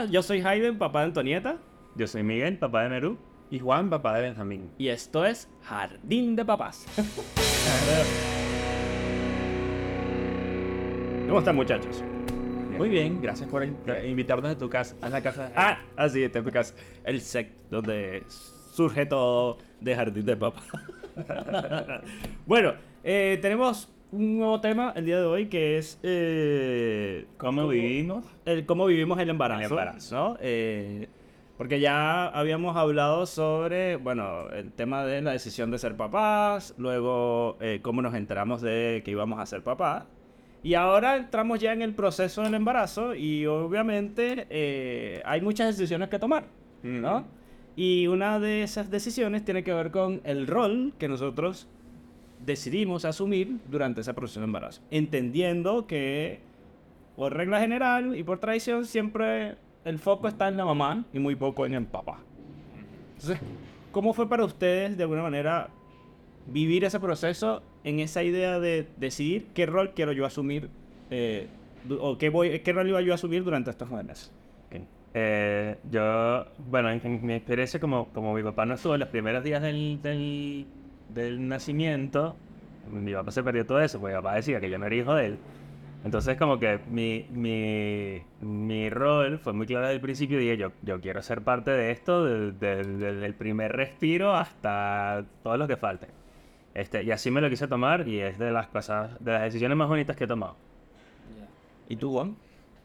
Hola, 0.00 0.10
yo 0.10 0.22
soy 0.22 0.40
Hayden, 0.40 0.78
papá 0.78 1.00
de 1.00 1.06
Antonieta. 1.06 1.58
Yo 1.94 2.06
soy 2.06 2.22
Miguel, 2.22 2.56
papá 2.56 2.84
de 2.84 2.88
Nerú. 2.88 3.18
Y 3.50 3.58
Juan, 3.58 3.90
papá 3.90 4.14
de 4.14 4.22
Benjamín. 4.22 4.70
Y 4.78 4.88
esto 4.88 5.26
es 5.26 5.46
Jardín 5.60 6.36
de 6.36 6.42
Papás. 6.42 6.86
¿Cómo 11.26 11.40
están, 11.40 11.54
muchachos? 11.54 12.02
Muy 12.78 12.88
bien, 12.88 13.20
gracias 13.20 13.46
por 13.50 13.62
in- 13.62 13.76
invitarnos 14.06 14.52
a 14.52 14.56
tu 14.56 14.70
casa, 14.70 14.96
a 15.02 15.10
la 15.10 15.20
casa. 15.20 15.52
Ah, 15.54 15.78
así 15.96 16.22
es, 16.22 16.30
podcast. 16.30 16.78
El 17.04 17.20
sec 17.20 17.52
donde 17.70 18.22
surge 18.72 19.04
todo 19.04 19.58
de 19.82 19.94
Jardín 19.94 20.24
de 20.24 20.34
Papás. 20.34 20.64
bueno, 22.46 22.72
eh, 23.04 23.38
tenemos 23.42 23.92
un 24.12 24.38
nuevo 24.38 24.60
tema 24.60 24.92
el 24.96 25.04
día 25.04 25.18
de 25.18 25.26
hoy 25.26 25.46
que 25.46 25.78
es 25.78 25.98
eh, 26.02 27.26
¿Cómo 27.36 27.68
vivimos? 27.68 28.24
el 28.44 28.66
cómo 28.66 28.86
vivimos 28.86 29.18
el 29.18 29.30
embarazo. 29.30 29.60
El 29.60 29.70
embarazo. 29.70 30.14
¿no? 30.14 30.36
Eh, 30.40 31.08
porque 31.56 31.78
ya 31.78 32.26
habíamos 32.28 32.74
hablado 32.76 33.26
sobre, 33.26 33.96
bueno, 33.96 34.48
el 34.48 34.72
tema 34.72 35.04
de 35.04 35.20
la 35.20 35.32
decisión 35.32 35.70
de 35.70 35.78
ser 35.78 35.94
papás, 35.94 36.74
luego 36.78 37.58
eh, 37.60 37.80
cómo 37.82 38.00
nos 38.00 38.14
enteramos 38.14 38.62
de 38.62 39.02
que 39.04 39.10
íbamos 39.10 39.38
a 39.38 39.44
ser 39.44 39.62
papás. 39.62 40.04
Y 40.62 40.72
ahora 40.72 41.16
entramos 41.16 41.58
ya 41.58 41.72
en 41.72 41.82
el 41.82 41.94
proceso 41.94 42.42
del 42.42 42.54
embarazo 42.54 43.14
y 43.14 43.46
obviamente 43.46 44.46
eh, 44.48 45.22
hay 45.26 45.42
muchas 45.42 45.76
decisiones 45.76 46.08
que 46.08 46.18
tomar, 46.18 46.46
¿no? 46.82 47.26
Y 47.76 48.06
una 48.06 48.38
de 48.40 48.62
esas 48.62 48.90
decisiones 48.90 49.44
tiene 49.44 49.62
que 49.62 49.72
ver 49.72 49.90
con 49.90 50.20
el 50.24 50.46
rol 50.46 50.94
que 50.98 51.08
nosotros 51.08 51.68
decidimos 52.44 53.04
asumir 53.04 53.58
durante 53.70 54.00
ese 54.00 54.14
proceso 54.14 54.40
de 54.40 54.46
embarazo. 54.46 54.82
Entendiendo 54.90 55.86
que, 55.86 56.40
por 57.16 57.34
regla 57.34 57.60
general 57.60 58.16
y 58.16 58.22
por 58.22 58.38
tradición, 58.38 58.86
siempre 58.86 59.56
el 59.84 59.98
foco 59.98 60.28
está 60.28 60.48
en 60.48 60.56
la 60.56 60.64
mamá 60.64 61.04
y 61.12 61.18
muy 61.18 61.36
poco 61.36 61.66
en 61.66 61.74
el 61.74 61.86
papá. 61.86 62.18
Entonces, 63.14 63.38
¿cómo 63.92 64.12
fue 64.12 64.28
para 64.28 64.44
ustedes, 64.44 64.96
de 64.96 65.02
alguna 65.02 65.22
manera, 65.22 65.68
vivir 66.46 66.84
ese 66.84 66.98
proceso 67.00 67.62
en 67.84 68.00
esa 68.00 68.22
idea 68.22 68.58
de 68.58 68.86
decidir 68.96 69.46
qué 69.54 69.66
rol 69.66 69.92
quiero 69.94 70.12
yo 70.12 70.24
asumir 70.26 70.68
eh, 71.10 71.48
o 71.98 72.18
qué, 72.18 72.28
voy, 72.28 72.60
qué 72.60 72.72
rol 72.72 72.88
iba 72.88 73.00
yo 73.00 73.12
a 73.12 73.14
asumir 73.14 73.44
durante 73.44 73.70
estos 73.70 73.88
nueve 73.90 74.04
meses? 74.04 74.32
Ok. 74.66 74.82
Eh, 75.12 75.76
yo, 75.90 76.46
bueno, 76.68 76.90
en, 76.90 77.00
en 77.04 77.26
mi 77.26 77.34
experiencia, 77.34 77.80
como, 77.80 78.08
como 78.08 78.32
mi 78.32 78.42
papá 78.42 78.64
no 78.64 78.74
estuvo 78.74 78.94
en 78.94 79.00
los 79.00 79.08
primeros 79.08 79.42
días 79.42 79.60
del, 79.60 80.00
del, 80.02 80.66
del 81.14 81.48
nacimiento, 81.48 82.36
mi 82.90 83.12
papá 83.12 83.30
se 83.30 83.42
perdió 83.42 83.66
todo 83.66 83.80
eso, 83.80 84.00
porque 84.00 84.14
mi 84.16 84.22
papá 84.22 84.34
decía 84.36 84.60
que 84.60 84.70
yo 84.70 84.78
no 84.78 84.86
era 84.86 84.94
hijo 84.94 85.14
de 85.14 85.26
él. 85.26 85.38
Entonces, 86.02 86.38
como 86.38 86.58
que 86.58 86.80
mi, 86.90 87.26
mi, 87.30 88.22
mi 88.40 88.88
rol 88.88 89.38
fue 89.38 89.52
muy 89.52 89.66
claro 89.66 89.86
desde 89.86 89.96
el 89.96 90.00
principio. 90.00 90.38
Dije, 90.38 90.56
yo, 90.56 90.72
yo 90.82 90.98
quiero 91.00 91.20
ser 91.22 91.42
parte 91.42 91.70
de 91.72 91.90
esto, 91.90 92.24
del- 92.24 92.58
del- 92.58 92.98
del- 92.98 93.20
del 93.20 93.34
primer 93.34 93.72
respiro 93.72 94.34
hasta 94.34 95.24
todo 95.42 95.58
lo 95.58 95.68
que 95.68 95.76
falte. 95.76 96.06
Este, 96.72 97.02
y 97.02 97.10
así 97.10 97.30
me 97.30 97.40
lo 97.42 97.50
quise 97.50 97.68
tomar 97.68 98.08
y 98.08 98.20
es 98.20 98.38
de 98.38 98.50
las 98.50 98.68
cosas, 98.68 99.10
de 99.22 99.32
las 99.32 99.42
decisiones 99.42 99.76
más 99.76 99.88
bonitas 99.88 100.16
que 100.16 100.24
he 100.24 100.26
tomado. 100.26 100.56
¿Y 101.88 101.96
tú, 101.96 102.12
Juan? 102.12 102.36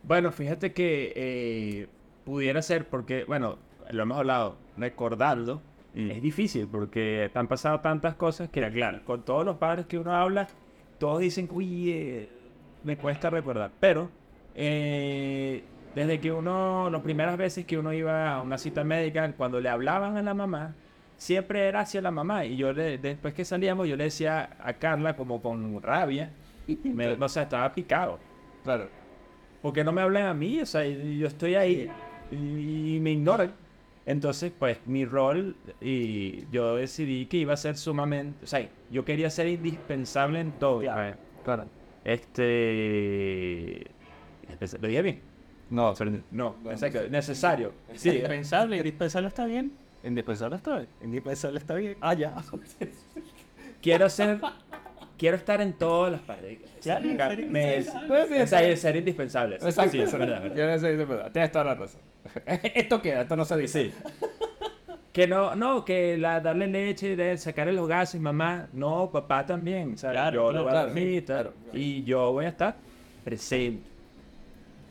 Bueno, 0.03 0.31
fíjate 0.31 0.73
que 0.73 1.13
eh, 1.15 1.87
pudiera 2.25 2.61
ser 2.61 2.85
porque, 2.87 3.23
bueno, 3.25 3.57
lo 3.91 4.03
hemos 4.03 4.17
hablado, 4.17 4.57
recordando 4.77 5.61
Mm. 5.95 6.11
es 6.11 6.21
difícil 6.21 6.67
porque 6.67 7.31
han 7.33 7.47
pasado 7.47 7.79
tantas 7.79 8.15
cosas 8.15 8.49
que, 8.49 8.61
claro, 8.71 8.99
con 9.05 9.23
todos 9.23 9.45
los 9.45 9.57
padres 9.57 9.85
que 9.85 9.97
uno 9.97 10.13
habla, 10.13 10.47
todos 10.99 11.19
dicen, 11.21 11.47
uy, 11.51 11.91
eh, 11.91 12.29
me 12.83 12.97
cuesta 12.97 13.29
recordar. 13.29 13.71
Pero, 13.79 14.09
eh, 14.55 15.63
desde 15.95 16.19
que 16.19 16.31
uno, 16.31 16.89
las 16.89 17.01
primeras 17.01 17.37
veces 17.37 17.65
que 17.65 17.77
uno 17.77 17.93
iba 17.93 18.33
a 18.35 18.41
una 18.41 18.57
cita 18.57 18.83
médica, 18.83 19.31
cuando 19.33 19.59
le 19.61 19.69
hablaban 19.69 20.17
a 20.17 20.21
la 20.21 20.33
mamá, 20.33 20.75
siempre 21.17 21.67
era 21.67 21.81
hacia 21.81 22.01
la 22.01 22.11
mamá. 22.11 22.45
Y 22.45 22.57
yo, 22.57 22.73
le- 22.73 22.97
después 22.97 23.33
que 23.33 23.45
salíamos, 23.45 23.87
yo 23.87 23.95
le 23.95 24.05
decía 24.05 24.57
a 24.61 24.73
Carla, 24.73 25.15
como 25.15 25.41
con 25.41 25.81
rabia, 25.81 26.31
me- 26.83 27.13
o 27.13 27.29
sea, 27.29 27.43
estaba 27.43 27.71
picado. 27.73 28.19
Claro. 28.63 28.89
porque 29.61 29.83
no 29.83 29.91
me 29.91 30.01
hablan 30.01 30.25
a 30.27 30.33
mí? 30.33 30.59
O 30.61 30.65
sea, 30.65 30.85
yo 30.85 31.25
estoy 31.27 31.55
ahí 31.55 31.89
y, 32.31 32.95
y 32.95 32.99
me 32.99 33.11
ignoran. 33.11 33.51
Entonces, 34.05 34.51
pues 34.57 34.77
mi 34.85 35.05
rol 35.05 35.55
y 35.81 36.47
yo 36.51 36.75
decidí 36.75 37.25
que 37.25 37.37
iba 37.37 37.53
a 37.53 37.57
ser 37.57 37.75
sumamente, 37.75 38.43
o 38.43 38.47
sea, 38.47 38.69
yo 38.91 39.03
quería 39.03 39.29
ser 39.29 39.47
indispensable 39.47 40.39
en 40.39 40.51
todo. 40.51 40.81
Claro. 40.81 41.17
Claro. 41.43 41.65
Este, 42.03 43.87
lo 44.79 44.87
dije 44.87 45.01
bien. 45.01 45.21
No, 45.71 45.93
No, 46.31 46.55
exacto, 46.69 46.99
necesario. 47.09 47.73
Sí, 47.95 48.09
indispensable, 48.09 48.77
indispensable 48.77 49.27
está 49.27 49.45
bien. 49.45 49.71
Indispensable 50.03 50.55
está 50.57 50.75
bien. 50.77 50.89
Indispensable 51.01 51.57
está 51.57 51.73
bien. 51.73 51.97
Ah, 51.99 52.13
ya. 52.13 52.35
quiero 53.81 54.07
ser, 54.09 54.39
quiero 55.17 55.37
estar 55.37 55.61
en 55.61 55.73
todas 55.73 56.11
las. 56.11 56.21
Claro, 56.81 57.07
ser- 57.07 57.45
Me- 57.47 57.81
sí, 57.81 57.89
o 58.41 58.47
sea, 58.47 58.77
ser 58.77 58.95
indispensable. 58.95 59.55
Exacto. 59.55 59.91
Sí, 59.91 59.99
eso 60.01 60.13
es 60.13 60.19
verdad, 60.19 60.41
verdad. 60.41 60.55
Yo 60.55 60.67
no 60.67 60.79
sé, 60.79 61.01
es 61.01 61.07
verdad. 61.07 61.31
Tienes 61.31 61.51
toda 61.51 61.65
la 61.65 61.75
razón. 61.75 62.01
esto 62.73 63.01
queda, 63.01 63.21
esto 63.21 63.35
no 63.35 63.45
se 63.45 63.57
dice. 63.57 63.91
Sí. 63.91 63.93
Que 65.11 65.27
no, 65.27 65.55
no, 65.55 65.85
que 65.85 66.17
la, 66.17 66.41
darle 66.41 66.67
leche, 66.67 67.15
de 67.15 67.37
sacarle 67.37 67.71
los 67.71 67.87
gases, 67.87 68.19
mamá, 68.19 68.67
no, 68.73 69.09
papá 69.11 69.45
también, 69.45 69.97
¿sabes? 69.97 70.15
Claro, 70.15 70.35
yo 70.35 70.51
lo 70.51 70.59
voy 70.63 70.67
a 70.67 70.71
claro, 70.71 70.87
dormir, 70.87 71.21
sí, 71.21 71.25
tal. 71.25 71.35
claro, 71.43 71.53
y 71.71 72.03
yo 72.03 72.33
voy 72.33 72.45
a 72.45 72.49
estar 72.49 72.75
presente 73.23 73.81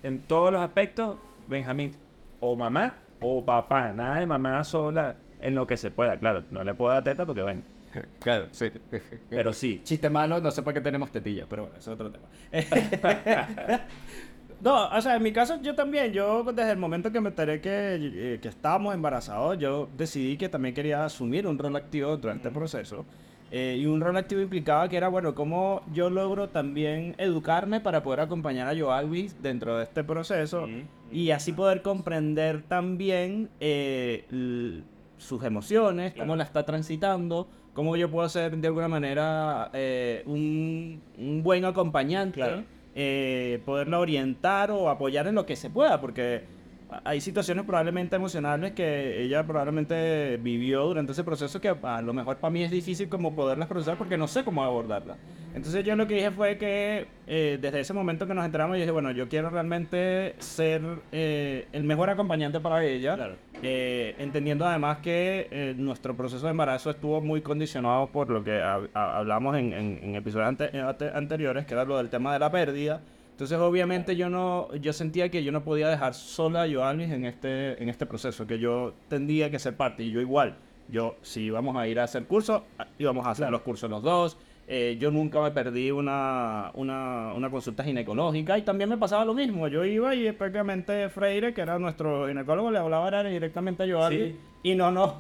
en 0.02 0.20
todos 0.20 0.50
los 0.50 0.62
aspectos, 0.62 1.16
Benjamín, 1.46 1.92
o 2.40 2.56
mamá 2.56 2.94
o 3.20 3.44
papá, 3.44 3.92
nada 3.92 4.20
de 4.20 4.26
mamá 4.26 4.64
sola, 4.64 5.14
en 5.42 5.54
lo 5.54 5.66
que 5.66 5.76
se 5.76 5.90
pueda, 5.90 6.16
claro, 6.18 6.42
no 6.50 6.64
le 6.64 6.72
puedo 6.72 6.90
dar 6.92 7.04
teta 7.04 7.26
porque 7.26 7.42
bueno, 7.42 7.60
Claro, 8.21 8.49
sí. 8.50 8.71
pero 9.31 9.53
sí. 9.53 9.81
Chiste 9.84 10.10
malo, 10.10 10.41
no 10.41 10.50
sé 10.50 10.62
por 10.62 10.75
qué 10.75 10.81
tenemos 10.81 11.10
tetillas, 11.10 11.47
pero 11.49 11.65
bueno, 11.65 11.78
eso 11.78 11.93
es 11.93 12.00
otro 12.00 12.10
tema. 12.10 12.27
no, 14.60 14.88
o 14.88 15.00
sea, 15.00 15.16
en 15.16 15.22
mi 15.22 15.32
caso 15.32 15.60
yo 15.62 15.75
también, 15.75 16.12
yo 16.12 16.44
desde 16.44 16.72
el 16.72 16.78
momento 16.78 17.12
que 17.12 17.21
me 17.21 17.28
enteré 17.28 17.60
que, 17.60 17.97
eh, 18.00 18.38
que 18.41 18.49
estábamos 18.49 18.94
embarazados, 18.94 19.59
yo 19.59 19.88
decidí 19.97 20.37
que 20.37 20.49
también 20.49 20.75
quería 20.75 21.05
asumir 21.05 21.47
un 21.47 21.59
rol 21.59 21.77
activo 21.77 22.16
durante 22.16 22.49
el 22.49 22.55
proceso. 22.55 23.05
Eh, 23.56 23.78
y 23.78 23.87
un 23.87 24.00
rol 24.00 24.16
activo 24.16 24.41
implicaba 24.41 24.88
que 24.88 24.97
era, 24.97 25.06
bueno, 25.06 25.34
cómo 25.34 25.82
yo 25.93 26.11
logro 26.11 26.49
también 26.49 27.15
educarme 27.19 27.81
para 27.81 28.03
poder 28.03 28.19
acompañar 28.19 28.66
a 28.66 28.76
Joalvis 28.76 29.41
dentro 29.41 29.76
de 29.78 29.84
este 29.84 30.03
proceso 30.03 30.66
y 31.12 31.31
así 31.31 31.53
poder 31.53 31.81
comprender 31.82 32.62
también 32.62 33.50
eh, 33.61 34.25
sus 35.19 35.44
emociones, 35.44 36.15
cómo 36.15 36.34
la 36.34 36.43
está 36.43 36.65
transitando, 36.65 37.47
cómo 37.74 37.96
yo 37.96 38.10
puedo 38.10 38.28
ser 38.28 38.56
de 38.56 38.66
alguna 38.68 38.88
manera 38.88 39.70
eh, 39.74 40.22
un, 40.26 41.02
un 41.18 41.42
buen 41.42 41.64
acompañante, 41.64 42.40
Claro. 42.40 42.62
eh, 42.94 43.60
poderla 43.66 43.98
orientar 43.98 44.70
o 44.70 44.88
apoyar 44.88 45.26
en 45.26 45.34
lo 45.34 45.44
que 45.44 45.56
se 45.56 45.68
pueda, 45.68 46.00
porque 46.00 46.42
hay 47.05 47.21
situaciones 47.21 47.65
probablemente 47.65 48.16
emocionales 48.16 48.72
que 48.72 49.22
ella 49.22 49.44
probablemente 49.47 50.37
vivió 50.43 50.84
durante 50.84 51.12
ese 51.12 51.25
proceso 51.25 51.60
que 51.60 51.69
a 51.82 52.03
lo 52.03 52.12
mejor 52.12 52.37
para 52.37 52.50
mí 52.50 52.62
es 52.62 52.71
difícil 52.71 53.09
como 53.09 53.34
poderlas 53.34 53.69
procesar 53.69 53.97
porque 53.97 54.16
no 54.16 54.28
sé 54.28 54.44
cómo 54.44 54.62
abordarlas. 54.62 55.16
Entonces 55.55 55.84
yo 55.84 55.94
lo 55.97 56.06
que 56.06 56.15
dije 56.15 56.31
fue 56.31 56.59
que 56.59 57.06
eh, 57.27 57.59
desde 57.60 57.81
ese 57.81 57.93
momento 57.93 58.27
que 58.27 58.34
nos 58.34 58.44
enteramos, 58.44 58.77
yo 58.77 58.81
dije, 58.81 58.91
bueno, 58.91 59.10
yo 59.12 59.28
quiero 59.28 59.50
realmente 59.50 60.34
ser 60.38 60.82
eh, 61.12 61.69
el 61.72 61.84
mejor 61.84 62.10
acompañante 62.10 62.59
para 62.60 62.84
ella, 62.84 63.15
Claro. 63.15 63.34
eh, 63.62 64.16
entendiendo 64.19 64.66
además 64.66 64.99
que 64.99 65.47
eh, 65.50 65.75
nuestro 65.76 66.16
proceso 66.16 66.47
de 66.47 66.50
embarazo 66.50 66.91
estuvo 66.91 67.21
muy 67.21 67.41
condicionado 67.41 68.09
por 68.09 68.31
lo 68.31 68.43
que 68.43 68.53
hab- 68.61 68.88
ha- 68.94 69.19
hablamos 69.19 69.56
en, 69.56 69.72
en- 69.72 70.00
en 70.03 70.15
episodios 70.16 70.49
ante- 70.49 70.76
ante- 70.81 71.11
anteriores, 71.15 71.65
que 71.66 71.75
era 71.75 71.84
lo 71.84 71.99
del 71.99 72.11
tema 72.11 72.32
de 72.32 72.38
la 72.41 72.50
pérdida. 72.50 73.00
Entonces, 73.34 73.58
obviamente, 73.58 74.14
yo 74.14 74.30
no, 74.30 74.72
yo 74.76 74.92
sentía 74.92 75.28
que 75.28 75.42
yo 75.42 75.50
no 75.50 75.64
podía 75.64 75.88
dejar 75.88 76.14
sola 76.14 76.62
a 76.62 76.72
Joannis 76.72 77.10
en 77.10 77.24
este, 77.24 77.82
en 77.82 77.88
este 77.88 78.06
proceso, 78.06 78.46
que 78.46 78.60
yo 78.60 78.94
tendría 79.08 79.50
que 79.50 79.58
ser 79.58 79.76
parte, 79.76 80.04
y 80.04 80.12
yo 80.12 80.20
igual. 80.20 80.54
Yo, 80.88 81.16
si 81.22 81.46
íbamos 81.46 81.76
a 81.76 81.88
ir 81.88 81.98
a 81.98 82.04
hacer 82.04 82.26
cursos, 82.26 82.62
íbamos 82.96 83.26
a 83.26 83.31
hacer 83.31 83.50
los 83.50 83.62
cursos 83.62 83.90
los 83.90 84.04
dos. 84.04 84.36
Eh, 84.66 84.96
yo 84.99 85.11
nunca 85.11 85.40
me 85.43 85.50
perdí 85.50 85.90
una, 85.90 86.70
una, 86.75 87.34
una 87.34 87.50
consulta 87.50 87.84
ginecológica 87.84 88.56
y 88.56 88.62
también 88.62 88.88
me 88.88 88.96
pasaba 88.96 89.25
lo 89.25 89.34
mismo. 89.34 89.69
Yo 89.69 89.84
iba 89.84 90.14
y 90.14 90.32
prácticamente 90.32 91.08
Freire, 91.11 91.52
que 91.52 91.61
era 91.61 91.78
nuestro 91.78 92.28
ginecólogo, 92.28 92.70
le 92.70 92.78
hablaba 92.78 93.22
directamente 93.25 93.82
a 93.82 93.87
Joannis 93.87 94.32
Sí. 94.32 94.37
y 94.64 94.75
no, 94.75 94.90
no, 94.90 95.14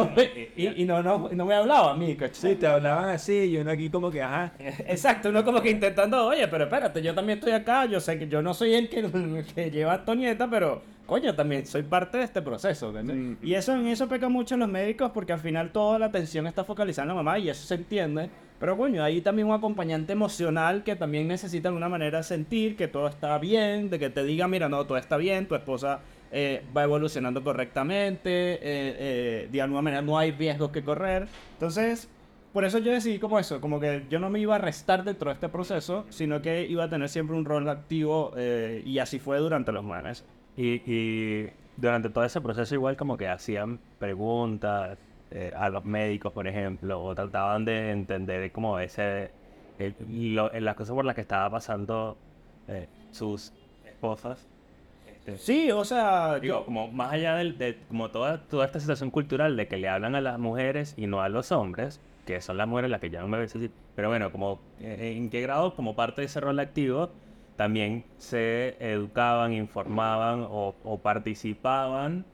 y, 0.56 0.82
y 0.82 0.84
no, 0.86 1.02
no, 1.02 1.28
no 1.30 1.44
me 1.44 1.54
hablaba 1.54 1.92
a 1.92 1.96
mí, 1.96 2.14
¿cachai? 2.16 2.52
Sí, 2.52 2.56
te 2.56 2.66
hablaban 2.66 3.10
así 3.10 3.34
y 3.34 3.58
uno 3.58 3.70
aquí 3.70 3.90
como 3.90 4.10
que, 4.10 4.22
ajá. 4.22 4.54
Exacto, 4.58 5.28
uno 5.28 5.44
como 5.44 5.60
que 5.60 5.70
intentando, 5.70 6.26
oye, 6.26 6.48
pero 6.48 6.64
espérate, 6.64 7.02
yo 7.02 7.14
también 7.14 7.38
estoy 7.38 7.52
acá, 7.52 7.84
yo 7.84 8.00
sé 8.00 8.18
que 8.18 8.26
yo 8.26 8.40
no 8.40 8.54
soy 8.54 8.72
el 8.72 8.88
que, 8.88 9.04
que 9.54 9.70
lleva 9.70 9.92
a 9.92 10.04
Toñeta, 10.06 10.48
pero 10.48 10.80
coño, 11.06 11.34
también 11.34 11.66
soy 11.66 11.82
parte 11.82 12.16
de 12.16 12.24
este 12.24 12.40
proceso. 12.40 12.92
Y 13.42 13.52
eso 13.52 13.74
en 13.74 13.86
eso 13.88 14.08
peca 14.08 14.30
mucho 14.30 14.56
los 14.56 14.68
médicos 14.68 15.10
porque 15.12 15.34
al 15.34 15.40
final 15.40 15.70
toda 15.70 15.98
la 15.98 16.06
atención 16.06 16.46
está 16.46 16.64
focalizada 16.64 17.04
en 17.04 17.08
la 17.08 17.14
mamá 17.14 17.38
y 17.38 17.50
eso 17.50 17.66
se 17.66 17.74
entiende. 17.74 18.30
Pero 18.60 18.76
coño, 18.76 19.02
hay 19.02 19.20
también 19.20 19.48
un 19.48 19.54
acompañante 19.54 20.12
emocional 20.12 20.84
que 20.84 20.96
también 20.96 21.28
necesita 21.28 21.64
de 21.64 21.68
alguna 21.68 21.88
manera 21.88 22.22
sentir 22.22 22.76
que 22.76 22.88
todo 22.88 23.08
está 23.08 23.36
bien, 23.38 23.90
de 23.90 23.98
que 23.98 24.10
te 24.10 24.24
diga, 24.24 24.48
mira, 24.48 24.68
no, 24.68 24.84
todo 24.86 24.96
está 24.96 25.16
bien, 25.16 25.46
tu 25.46 25.54
esposa 25.54 26.00
eh, 26.30 26.64
va 26.74 26.84
evolucionando 26.84 27.42
correctamente, 27.42 28.54
eh, 28.54 28.60
eh, 28.62 29.48
de 29.50 29.62
alguna 29.62 29.82
manera 29.82 30.02
no 30.02 30.18
hay 30.18 30.30
riesgos 30.30 30.70
que 30.70 30.82
correr. 30.82 31.26
Entonces, 31.54 32.08
por 32.54 32.64
eso 32.64 32.78
yo 32.78 32.92
decidí 32.92 33.18
como 33.18 33.40
eso, 33.40 33.60
como 33.60 33.80
que 33.80 34.06
yo 34.08 34.20
no 34.20 34.30
me 34.30 34.38
iba 34.38 34.54
a 34.54 34.58
restar 34.58 35.02
dentro 35.02 35.28
de 35.28 35.34
este 35.34 35.48
proceso, 35.48 36.06
sino 36.08 36.40
que 36.40 36.64
iba 36.64 36.84
a 36.84 36.88
tener 36.88 37.08
siempre 37.08 37.36
un 37.36 37.44
rol 37.44 37.68
activo 37.68 38.32
eh, 38.36 38.80
y 38.86 39.00
así 39.00 39.18
fue 39.18 39.38
durante 39.38 39.72
los 39.72 39.82
meses. 39.84 40.24
Y 40.56 41.48
durante 41.76 42.10
todo 42.10 42.22
ese 42.22 42.40
proceso 42.40 42.72
igual 42.76 42.96
como 42.96 43.16
que 43.16 43.26
hacían 43.26 43.80
preguntas 43.98 44.96
eh, 45.34 45.52
a 45.56 45.68
los 45.68 45.84
médicos, 45.84 46.32
por 46.32 46.46
ejemplo, 46.46 47.02
o 47.04 47.14
trataban 47.14 47.64
de 47.64 47.90
entender 47.90 48.50
como 48.52 48.78
ese, 48.78 49.30
el- 49.78 49.94
lo- 50.34 50.50
las 50.60 50.74
cosas 50.76 50.94
por 50.94 51.04
las 51.04 51.14
que 51.14 51.20
estaba 51.22 51.50
pasando 51.50 52.16
eh, 52.68 52.86
sus 53.10 53.52
esposas. 53.84 54.46
Este, 55.06 55.36
Sí, 55.38 55.70
o 55.72 55.84
sea, 55.84 56.38
Digo, 56.38 56.60
yo, 56.60 56.64
como 56.64 56.88
más 56.92 57.12
allá 57.12 57.34
del- 57.36 57.58
de, 57.58 57.78
como 57.88 58.10
toda, 58.10 58.38
toda 58.42 58.64
esta 58.66 58.78
situación 58.80 59.10
cultural 59.10 59.56
de 59.56 59.66
que 59.68 59.76
le 59.76 59.88
hablan 59.88 60.14
a 60.14 60.20
las 60.20 60.38
mujeres 60.38 60.94
y 60.96 61.06
no 61.06 61.20
a 61.20 61.28
los 61.28 61.50
hombres, 61.52 62.00
que 62.26 62.40
son 62.40 62.56
las 62.56 62.68
mujeres 62.68 62.90
las 62.90 63.00
que 63.00 63.10
llevan 63.10 63.30
bebés, 63.30 63.54
así, 63.56 63.70
pero 63.96 64.08
bueno, 64.08 64.30
como 64.32 64.60
eh, 64.80 65.14
en 65.16 65.28
qué 65.30 65.40
grado, 65.42 65.74
como 65.74 65.94
parte 65.96 66.20
de 66.22 66.26
ese 66.26 66.40
rol 66.40 66.58
activo, 66.60 67.10
también 67.56 68.04
se 68.18 68.76
educaban, 68.80 69.52
informaban 69.52 70.46
o, 70.48 70.74
o 70.84 70.98
participaban 70.98 72.24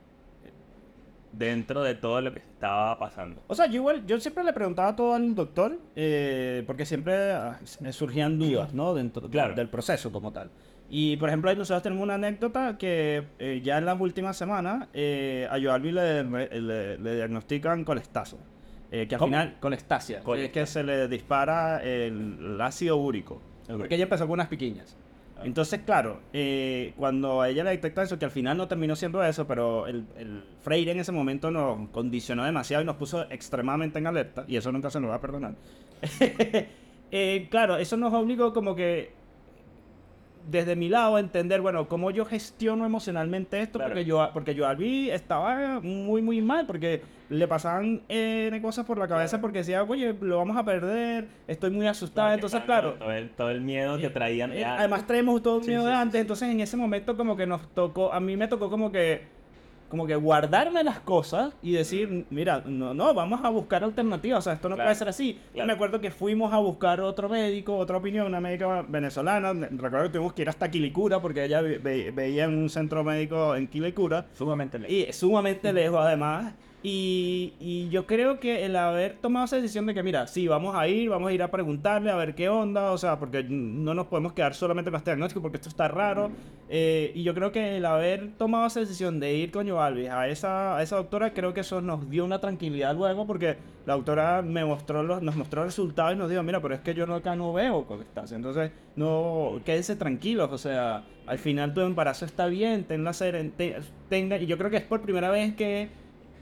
dentro 1.33 1.83
de 1.83 1.95
todo 1.95 2.21
lo 2.21 2.33
que 2.33 2.41
estaba 2.41 2.99
pasando. 2.99 3.43
O 3.47 3.55
sea, 3.55 3.67
yo 3.67 3.75
igual, 3.77 4.05
yo 4.07 4.19
siempre 4.21 4.43
le 4.45 4.53
preguntaba 4.53 4.95
todo 4.97 5.15
al 5.15 5.35
doctor, 5.35 5.79
eh, 5.97 6.65
porque 6.67 6.85
siempre 6.85 7.33
ah, 7.33 7.59
me 7.81 7.93
surgían 7.93 8.39
dudas, 8.39 8.75
¿no? 8.75 8.95
Dentro 8.95 9.29
Claro. 9.31 9.55
del 9.55 9.69
proceso 9.69 10.11
como 10.11 10.33
tal. 10.33 10.51
Y, 10.93 11.17
por 11.19 11.29
ejemplo, 11.29 11.49
ahí 11.51 11.57
nosotros 11.57 11.85
tenemos 11.85 12.03
una 12.03 12.15
anécdota 12.15 12.77
que 12.77 13.23
eh, 13.39 13.61
ya 13.63 13.79
en 13.79 13.85
las 13.87 14.01
últimas 14.01 14.37
semanas 14.37 14.89
eh, 14.93 15.47
a 15.49 15.61
Joalbi 15.63 15.93
le, 15.93 16.25
le, 16.25 16.99
le 16.99 17.15
diagnostican 17.15 17.85
colestazo. 17.85 18.39
eh, 18.91 19.07
que 19.07 19.15
al 19.15 19.21
¿Cómo? 19.21 19.29
final, 19.31 19.57
colestasia, 19.61 20.21
que 20.21 20.45
es 20.47 20.51
que 20.51 20.67
se 20.67 20.83
le 20.83 21.07
dispara 21.07 21.81
el, 21.85 22.39
el 22.55 22.61
ácido 22.61 22.97
úrico. 22.97 23.41
Porque 23.69 23.95
ella 23.95 24.03
empezó 24.03 24.25
con 24.25 24.33
unas 24.33 24.49
piquiñas. 24.49 24.97
Entonces, 25.45 25.81
claro, 25.85 26.21
eh, 26.33 26.93
cuando 26.97 27.41
a 27.41 27.49
ella 27.49 27.65
le 27.65 27.71
detectan 27.71 28.05
eso, 28.05 28.19
que 28.19 28.25
al 28.25 28.31
final 28.31 28.57
no 28.57 28.69
terminó 28.69 28.95
siendo 28.97 29.23
eso, 29.23 29.47
pero 29.47 29.87
el, 29.87 30.07
el 30.17 30.45
Freire 30.63 30.93
en 30.93 31.01
ese 31.01 31.13
momento 31.13 31.51
nos 31.51 31.89
condicionó 31.91 32.45
demasiado 32.45 32.83
y 32.83 32.87
nos 32.87 32.97
puso 32.97 33.23
extremadamente 33.31 33.99
en 33.99 34.07
alerta, 34.07 34.45
y 34.47 34.57
eso 34.57 34.71
nunca 34.73 34.91
se 34.91 35.01
nos 35.01 35.11
va 35.11 35.17
a 35.17 35.21
perdonar. 35.21 35.55
Eh, 37.13 37.49
claro, 37.51 37.77
eso 37.77 37.97
nos 37.97 38.15
obligó 38.15 38.53
como 38.53 38.77
que, 38.77 39.13
desde 40.51 40.75
mi 40.77 40.89
lado, 40.89 41.19
entender, 41.19 41.61
bueno, 41.61 41.87
cómo 41.89 42.11
yo 42.11 42.25
gestiono 42.25 42.85
emocionalmente 42.85 43.61
esto, 43.61 43.79
Claro. 43.79 43.93
porque 43.93 44.05
yo 44.05 44.31
porque 44.33 44.55
yo 44.55 44.67
Albi 44.67 45.11
estaba 45.11 45.81
muy, 45.81 46.23
muy 46.23 46.41
mal, 46.43 46.67
porque 46.67 47.03
le 47.29 47.47
pasaban 47.47 48.03
eh, 48.09 48.59
cosas 48.61 48.85
por 48.85 48.99
la 48.99 49.07
cabeza, 49.07 49.41
porque 49.41 49.59
decía, 49.59 49.83
oye, 49.85 50.15
lo 50.21 50.39
vamos 50.39 50.57
a 50.57 50.65
perder, 50.65 51.29
estoy 51.47 51.71
muy 51.71 51.87
asustada, 51.87 52.35
entonces, 52.35 52.61
claro. 52.63 52.95
Todo 52.95 53.13
el, 53.13 53.31
todo 53.31 53.51
el 53.51 53.61
miedo 53.61 53.97
que 53.99 54.11
traían. 54.11 54.53
Eh, 54.53 54.65
Además 54.65 55.07
traemos 55.07 55.41
todo 55.43 55.61
el 55.61 55.67
miedo 55.67 55.83
sí, 55.83 55.87
de 55.87 55.93
sí, 55.93 55.99
antes, 56.01 56.13
sí. 56.15 56.21
entonces 56.23 56.49
en 56.49 56.61
ese 56.61 56.77
momento 56.77 57.17
como 57.17 57.37
que 57.37 57.47
nos 57.47 57.69
tocó, 57.73 58.13
a 58.13 58.19
mí 58.19 58.37
me 58.37 58.49
tocó 58.49 58.69
como 58.69 58.91
que 58.91 59.23
como 59.91 60.07
que 60.07 60.15
guardarme 60.17 60.83
las 60.83 61.01
cosas 61.01 61.53
y 61.63 61.73
decir, 61.73 62.25
mira, 62.31 62.63
no, 62.65 62.95
no, 62.95 63.13
vamos 63.13 63.41
a 63.45 63.51
buscar 63.51 63.85
alternativas, 63.85 64.39
o 64.39 64.43
sea, 64.43 64.53
esto 64.55 64.69
no 64.71 64.77
Claro, 64.77 64.87
puede 64.89 64.95
ser 64.95 65.09
así. 65.09 65.39
Claro. 65.53 65.67
me 65.67 65.73
acuerdo 65.75 66.01
que 66.01 66.11
fuimos 66.11 66.53
a 66.55 66.59
buscar 66.59 67.01
otro 67.03 67.29
médico, 67.29 67.77
otra 67.77 67.97
opinión, 67.99 68.27
una 68.27 68.41
médica 68.41 68.87
venezolana, 68.89 69.53
recuerdo 69.53 70.05
que 70.05 70.09
tuvimos 70.11 70.33
que 70.33 70.43
ir 70.43 70.49
hasta 70.49 70.71
Quilicura 70.71 71.21
porque 71.21 71.45
ella 71.45 71.61
ve- 71.61 71.79
ve- 71.79 72.11
veía 72.13 72.45
en 72.45 72.57
un 72.57 72.71
centro 72.71 73.05
médico 73.05 73.55
en 73.57 73.67
Quilicura 73.67 74.27
Sumamente 74.33 74.79
lejos. 74.79 74.95
y 74.95 75.13
sumamente 75.13 75.73
lejos 75.73 75.99
además. 76.01 76.55
Y, 76.83 77.53
y 77.61 77.91
yo 77.91 78.07
creo 78.07 78.41
que 78.41 78.65
el 78.65 78.75
haber 78.75 79.17
tomado 79.17 79.45
esa 79.45 79.57
decisión 79.57 79.85
de 79.85 79.93
que, 79.93 80.03
mira, 80.03 80.27
sí, 80.27 80.49
vamos 80.49 80.75
a 80.75 80.89
ir, 80.89 81.11
vamos 81.11 81.29
a 81.29 81.33
ir 81.35 81.43
a 81.43 81.51
preguntarle 81.51 82.11
a 82.11 82.17
ver 82.17 82.35
qué 82.35 82.49
onda, 82.49 82.93
o 82.93 82.97
sea, 82.97 83.19
porque 83.19 83.45
no 83.45 83.93
nos 83.93 84.07
podemos 84.07 84.33
quedar 84.33 84.55
solamente 84.55 84.91
con 84.91 84.97
este 84.97 85.11
diagnóstico 85.11 85.43
porque 85.43 85.59
esto 85.59 85.69
está 85.69 85.89
raro. 85.89 86.31
Eh, 86.71 87.13
y 87.15 87.23
yo 87.23 87.35
creo 87.35 87.53
que 87.53 87.77
el 87.77 87.85
haber 87.85 88.31
tomado 88.39 88.67
esa 88.67 88.81
decisión 88.81 89.21
de 89.21 89.35
ir 89.35 89.51
con 89.51 89.69
Joalvis 89.69 90.09
a 90.09 90.29
esa, 90.29 90.77
a 90.79 90.83
esa 90.83 90.97
doctora, 90.97 91.35
creo 91.35 91.53
que 91.53 91.61
eso 91.61 91.83
nos 91.83 92.09
dio 92.09 92.25
una 92.25 92.39
tranquilidad 92.41 92.95
luego 92.95 93.27
porque 93.27 93.57
la 93.85 93.95
doctora 93.95 94.41
me 94.41 94.65
mostró 94.65 95.03
los, 95.03 95.21
nos 95.23 95.37
mostró 95.37 95.65
resultados 95.65 96.15
y 96.15 96.17
nos 96.17 96.31
dijo, 96.31 96.43
mira, 96.43 96.61
pero 96.63 96.75
es 96.75 96.81
que 96.81 96.95
yo 96.95 97.13
acá 97.13 97.37
no 97.37 97.53
veo 97.53 97.85
colestasia. 97.85 98.37
Entonces, 98.37 98.71
no, 98.97 99.61
quédense 99.67 99.97
tranquilos, 99.97 100.51
o 100.51 100.57
sea, 100.59 101.03
al 101.27 101.39
final 101.39 101.75
tu 101.75 101.83
embarazo 101.83 102.25
está 102.25 102.47
bien, 102.47 102.85
ten 102.85 103.05
la 103.05 103.11
seren- 103.11 103.53
te- 103.55 103.77
tenga, 104.09 104.39
y 104.39 104.47
yo 104.47 104.57
creo 104.57 104.71
que 104.71 104.79
es 104.79 104.85
por 104.85 105.03
primera 105.03 105.31
vez 105.31 105.55
que 105.57 105.89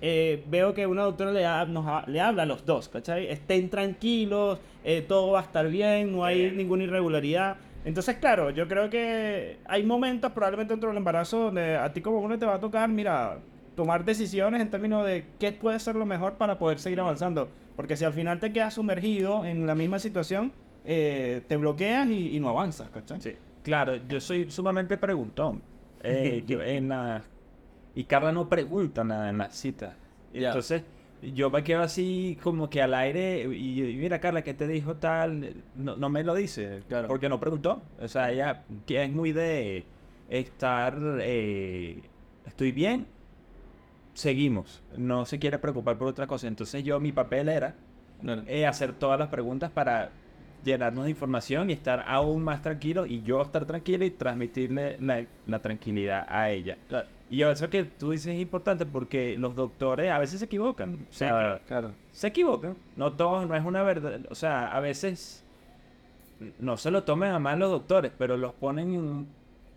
eh, 0.00 0.44
veo 0.48 0.74
que 0.74 0.86
una 0.86 1.02
doctora 1.02 1.32
le, 1.32 1.44
ha- 1.46 1.64
nos 1.64 1.86
ha- 1.86 2.04
le 2.06 2.20
habla 2.20 2.44
a 2.44 2.46
los 2.46 2.64
dos, 2.64 2.88
¿cachai? 2.88 3.26
Estén 3.28 3.68
tranquilos, 3.70 4.58
eh, 4.84 5.04
todo 5.06 5.32
va 5.32 5.40
a 5.40 5.42
estar 5.42 5.68
bien, 5.68 6.12
no 6.12 6.24
hay 6.24 6.50
ninguna 6.50 6.84
irregularidad. 6.84 7.56
Entonces, 7.84 8.16
claro, 8.16 8.50
yo 8.50 8.68
creo 8.68 8.90
que 8.90 9.58
hay 9.66 9.82
momentos 9.84 10.32
probablemente 10.32 10.72
dentro 10.74 10.88
del 10.90 10.98
embarazo 10.98 11.44
donde 11.44 11.76
a 11.76 11.92
ti 11.92 12.00
como 12.00 12.18
hombre 12.18 12.36
te 12.38 12.44
va 12.46 12.54
a 12.54 12.60
tocar, 12.60 12.88
mira, 12.88 13.38
tomar 13.76 14.04
decisiones 14.04 14.60
en 14.60 14.70
términos 14.70 15.06
de 15.06 15.24
qué 15.38 15.52
puede 15.52 15.78
ser 15.78 15.94
lo 15.96 16.04
mejor 16.04 16.34
para 16.34 16.58
poder 16.58 16.78
seguir 16.80 17.00
avanzando. 17.00 17.48
Porque 17.76 17.96
si 17.96 18.04
al 18.04 18.12
final 18.12 18.40
te 18.40 18.52
quedas 18.52 18.74
sumergido 18.74 19.44
en 19.44 19.66
la 19.66 19.74
misma 19.76 19.98
situación, 20.00 20.52
eh, 20.84 21.42
te 21.46 21.56
bloqueas 21.56 22.08
y, 22.08 22.36
y 22.36 22.40
no 22.40 22.48
avanzas, 22.48 22.90
¿cachai? 22.90 23.20
Sí. 23.20 23.32
Claro, 23.62 23.96
yo 24.08 24.20
soy 24.20 24.50
sumamente 24.50 24.96
preguntón. 24.96 25.62
Eh, 26.02 26.42
yo 26.46 26.60
en 26.62 26.88
la- 26.88 27.22
Y 27.94 28.04
Carla 28.04 28.32
no 28.32 28.48
pregunta 28.48 29.04
nada 29.04 29.30
en 29.30 29.38
las 29.38 29.56
citas. 29.56 29.94
Ya. 30.32 30.48
Entonces, 30.48 30.82
yo 31.22 31.50
me 31.50 31.64
quedo 31.64 31.82
así 31.82 32.38
como 32.42 32.70
que 32.70 32.80
al 32.80 32.94
aire 32.94 33.42
y, 33.52 33.82
y 33.82 33.96
mira, 33.96 34.20
Carla, 34.20 34.42
¿qué 34.42 34.54
te 34.54 34.68
dijo 34.68 34.96
tal? 34.96 35.54
No, 35.74 35.96
no 35.96 36.08
me 36.08 36.22
lo 36.22 36.34
dice. 36.34 36.82
Claro. 36.88 37.08
Porque 37.08 37.28
no 37.28 37.40
preguntó. 37.40 37.82
O 38.00 38.08
sea, 38.08 38.30
ella 38.30 38.64
que 38.86 39.02
es 39.02 39.10
muy 39.10 39.32
de 39.32 39.84
estar... 40.28 40.96
eh, 41.20 42.02
estoy 42.46 42.72
bien, 42.72 43.06
seguimos. 44.14 44.82
No 44.96 45.24
se 45.26 45.38
quiere 45.38 45.58
preocupar 45.58 45.98
por 45.98 46.08
otra 46.08 46.26
cosa. 46.26 46.46
Entonces 46.46 46.84
yo, 46.84 47.00
mi 47.00 47.12
papel 47.12 47.48
era 47.48 47.74
eh, 48.46 48.66
hacer 48.66 48.92
todas 48.92 49.18
las 49.18 49.28
preguntas 49.28 49.70
para 49.70 50.12
llenarnos 50.64 51.04
de 51.04 51.10
información 51.10 51.70
y 51.70 51.72
estar 51.72 52.04
aún 52.06 52.42
más 52.42 52.62
tranquilo 52.62 53.06
y 53.06 53.22
yo 53.22 53.40
estar 53.42 53.64
tranquilo 53.64 54.04
y 54.04 54.10
transmitirle 54.10 54.98
la, 55.00 55.24
la 55.46 55.58
tranquilidad 55.60 56.26
a 56.28 56.50
ella. 56.50 56.78
Y 57.30 57.42
eso 57.42 57.68
que 57.68 57.84
tú 57.84 58.10
dices 58.12 58.34
es 58.34 58.40
importante 58.40 58.86
porque 58.86 59.36
los 59.38 59.54
doctores 59.54 60.10
a 60.10 60.18
veces 60.18 60.38
se 60.38 60.46
equivocan. 60.46 61.06
O 61.10 61.12
sea, 61.12 61.60
Claro. 61.66 61.92
se 62.12 62.28
equivocan. 62.28 62.76
No 62.96 63.12
todos, 63.12 63.46
no 63.46 63.54
es 63.54 63.64
una 63.64 63.82
verdad. 63.82 64.20
O 64.30 64.34
sea, 64.34 64.68
a 64.74 64.80
veces 64.80 65.44
no 66.58 66.76
se 66.76 66.90
lo 66.90 67.02
tomen 67.04 67.30
a 67.32 67.38
mal 67.38 67.58
los 67.58 67.70
doctores, 67.70 68.12
pero 68.16 68.36
los 68.36 68.52
ponen 68.54 68.94
en 68.94 69.26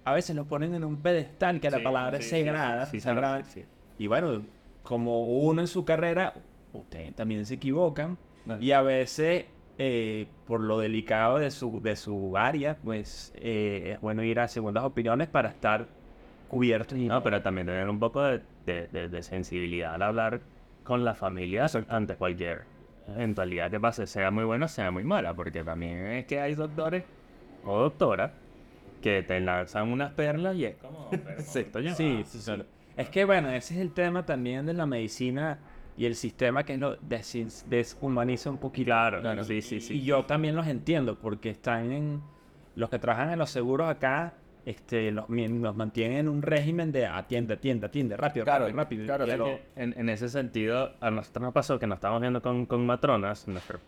a 0.03 0.13
veces 0.13 0.35
los 0.35 0.47
ponen 0.47 0.73
en 0.73 0.83
un 0.83 0.97
pedestal 0.97 1.59
que 1.59 1.69
la 1.69 1.77
Sí, 1.77 1.83
palabra 1.83 2.17
sí, 2.17 2.23
es 2.23 3.03
sagrada. 3.03 3.43
sí. 3.45 3.63
Y 3.99 4.07
bueno, 4.07 4.41
como 4.81 5.25
uno 5.25 5.61
en 5.61 5.67
su 5.67 5.85
carrera, 5.85 6.33
ustedes 6.73 7.13
también 7.15 7.45
se 7.45 7.55
equivocan. 7.55 8.17
Y 8.59 8.71
a 8.71 8.81
veces, 8.81 9.45
eh, 9.77 10.25
por 10.47 10.59
lo 10.61 10.79
delicado 10.79 11.37
de 11.37 11.51
su, 11.51 11.79
de 11.81 11.95
su 11.95 12.35
área, 12.35 12.77
pues 12.83 13.31
eh, 13.35 13.91
es 13.93 14.01
bueno 14.01 14.23
ir 14.23 14.39
a 14.39 14.47
segundas 14.47 14.83
opiniones 14.83 15.27
para 15.27 15.49
estar 15.49 15.85
cubiertos. 16.51 16.97
Y 16.97 17.07
No, 17.07 17.23
pero 17.23 17.41
también 17.41 17.65
tener 17.67 17.87
un 17.89 17.97
poco 17.99 18.21
de, 18.21 18.41
de- 18.65 18.87
de- 18.89 19.07
de 19.07 19.23
sensibilidad 19.23 19.93
al 19.95 20.01
hablar 20.01 20.41
con 20.83 21.05
la 21.05 21.15
familia 21.15 21.65
ante 21.87 22.15
cualquier 22.15 22.63
eventualidad 23.07 23.71
que 23.71 23.79
pase, 23.79 24.05
sea 24.05 24.31
muy 24.31 24.43
buena 24.43 24.65
o 24.65 24.69
sea 24.69 24.91
muy 24.91 25.03
mala, 25.05 25.33
porque 25.33 25.63
también 25.63 26.05
es 26.07 26.25
que 26.25 26.39
hay 26.41 26.55
doctores 26.55 27.03
o 27.63 27.79
doctoras 27.79 28.31
que 29.01 29.23
te 29.23 29.39
lanzan 29.39 29.91
unas 29.91 30.11
perlas 30.11 30.55
y 30.57 30.65
es 30.65 30.75
como... 30.75 31.09
pero 31.09 31.23
Sí. 31.41 31.59
esto 31.59 31.79
ya 31.79 31.95
Sí, 31.95 32.23
sí, 32.25 32.39
sí. 32.41 32.51
Es 32.97 33.09
que 33.09 33.23
bueno, 33.25 33.49
ese 33.49 33.75
es 33.75 33.79
el 33.79 33.93
tema 33.93 34.25
también 34.25 34.65
de 34.65 34.73
la 34.73 34.85
medicina 34.85 35.59
y 35.97 36.05
el 36.05 36.15
sistema 36.15 36.63
que 36.63 36.77
lo 36.77 36.97
desin- 36.99 37.63
deshumaniza 37.67 38.49
un 38.49 38.57
poquito. 38.57 38.87
Claro, 38.87 39.21
Claro. 39.21 39.43
sí, 39.45 39.61
sí, 39.61 39.79
sí. 39.79 39.93
Y 39.99 40.03
yo 40.03 40.25
también 40.25 40.55
los 40.55 40.67
entiendo 40.67 41.17
porque 41.17 41.49
están 41.49 41.91
en... 41.93 42.21
Los 42.75 42.89
que 42.89 42.99
trabajan 42.99 43.31
en 43.31 43.39
los 43.39 43.49
seguros 43.49 43.89
acá, 43.89 44.33
este, 44.65 45.11
los, 45.11 45.27
mi- 45.29 45.47
los 45.47 45.75
mantienen 45.75 46.17
en 46.19 46.29
un 46.29 46.41
régimen 46.41 46.91
de 46.91 47.05
atiende, 47.07 47.55
atiende, 47.55 47.85
atiende, 47.87 48.17
rápido, 48.17 48.45
Claro, 48.45 48.65
rápido, 48.65 48.77
rápido. 48.77 49.05
claro, 49.05 49.25
es 49.25 49.59
que- 49.75 49.81
En, 49.81 49.93
en 49.97 50.09
ese 50.09 50.29
sentido, 50.29 50.93
a 50.99 51.09
nosotros 51.11 51.43
nos 51.43 51.53
pasó 51.53 51.79
que 51.79 51.87
nos 51.87 51.97
estábamos 51.97 52.21
viendo 52.21 52.41
con, 52.41 52.65
con 52.65 52.85
matronas. 52.85 53.47
Nuestra 53.47 53.79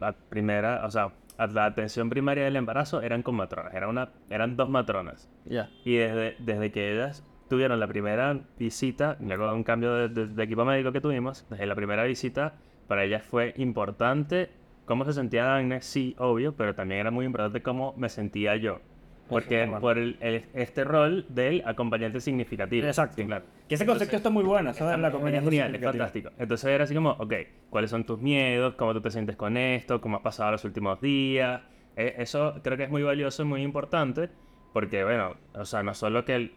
la 0.00 0.12
primera, 0.12 0.84
o 0.86 0.90
sea, 0.90 1.12
la 1.52 1.64
atención 1.66 2.08
primaria 2.10 2.44
del 2.44 2.56
embarazo 2.56 3.02
eran 3.02 3.22
con 3.22 3.34
matronas. 3.34 3.74
Era 3.74 3.88
una, 3.88 4.10
eran 4.30 4.56
dos 4.56 4.68
matronas. 4.70 5.30
Ya. 5.44 5.68
Y 5.84 5.96
desde, 5.96 6.36
desde 6.38 6.70
que 6.72 6.92
ellas 6.94 7.24
tuvieron 7.48 7.78
la 7.80 7.86
primera 7.86 8.38
visita, 8.58 9.16
luego 9.20 9.46
de 9.48 9.54
un 9.54 9.64
cambio 9.64 9.92
de, 9.94 10.08
de- 10.08 10.26
de 10.28 10.42
equipo 10.42 10.64
médico 10.64 10.92
que 10.92 11.00
tuvimos, 11.00 11.46
desde 11.50 11.66
la 11.66 11.74
primera 11.74 12.04
visita, 12.04 12.54
para 12.88 13.04
ellas 13.04 13.22
fue 13.22 13.52
importante 13.58 14.50
cómo 14.86 15.04
se 15.04 15.12
sentía 15.12 15.54
Agnes, 15.54 15.84
sí, 15.84 16.14
obvio, 16.18 16.56
pero 16.56 16.74
también 16.74 17.00
era 17.00 17.10
muy 17.10 17.26
importante 17.26 17.62
cómo 17.62 17.94
me 17.96 18.08
sentía 18.08 18.56
yo. 18.56 18.80
Porque 19.30 19.66
por 19.80 19.98
el- 19.98 20.16
el- 20.20 20.44
este 20.54 20.84
rol 20.84 21.24
del 21.28 21.62
acompañante 21.64 22.20
significativo. 22.20 22.86
Exacto. 22.86 23.16
Sí, 23.16 23.24
claro. 23.24 23.44
Que 23.68 23.76
ese 23.76 23.86
concepto 23.86 24.16
está 24.16 24.30
muy 24.30 24.44
bueno, 24.44 24.74
¿sabes? 24.74 24.98
La 24.98 25.08
Es 25.08 25.44
genial, 25.44 25.74
es 25.74 25.82
fantástico. 25.82 26.30
Entonces 26.38 26.70
era 26.70 26.84
así 26.84 26.94
como, 26.94 27.10
ok, 27.10 27.32
¿cuáles 27.70 27.90
son 27.90 28.04
tus 28.04 28.20
miedos? 28.20 28.74
¿Cómo 28.74 28.92
tú 28.92 29.00
te 29.00 29.10
sientes 29.10 29.36
con 29.36 29.56
esto? 29.56 30.00
¿Cómo 30.00 30.16
has 30.18 30.22
pasado 30.22 30.52
los 30.52 30.64
últimos 30.64 31.00
días? 31.00 31.62
Eh, 31.96 32.14
eso 32.18 32.54
creo 32.62 32.76
que 32.76 32.84
es 32.84 32.90
muy 32.90 33.02
valioso 33.02 33.42
y 33.42 33.46
muy 33.46 33.62
importante 33.62 34.28
porque, 34.72 35.02
bueno, 35.04 35.34
o 35.54 35.64
sea, 35.64 35.82
no 35.82 35.94
solo 35.94 36.24
que 36.24 36.34
el- 36.36 36.52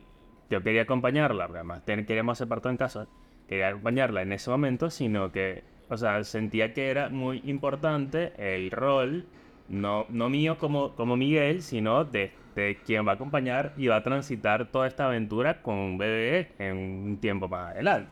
yo 0.50 0.62
quería 0.62 0.84
acompañarla, 0.84 1.46
porque 1.48 1.60
además 1.60 1.82
queríamos 1.86 2.38
hacer 2.38 2.48
parto 2.48 2.70
en 2.70 2.78
casa, 2.78 3.08
quería 3.48 3.70
acompañarla 3.70 4.22
en 4.22 4.32
ese 4.34 4.50
momento, 4.52 4.90
sino 4.90 5.32
que, 5.32 5.64
o 5.90 5.98
sea, 5.98 6.24
sentía 6.24 6.74
que 6.74 6.90
era 6.90 7.10
muy 7.10 7.42
importante 7.46 8.34
el 8.38 8.70
rol, 8.72 9.26
no, 9.70 10.06
no 10.10 10.30
mío 10.30 10.58
como, 10.60 10.94
como 10.96 11.16
Miguel, 11.18 11.62
sino 11.64 12.04
de, 12.06 12.32
de 12.56 12.78
quien 12.86 13.06
va 13.08 13.12
a 13.12 13.16
acompañar 13.16 13.74
y 13.78 13.88
va 13.88 13.98
a 13.98 14.04
transitar 14.04 14.72
toda 14.72 14.88
esta 14.88 15.06
aventura 15.06 15.62
con 15.62 15.76
un 15.76 15.98
bebé 15.98 16.52
en 16.60 16.78
un 16.78 17.18
tiempo 17.18 17.48
más 17.48 17.72
adelante. 17.72 18.10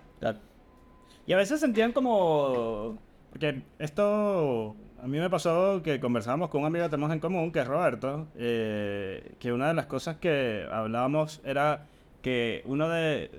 Y 1.26 1.34
a 1.34 1.38
veces 1.38 1.60
sentían 1.60 1.92
como... 1.92 2.98
Porque 3.32 3.62
esto... 3.80 4.76
A 5.02 5.08
mí 5.08 5.18
me 5.18 5.30
pasó 5.30 5.82
que 5.84 6.00
conversábamos 6.00 6.50
con 6.50 6.62
un 6.62 6.68
amigo 6.68 6.86
que 6.86 6.90
tenemos 6.90 7.12
en 7.12 7.20
común, 7.20 7.52
que 7.52 7.60
es 7.60 7.68
Roberto, 7.68 8.28
eh, 8.36 9.34
que 9.40 9.52
una 9.52 9.70
de 9.70 9.74
las 9.74 9.88
cosas 9.88 10.18
que 10.18 10.68
hablábamos 10.72 11.42
era 11.44 11.88
que 12.22 12.62
uno 12.66 12.88
de, 12.88 13.32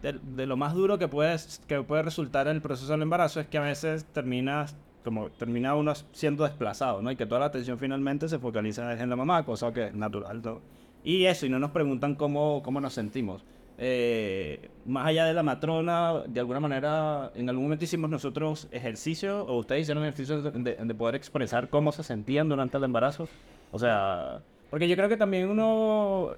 de, 0.00 0.18
de 0.22 0.46
lo 0.46 0.56
más 0.56 0.72
duro 0.72 0.98
que 0.98 1.06
puede, 1.06 1.36
que 1.66 1.82
puede 1.82 2.02
resultar 2.02 2.46
en 2.48 2.56
el 2.56 2.62
proceso 2.62 2.92
del 2.92 3.02
embarazo 3.02 3.40
es 3.40 3.46
que 3.46 3.58
a 3.58 3.62
veces 3.62 4.06
terminas 4.06 4.74
como 5.04 5.30
termina 5.30 5.74
uno 5.74 5.92
siendo 6.12 6.44
desplazado, 6.44 7.00
¿no? 7.02 7.10
Y 7.10 7.16
que 7.16 7.26
toda 7.26 7.40
la 7.40 7.46
atención 7.46 7.78
finalmente 7.78 8.28
se 8.28 8.38
focaliza 8.38 8.92
en 9.00 9.10
la 9.10 9.16
mamá, 9.16 9.44
cosa 9.44 9.72
que 9.72 9.86
es 9.86 9.94
natural, 9.94 10.42
¿no? 10.42 10.60
Y 11.02 11.24
eso, 11.24 11.46
y 11.46 11.48
no 11.48 11.58
nos 11.58 11.70
preguntan 11.70 12.14
cómo, 12.14 12.62
cómo 12.62 12.80
nos 12.80 12.92
sentimos. 12.92 13.44
Eh, 13.82 14.68
más 14.84 15.06
allá 15.06 15.24
de 15.24 15.32
la 15.32 15.42
matrona, 15.42 16.20
de 16.26 16.38
alguna 16.38 16.60
manera, 16.60 17.30
en 17.34 17.48
algún 17.48 17.64
momento 17.64 17.84
hicimos 17.84 18.10
nosotros 18.10 18.68
ejercicio, 18.72 19.46
o 19.46 19.56
ustedes 19.58 19.82
hicieron 19.82 20.02
ejercicio 20.04 20.42
de, 20.42 20.50
de- 20.50 20.84
de 20.84 20.94
poder 20.94 21.14
expresar 21.14 21.70
cómo 21.70 21.90
se 21.90 22.02
sentían 22.02 22.48
durante 22.50 22.76
el 22.76 22.84
embarazo. 22.84 23.26
O 23.72 23.78
sea, 23.78 24.40
porque 24.68 24.86
yo 24.86 24.96
creo 24.96 25.08
que 25.08 25.16
también 25.16 25.48
uno, 25.48 26.32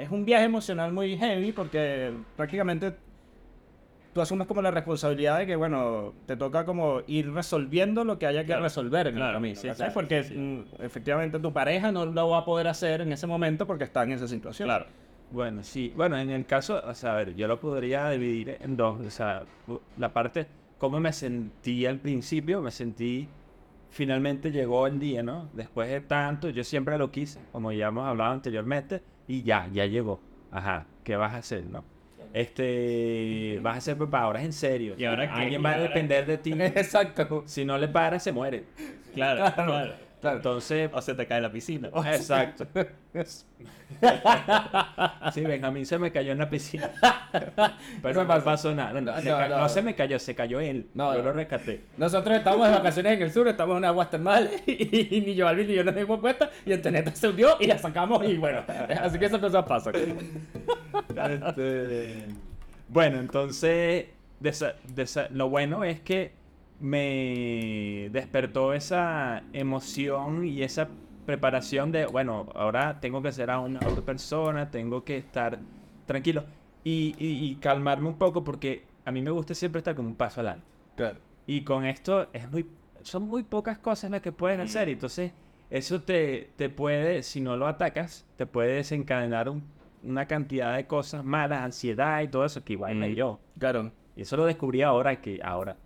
es 0.00 0.10
un 0.10 0.26
viaje 0.26 0.44
emocional 0.44 0.92
muy 0.92 1.16
heavy, 1.16 1.52
porque 1.52 2.12
prácticamente 2.36 2.94
tú 4.12 4.20
asumes 4.20 4.46
como 4.46 4.62
la 4.62 4.70
responsabilidad 4.70 5.38
de 5.38 5.46
que, 5.46 5.56
bueno, 5.56 6.12
te 6.26 6.36
toca 6.36 6.64
como 6.64 7.00
ir 7.06 7.32
resolviendo 7.32 8.04
lo 8.04 8.18
que 8.18 8.26
haya 8.26 8.42
que 8.42 8.48
Claro, 8.48 8.62
resolver 8.62 9.06
en 9.06 9.14
el 9.14 9.20
claro, 9.20 9.34
camino, 9.34 9.56
sí, 9.56 9.68
Porque 9.94 10.22
sí. 10.24 10.34
mm, 10.34 10.82
efectivamente 10.82 11.38
tu 11.38 11.52
pareja 11.52 11.92
no 11.92 12.06
lo 12.06 12.28
va 12.28 12.38
a 12.38 12.44
poder 12.44 12.68
hacer 12.68 13.00
en 13.00 13.12
ese 13.12 13.26
momento 13.26 13.66
porque 13.66 13.84
está 13.84 14.02
en 14.02 14.12
esa 14.12 14.28
situación. 14.28 14.66
Claro. 14.66 14.86
Bueno, 15.30 15.62
sí. 15.62 15.92
Bueno, 15.96 16.18
en 16.18 16.28
el 16.30 16.44
caso, 16.44 16.82
o 16.84 16.94
sea, 16.94 17.14
a 17.14 17.16
ver, 17.16 17.34
yo 17.34 17.48
lo 17.48 17.58
podría 17.58 18.10
dividir 18.10 18.58
en 18.60 18.76
dos. 18.76 19.00
O 19.00 19.10
sea, 19.10 19.44
la 19.96 20.12
parte, 20.12 20.46
cómo 20.78 21.00
me 21.00 21.12
sentí 21.12 21.86
al 21.86 21.98
principio, 21.98 22.60
me 22.60 22.70
sentí, 22.70 23.28
finalmente 23.88 24.50
llegó 24.50 24.86
el 24.86 24.98
día, 24.98 25.22
¿no? 25.22 25.48
Después 25.54 25.88
de 25.88 26.02
tanto, 26.02 26.50
yo 26.50 26.62
siempre 26.64 26.98
lo 26.98 27.10
quise, 27.10 27.40
como 27.50 27.72
ya 27.72 27.88
hemos 27.88 28.06
hablado 28.06 28.32
anteriormente, 28.32 29.02
y 29.26 29.42
ya, 29.42 29.68
ya 29.72 29.86
llegó. 29.86 30.20
Ajá, 30.50 30.84
¿qué 31.02 31.16
vas 31.16 31.32
a 31.32 31.38
hacer, 31.38 31.64
no? 31.64 31.82
Este, 32.32 33.58
vas 33.62 33.78
a 33.78 33.80
ser 33.80 33.98
papá, 33.98 34.22
ahora 34.22 34.40
es 34.40 34.46
en 34.46 34.52
serio. 34.52 34.94
¿Y 34.96 35.04
ahora 35.04 35.32
qué? 35.32 35.40
Alguien 35.40 35.64
va 35.64 35.72
a 35.72 35.78
depender 35.78 36.26
de 36.26 36.38
ti. 36.38 36.52
Exacto. 36.58 37.44
Si 37.46 37.64
no 37.64 37.76
le 37.78 37.88
paras, 37.88 38.22
se 38.22 38.32
muere. 38.32 38.64
Claro, 39.14 39.44
claro. 39.54 39.94
Entonces, 40.22 40.88
O 40.92 41.02
se 41.02 41.14
te 41.14 41.26
cae 41.26 41.40
la 41.40 41.50
piscina. 41.50 41.88
Exacto. 42.06 42.66
Sí, 45.32 45.42
Benjamín 45.42 45.86
se 45.86 45.96
me 45.98 46.10
cayó 46.10 46.32
en 46.32 46.38
la 46.38 46.48
piscina. 46.50 46.90
Pero 48.02 48.24
no 48.24 48.42
pasó 48.42 48.74
nada. 48.74 49.00
No, 49.00 49.12
No, 49.12 49.20
se 49.20 49.28
no, 49.30 49.36
ca- 49.36 49.48
no. 49.48 49.58
no 49.58 49.68
se 49.68 49.82
me 49.82 49.94
cayó, 49.94 50.18
se 50.18 50.34
cayó 50.34 50.58
él. 50.60 50.86
No, 50.94 51.12
yo 51.12 51.18
no. 51.18 51.24
lo 51.26 51.32
rescaté. 51.34 51.82
Nosotros 51.96 52.36
estamos 52.36 52.66
de 52.68 52.74
vacaciones 52.74 53.12
en 53.12 53.22
el 53.22 53.32
sur, 53.32 53.46
estamos 53.48 53.74
en 53.74 53.78
una 53.78 53.88
aguas 53.88 54.10
termales 54.10 54.62
y, 54.66 55.22
ni 55.26 55.34
yo, 55.34 55.46
Alvin 55.46 55.68
ni 55.68 55.74
yo 55.74 55.84
nos 55.84 55.94
dimos 55.94 56.20
cuenta 56.20 56.50
y 56.64 56.72
Antoneta 56.72 57.14
se 57.14 57.28
hundió 57.28 57.56
y 57.60 57.66
la 57.66 57.78
sacamos 57.78 58.24
y 58.26 58.36
bueno, 58.38 58.62
así 59.00 59.18
que 59.18 59.26
esas 59.26 59.40
cosas 59.40 59.64
pasan. 59.64 59.94
Este, 59.96 60.14
Bueno, 62.88 63.18
entonces, 63.20 64.06
desa- 64.40 64.74
desa- 64.94 65.28
lo 65.30 65.48
bueno 65.48 65.84
es 65.84 66.00
que 66.00 66.32
me 66.82 68.08
despertó 68.12 68.72
esa 68.74 69.42
emoción 69.52 70.44
y 70.46 70.62
esa 70.62 70.88
preparación 71.26 71.92
de, 71.92 72.06
bueno, 72.06 72.48
ahora 72.54 72.98
tengo 73.00 73.22
que 73.22 73.32
ser 73.32 73.50
a 73.50 73.60
una 73.60 73.78
otra 73.86 74.02
persona, 74.04 74.70
tengo 74.70 75.04
que 75.04 75.16
estar 75.18 75.58
tranquilo 76.06 76.44
y, 76.84 77.14
y- 77.18 77.46
y 77.50 77.54
calmarme 77.56 78.08
un 78.08 78.18
poco 78.18 78.42
porque 78.44 78.84
a 79.04 79.12
mí 79.12 79.22
me 79.22 79.30
gusta 79.30 79.54
siempre 79.54 79.78
estar 79.78 79.94
como 79.94 80.08
un 80.08 80.16
paso 80.16 80.40
adelante. 80.40 80.66
Claro. 80.96 81.18
Y 81.46 81.62
con 81.62 81.84
esto 81.86 82.28
es 82.32 82.50
muy, 82.50 82.66
son 83.02 83.22
muy 83.28 83.42
pocas 83.44 83.78
cosas 83.78 84.10
las 84.10 84.20
que 84.20 84.32
puedes 84.32 84.58
hacer. 84.58 84.88
y 84.88 84.92
Entonces, 84.92 85.32
eso 85.70 86.02
te, 86.02 86.50
te 86.56 86.68
puede, 86.68 87.22
si 87.22 87.40
no 87.40 87.56
lo 87.56 87.66
atacas, 87.66 88.26
te 88.36 88.46
puede 88.46 88.74
desencadenar 88.74 89.48
un- 89.48 89.62
una 90.04 90.26
cantidad 90.26 90.74
de 90.76 90.86
cosas 90.86 91.24
malas, 91.24 91.60
ansiedad 91.62 92.20
y 92.22 92.28
todo 92.28 92.44
eso 92.44 92.64
que 92.64 92.72
igual 92.72 92.96
me 92.96 93.08
Mm. 93.10 93.14
dio. 93.14 93.40
Claro. 93.58 93.92
Y 94.16 94.22
eso 94.22 94.36
lo 94.36 94.44
descubrí 94.44 94.82
ahora 94.82 95.20
que 95.20 95.40
ahora. 95.42 95.76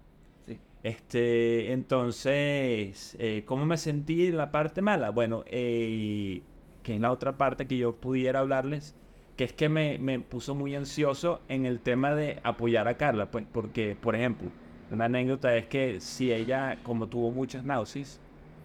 Este, 0.83 1.73
entonces, 1.73 3.17
eh, 3.19 3.43
¿cómo 3.47 3.67
me 3.67 3.77
sentí 3.77 4.27
en 4.27 4.37
la 4.37 4.53
parte 4.53 4.83
mala? 4.83 5.11
Bueno, 5.11 5.43
eh, 5.47 6.43
que 6.83 6.95
en 6.95 7.03
la 7.03 7.11
otra 7.11 7.37
parte 7.37 7.67
que 7.67 7.77
yo 7.77 7.97
pudiera 7.97 8.41
hablarles, 8.41 8.95
que 9.37 9.45
es 9.45 9.53
que 9.53 9.69
me, 9.69 9.99
me 9.99 10.21
puso 10.21 10.55
muy 10.55 10.75
ansioso 10.77 11.41
en 11.49 11.67
el 11.67 11.81
tema 11.81 12.15
de 12.15 12.39
apoyar 12.45 12.89
a 12.89 12.95
Carla, 12.97 13.27
pues, 13.31 13.45
porque, 13.53 13.97
por 14.01 14.15
ejemplo, 14.15 14.49
una 14.91 15.07
anécdota 15.07 15.57
es 15.57 15.67
que 15.67 16.01
si 16.01 16.33
ella, 16.33 16.79
como 16.85 17.09
tuvo 17.09 17.31
muchas 17.33 17.65
náuseas, 17.65 18.21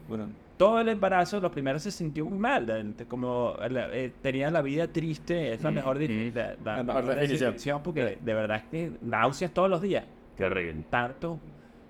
Bueno, 0.07 0.29
todo 0.57 0.79
el 0.81 0.89
embarazo, 0.89 1.39
lo 1.39 1.49
primero 1.49 1.79
se 1.79 1.89
sintió 1.91 2.25
muy 2.25 2.37
mal, 2.37 2.95
como 3.07 3.55
la- 3.69 3.89
eh, 3.95 4.11
tenía 4.21 4.51
la 4.51 4.61
vida 4.61 4.87
triste, 4.87 5.53
es 5.53 5.63
la 5.63 5.71
mejor, 5.71 5.97
di- 5.97 6.07
Mm. 6.09 6.35
la- 6.35 6.55
la 6.63 6.77
La 6.77 6.83
mejor 6.83 7.03
mejor 7.03 7.15
definición. 7.19 7.39
definición, 7.51 7.83
porque 7.83 8.17
de 8.21 8.33
verdad 8.33 8.57
es 8.57 8.63
que 8.65 8.91
náuseas 9.01 9.51
todos 9.53 9.69
los 9.69 9.81
días 9.81 10.05
Qué 10.35 10.43
horrible. 10.45 10.83
tanto 10.89 11.39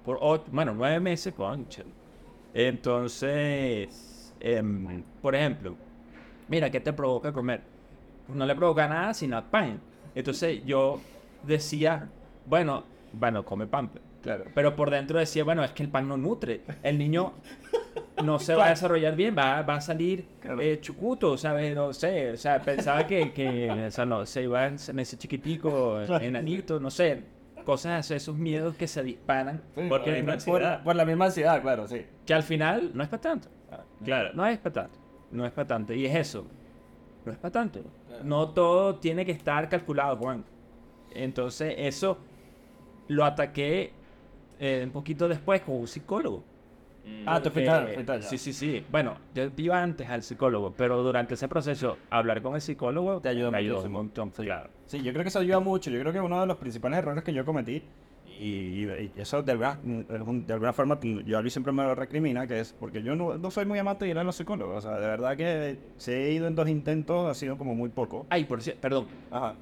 por 0.05 0.17
ocho, 0.21 0.45
bueno, 0.51 0.73
nueve 0.75 0.99
meses, 0.99 1.33
concha. 1.33 1.83
Entonces, 3.01 4.33
em, 4.39 5.03
por 5.21 5.35
ejemplo, 5.35 5.75
mira, 6.47 6.69
¿qué 6.69 6.79
te 6.79 6.93
provoca 6.93 7.31
comer? 7.31 7.61
Pues 8.25 8.37
no 8.37 8.45
le 8.45 8.55
provoca 8.55 8.87
nada 8.87 9.13
sino 9.13 9.43
pan. 9.49 9.79
Entonces 10.15 10.63
yo 10.65 10.99
decía, 11.43 12.09
bueno, 12.45 12.83
bueno, 13.13 13.43
come 13.45 13.67
pan. 13.67 13.89
claro. 14.21 14.45
Pero 14.53 14.75
por 14.75 14.89
dentro 14.89 15.19
decía, 15.19 15.43
bueno, 15.43 15.63
es 15.63 15.71
que 15.71 15.83
el 15.83 15.89
pan 15.89 16.07
no 16.07 16.17
nutre. 16.17 16.61
El 16.83 16.97
niño 16.97 17.33
no 18.23 18.39
se 18.39 18.55
va 18.55 18.67
a 18.67 18.69
desarrollar 18.69 19.15
bien, 19.15 19.35
va, 19.37 19.61
va 19.63 19.75
a 19.75 19.81
salir 19.81 20.25
Claro. 20.41 20.61
eh, 20.61 20.79
chucuto, 20.81 21.37
¿sabes? 21.37 21.75
No 21.75 21.93
sé, 21.93 22.31
o 22.31 22.37
sea, 22.37 22.59
pensaba 22.61 23.05
que, 23.07 23.31
que 23.33 23.69
o 23.87 23.91
sea, 23.91 24.05
no, 24.05 24.25
se 24.25 24.43
iba 24.43 24.67
en 24.67 24.75
ese 24.99 25.17
chiquitico, 25.17 26.01
enanito, 26.21 26.79
no 26.79 26.89
sé. 26.91 27.23
Cosas 27.63 27.99
así, 27.99 28.13
esos 28.13 28.37
miedos 28.37 28.75
que 28.75 28.87
se 28.87 29.03
disparan. 29.03 29.61
Porque 29.73 30.23
por, 30.83 30.95
la 30.95 31.05
misma 31.05 31.25
ansiedad, 31.25 31.61
claro, 31.61 31.87
sí. 31.87 32.05
Que 32.25 32.33
al 32.33 32.43
final 32.43 32.91
no 32.93 33.03
es 33.03 33.09
para 33.09 33.21
tanto. 33.21 33.49
Claro. 34.03 34.31
No 34.33 34.45
es 34.45 34.57
para 34.57 34.73
tanto. 34.73 34.99
No 35.31 35.45
es 35.45 35.51
para 35.51 35.67
tanto. 35.67 35.93
Y 35.93 36.05
es 36.05 36.15
eso. 36.15 36.45
No 37.25 37.31
es 37.31 37.37
para 37.37 37.51
tanto. 37.51 37.81
No 38.23 38.49
todo 38.49 38.95
tiene 38.95 39.25
que 39.25 39.31
estar 39.31 39.69
calculado, 39.69 40.17
Juan. 40.17 40.43
Entonces, 41.13 41.75
eso 41.77 42.17
lo 43.07 43.25
ataqué 43.25 43.91
eh, 44.59 44.81
un 44.83 44.91
poquito 44.91 45.27
después 45.27 45.61
con 45.61 45.75
un 45.75 45.87
psicólogo. 45.87 46.43
Ah, 47.25 47.41
tú 47.41 47.49
fuiste, 47.49 47.71
fuiste 47.93 48.11
allá. 48.11 48.23
Sí, 48.23 48.37
sí, 48.37 48.53
sí. 48.53 48.85
Bueno, 48.91 49.17
yo 49.33 49.49
iba 49.57 49.81
antes 49.81 50.09
al 50.09 50.23
psicólogo, 50.23 50.73
pero 50.75 51.01
durante 51.03 51.35
ese 51.35 51.47
proceso, 51.47 51.97
hablar 52.09 52.41
con 52.41 52.55
el 52.55 52.61
psicólogo 52.61 53.21
Te 53.21 53.29
ayudó 53.29 53.51
me 53.51 53.59
ayudó 53.59 53.83
un 53.83 53.91
montón. 53.91 54.31
Claro. 54.31 54.69
Sí, 54.85 55.01
yo 55.01 55.11
creo 55.11 55.23
que 55.23 55.29
eso 55.29 55.39
ayuda 55.39 55.59
mucho. 55.59 55.89
Yo 55.89 55.99
creo 55.99 56.13
que 56.13 56.19
uno 56.19 56.39
de 56.39 56.47
los 56.47 56.57
principales 56.57 56.99
errores 56.99 57.23
que 57.23 57.33
yo 57.33 57.45
cometí, 57.45 57.83
y, 58.39 58.87
eso 59.17 59.43
de 59.43 59.51
alguna, 59.51 59.77
de 59.83 60.53
alguna 60.53 60.73
forma 60.73 60.99
yo 60.99 61.37
a 61.37 61.43
mí 61.43 61.51
siempre 61.51 61.71
me 61.71 61.83
lo 61.83 61.93
recrimina, 61.93 62.47
que 62.47 62.59
es 62.59 62.73
porque 62.73 63.03
yo 63.03 63.15
no, 63.15 63.37
no 63.37 63.51
soy 63.51 63.65
muy 63.65 63.77
amante 63.77 64.05
de 64.05 64.11
ir 64.11 64.17
a 64.17 64.23
los 64.23 64.35
psicólogos. 64.35 64.77
O 64.77 64.89
sea, 64.89 64.99
de 64.99 65.05
verdad 65.05 65.37
que 65.37 65.77
si 65.97 66.11
he 66.11 66.31
ido 66.31 66.47
en 66.47 66.55
dos 66.55 66.67
intentos, 66.67 67.29
ha 67.29 67.35
sido 67.35 67.57
como 67.57 67.75
muy 67.75 67.89
poco. 67.89 68.25
Ay, 68.29 68.45
por 68.45 68.61
cierto, 68.61 68.81
perdón. 68.81 69.07
Ajá. 69.29 69.53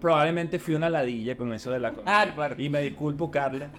Probablemente 0.00 0.58
fui 0.58 0.74
una 0.74 0.90
ladilla 0.90 1.36
con 1.36 1.52
eso 1.52 1.70
de 1.70 1.78
la 1.78 1.92
cosa. 1.92 2.02
Ah, 2.06 2.26
claro. 2.34 2.56
Y 2.58 2.68
me 2.68 2.82
disculpo, 2.82 3.30
Carla. 3.30 3.70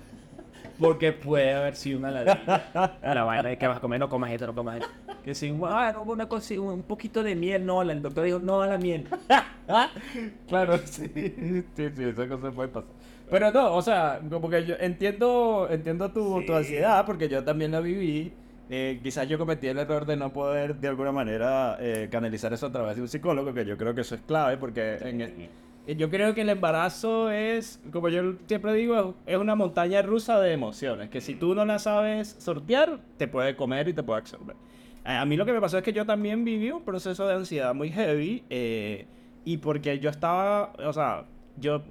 Porque 0.79 1.11
puede 1.13 1.53
haber 1.53 1.75
sido 1.75 1.99
una 1.99 2.11
ladilla. 2.11 2.97
La 3.03 3.23
vaina 3.23 3.49
de 3.49 3.57
que 3.57 3.67
vas 3.67 3.77
a 3.77 3.79
comer, 3.81 3.99
no 3.99 4.09
comas 4.09 4.31
esto, 4.31 4.47
no 4.47 4.55
comas 4.55 4.77
esto. 4.77 4.89
Que 5.23 5.33
si, 5.35 5.55
ah, 5.65 5.91
no, 5.93 6.01
una 6.03 6.27
cosa, 6.27 6.59
un 6.59 6.83
poquito 6.83 7.23
de 7.23 7.35
miel, 7.35 7.65
no. 7.65 7.81
El 7.81 8.01
doctor 8.01 8.23
dijo, 8.25 8.39
no 8.39 8.61
a 8.61 8.67
la 8.67 8.77
miel. 8.77 9.07
Claro, 10.47 10.77
sí, 10.85 11.07
sí, 11.15 11.63
sí, 11.75 12.03
esa 12.03 12.27
cosa 12.27 12.51
puede 12.51 12.69
pasar. 12.69 12.89
Pero 13.29 13.51
no, 13.51 13.73
o 13.75 13.81
sea, 13.81 14.19
como 14.29 14.49
que 14.49 14.65
yo 14.65 14.75
entiendo, 14.79 15.67
entiendo 15.71 16.11
tu, 16.11 16.43
tu 16.45 16.53
ansiedad, 16.53 17.05
porque 17.05 17.29
yo 17.29 17.43
también 17.43 17.71
la 17.71 17.79
viví. 17.79 18.33
eh, 18.69 18.99
quizás 19.01 19.27
yo 19.27 19.37
cometí 19.37 19.67
el 19.67 19.77
error 19.77 20.05
de 20.05 20.17
no 20.17 20.31
poder 20.33 20.75
de 20.75 20.87
alguna 20.89 21.11
manera 21.11 21.77
eh, 21.79 22.09
canalizar 22.11 22.51
eso 22.53 22.67
a 22.67 22.71
través 22.71 22.95
de 22.97 23.01
un 23.03 23.07
psicólogo, 23.07 23.53
que 23.53 23.65
yo 23.65 23.77
creo 23.77 23.93
que 23.95 24.01
eso 24.01 24.15
es 24.15 24.21
clave, 24.21 24.57
porque 24.57 24.97
en 25.01 25.21
el- 25.21 25.29
eh, 25.41 25.49
yo 25.87 26.09
creo 26.09 26.33
que 26.33 26.41
el 26.41 26.49
embarazo 26.49 27.29
es, 27.29 27.81
como 27.91 28.09
yo 28.09 28.35
siempre 28.47 28.73
digo, 28.73 29.15
es 29.25 29.37
una 29.37 29.55
montaña 29.55 30.01
rusa 30.01 30.39
de 30.39 30.53
emociones, 30.53 31.09
que 31.09 31.19
si 31.19 31.35
tú 31.35 31.55
no 31.55 31.65
la 31.65 31.79
sabes 31.79 32.35
sortear, 32.39 32.99
te 33.17 33.27
puede 33.27 33.55
comer 33.55 33.89
y 33.89 33.93
te 33.93 34.03
puede 34.03 34.19
absorber. 34.19 34.55
A 35.03 35.21
a 35.21 35.25
mí 35.25 35.35
lo 35.35 35.45
que 35.45 35.51
me 35.51 35.59
pasó 35.59 35.77
es 35.77 35.83
que 35.83 35.91
yo 35.91 36.05
también 36.05 36.45
viví 36.45 36.71
un 36.71 36.83
proceso 36.83 37.27
de 37.27 37.35
ansiedad 37.35 37.75
muy 37.75 37.89
heavy, 37.91 38.43
eh, 38.49 39.05
y 39.43 39.57
porque 39.57 39.99
yo 39.99 40.09
estaba, 40.09 40.73
o 40.79 40.93
sea, 40.93 41.25
yo 41.57 41.83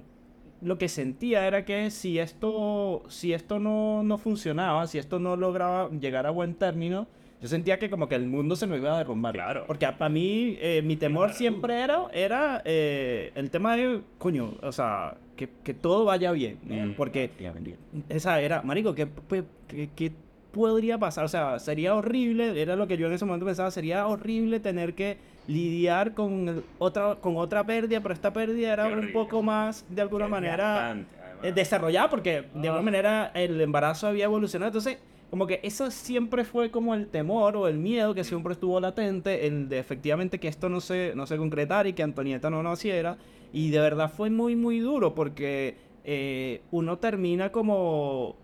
lo 0.61 0.77
que 0.77 0.89
sentía 0.89 1.45
era 1.45 1.65
que 1.65 1.91
si 1.91 2.17
esto, 2.17 3.03
si 3.09 3.33
esto 3.33 3.59
no, 3.59 4.01
no 4.01 4.17
funcionaba, 4.17 4.87
si 4.87 4.97
esto 4.97 5.19
no 5.19 5.35
lograba 5.35 5.89
llegar 5.91 6.25
a 6.25 6.31
buen 6.31 6.55
término, 6.55 7.05
yo 7.43 7.47
sentía 7.49 7.77
que 7.77 7.89
como 7.89 8.07
que 8.07 8.15
el 8.15 8.25
mundo 8.25 8.55
se 8.55 8.65
me 8.65 8.77
iba 8.77 8.95
a 8.95 8.97
derrumbar. 8.99 9.33
Claro. 9.33 9.65
Porque 9.67 9.85
para 9.85 10.07
mí, 10.09 10.57
eh, 10.61 10.81
mi 10.81 10.95
temor 10.95 11.33
siempre 11.33 11.81
era, 11.81 12.05
era 12.13 12.61
eh, 12.63 13.31
el 13.35 13.51
tema 13.51 13.75
de, 13.75 13.99
coño, 14.17 14.53
o 14.63 14.71
sea, 14.71 15.15
que, 15.35 15.49
que 15.63 15.73
todo 15.73 16.05
vaya 16.05 16.31
bien. 16.31 16.57
Mm. 16.63 16.93
Porque 16.95 17.29
esa 18.07 18.39
era, 18.39 18.61
marico, 18.61 18.95
¿qué, 18.95 19.07
qué, 19.67 19.89
qué- 19.93 20.11
podría 20.53 20.97
pasar? 20.99 21.25
O 21.25 21.27
sea, 21.27 21.59
sería 21.59 21.95
horrible, 21.95 22.61
era 22.61 22.75
lo 22.75 22.87
que 22.87 22.95
yo 22.95 23.07
en 23.07 23.13
ese 23.13 23.25
momento 23.25 23.45
pensaba, 23.45 23.71
sería 23.71 24.07
horrible 24.07 24.59
tener 24.59 24.93
que 24.93 25.17
lidiar 25.47 26.13
con 26.13 26.47
el- 26.47 26.63
otra, 26.79 27.15
con 27.15 27.35
otra 27.37 27.65
pérdida, 27.65 27.99
pero 28.01 28.13
esta 28.13 28.31
pérdida 28.31 28.71
era 28.71 28.87
un 28.87 29.11
poco 29.11 29.43
más, 29.43 29.83
de 29.89 30.01
alguna 30.01 30.27
manera, 30.29 30.95
eh, 31.41 31.51
desarrollada, 31.51 32.09
porque 32.09 32.43
de 32.53 32.69
Ah. 32.69 32.71
alguna 32.71 32.81
manera 32.83 33.31
el 33.33 33.59
embarazo 33.59 34.07
había 34.07 34.25
evolucionado. 34.25 34.69
Entonces, 34.69 34.99
como 35.33 35.47
que 35.47 35.61
eso 35.63 35.89
siempre 35.89 36.43
fue 36.43 36.69
como 36.69 36.93
el 36.93 37.07
temor 37.07 37.57
o 37.57 37.67
el 37.67 37.79
miedo 37.79 38.13
que 38.13 38.23
siempre 38.23 38.53
estuvo 38.53 38.79
latente, 38.79 39.47
el 39.47 39.67
de 39.67 39.79
efectivamente 39.79 40.39
que 40.39 40.47
esto 40.47 40.69
no 40.69 40.79
se, 40.79 41.13
no 41.15 41.25
se 41.25 41.37
concretara 41.37 41.89
y 41.89 41.93
que 41.93 42.03
Antonieta 42.03 42.51
no 42.51 42.61
naciera. 42.61 43.17
Y 43.51 43.71
de 43.71 43.79
verdad 43.79 44.11
fue 44.15 44.29
muy, 44.29 44.55
muy 44.55 44.77
duro 44.77 45.15
porque 45.15 45.75
eh, 46.03 46.61
uno 46.69 46.99
termina 46.99 47.51
como, 47.51 48.35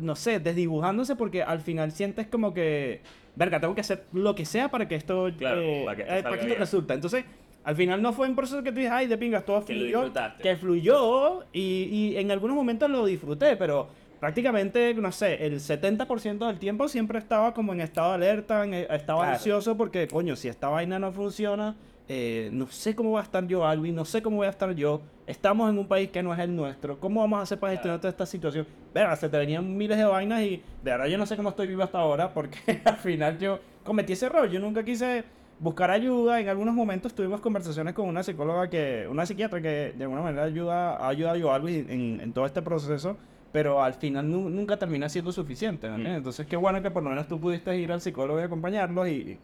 no 0.00 0.14
sé, 0.14 0.38
desdibujándose 0.38 1.16
porque 1.16 1.42
al 1.42 1.62
final 1.62 1.90
sientes 1.90 2.28
como 2.28 2.54
que, 2.54 3.00
verga, 3.34 3.58
tengo 3.58 3.74
que 3.74 3.80
hacer 3.80 4.04
lo 4.12 4.36
que 4.36 4.44
sea 4.44 4.70
para 4.70 4.86
que 4.86 4.94
esto, 4.94 5.28
Claro, 5.36 5.60
eh, 5.60 5.82
para 5.84 5.96
que 5.96 6.02
eh, 6.02 6.22
para 6.22 6.38
que 6.38 6.46
esto 6.46 6.58
resulta. 6.60 6.94
Entonces, 6.94 7.24
al 7.64 7.74
final 7.74 8.00
no 8.00 8.12
fue 8.12 8.28
un 8.28 8.36
proceso 8.36 8.62
que 8.62 8.70
tú 8.70 8.76
dices, 8.76 8.92
ay, 8.92 9.08
de 9.08 9.18
pingas, 9.18 9.44
todo 9.44 9.64
Que 9.64 9.74
fluyó, 9.74 10.12
que 10.40 10.54
fluyó 10.54 11.42
y, 11.52 11.88
y 11.90 12.16
en 12.18 12.30
algunos 12.30 12.54
momentos 12.54 12.88
lo 12.88 13.04
disfruté, 13.04 13.56
pero 13.56 13.88
prácticamente, 14.20 14.94
no 14.94 15.12
sé, 15.12 15.46
el 15.46 15.60
70% 15.60 16.46
del 16.46 16.58
tiempo 16.58 16.88
siempre 16.88 17.18
estaba 17.18 17.52
como 17.54 17.72
en 17.72 17.80
estado 17.80 18.10
de 18.10 18.14
alerta, 18.16 18.64
en- 18.64 18.74
eh, 18.74 18.86
estaba 18.90 19.20
Claro. 19.20 19.34
ansioso 19.34 19.76
porque, 19.76 20.08
coño, 20.08 20.36
si 20.36 20.48
esta 20.48 20.68
vaina 20.68 20.98
no 20.98 21.12
funciona, 21.12 21.76
eh, 22.08 22.50
no 22.52 22.66
sé 22.68 22.94
cómo 22.94 23.12
va 23.12 23.20
a 23.20 23.22
estar 23.24 23.46
yo, 23.46 23.66
Alvin, 23.66 23.94
no 23.94 24.04
sé 24.04 24.22
cómo 24.22 24.36
voy 24.38 24.46
a 24.46 24.50
estar 24.50 24.72
yo, 24.74 25.02
estamos 25.26 25.68
en 25.70 25.78
un 25.78 25.88
país 25.88 26.10
que 26.10 26.22
no 26.22 26.32
es 26.32 26.38
el 26.40 26.54
nuestro, 26.54 26.98
¿cómo 27.00 27.20
vamos 27.20 27.40
a 27.40 27.42
hacer 27.42 27.58
para 27.58 27.72
gestionar 27.72 27.98
toda 28.00 28.10
esta 28.10 28.26
situación? 28.26 28.66
Verga, 28.94 29.16
se 29.16 29.28
te 29.28 29.36
venían 29.36 29.76
miles 29.76 29.98
de 29.98 30.04
vainas 30.04 30.40
y 30.42 30.62
de 30.82 30.90
verdad 30.92 31.06
yo 31.06 31.18
no 31.18 31.26
sé 31.26 31.36
cómo 31.36 31.48
estoy 31.48 31.66
vivo 31.66 31.82
hasta 31.82 31.98
ahora 31.98 32.32
porque 32.32 32.58
al 32.84 32.96
final 32.96 33.38
yo 33.38 33.58
cometí 33.84 34.12
ese 34.12 34.26
error, 34.26 34.48
yo 34.48 34.60
nunca 34.60 34.84
quise 34.84 35.24
buscar 35.58 35.90
ayuda, 35.90 36.38
en 36.40 36.48
algunos 36.48 36.74
momentos 36.74 37.12
tuvimos 37.14 37.40
conversaciones 37.40 37.92
con 37.94 38.06
una 38.06 38.22
psicóloga 38.22 38.68
que, 38.70 39.06
una 39.10 39.26
psiquiatra 39.26 39.60
que 39.60 39.92
de 39.96 40.04
alguna 40.04 40.22
manera 40.22 40.44
ayuda, 40.44 40.96
ha 40.96 41.08
ayudado 41.08 41.50
a 41.50 41.54
Alvin 41.56 41.86
en, 41.90 42.20
en 42.20 42.32
todo 42.32 42.46
este 42.46 42.62
proceso, 42.62 43.16
pero 43.56 43.82
al 43.82 43.94
final 43.94 44.30
nu- 44.30 44.50
nunca 44.50 44.76
termina 44.76 45.08
siendo 45.08 45.32
suficiente, 45.32 45.88
¿no? 45.88 45.96
Mm. 45.96 46.06
Entonces 46.18 46.46
qué 46.46 46.56
bueno 46.58 46.82
que 46.82 46.90
por 46.90 47.02
lo 47.02 47.08
menos 47.08 47.26
tú 47.26 47.40
pudiste 47.40 47.74
ir 47.78 47.90
al 47.90 48.02
psicólogo 48.02 48.38
y 48.38 48.42
acompañarlos 48.42 49.08
y, 49.08 49.38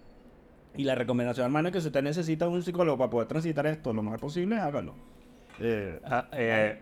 y 0.76 0.84
la 0.84 0.94
recomendación, 0.94 1.46
hermano, 1.46 1.68
es 1.68 1.72
que 1.72 1.80
si 1.80 1.86
usted 1.86 2.02
necesita 2.02 2.46
un 2.46 2.62
psicólogo 2.62 2.98
para 2.98 3.08
poder 3.08 3.26
transitar 3.28 3.66
esto 3.66 3.90
lo 3.94 4.02
mejor 4.02 4.20
posible, 4.20 4.56
hágalo. 4.58 4.92
Eh, 5.60 5.98
Ah, 6.04 6.26
eh, 6.32 6.78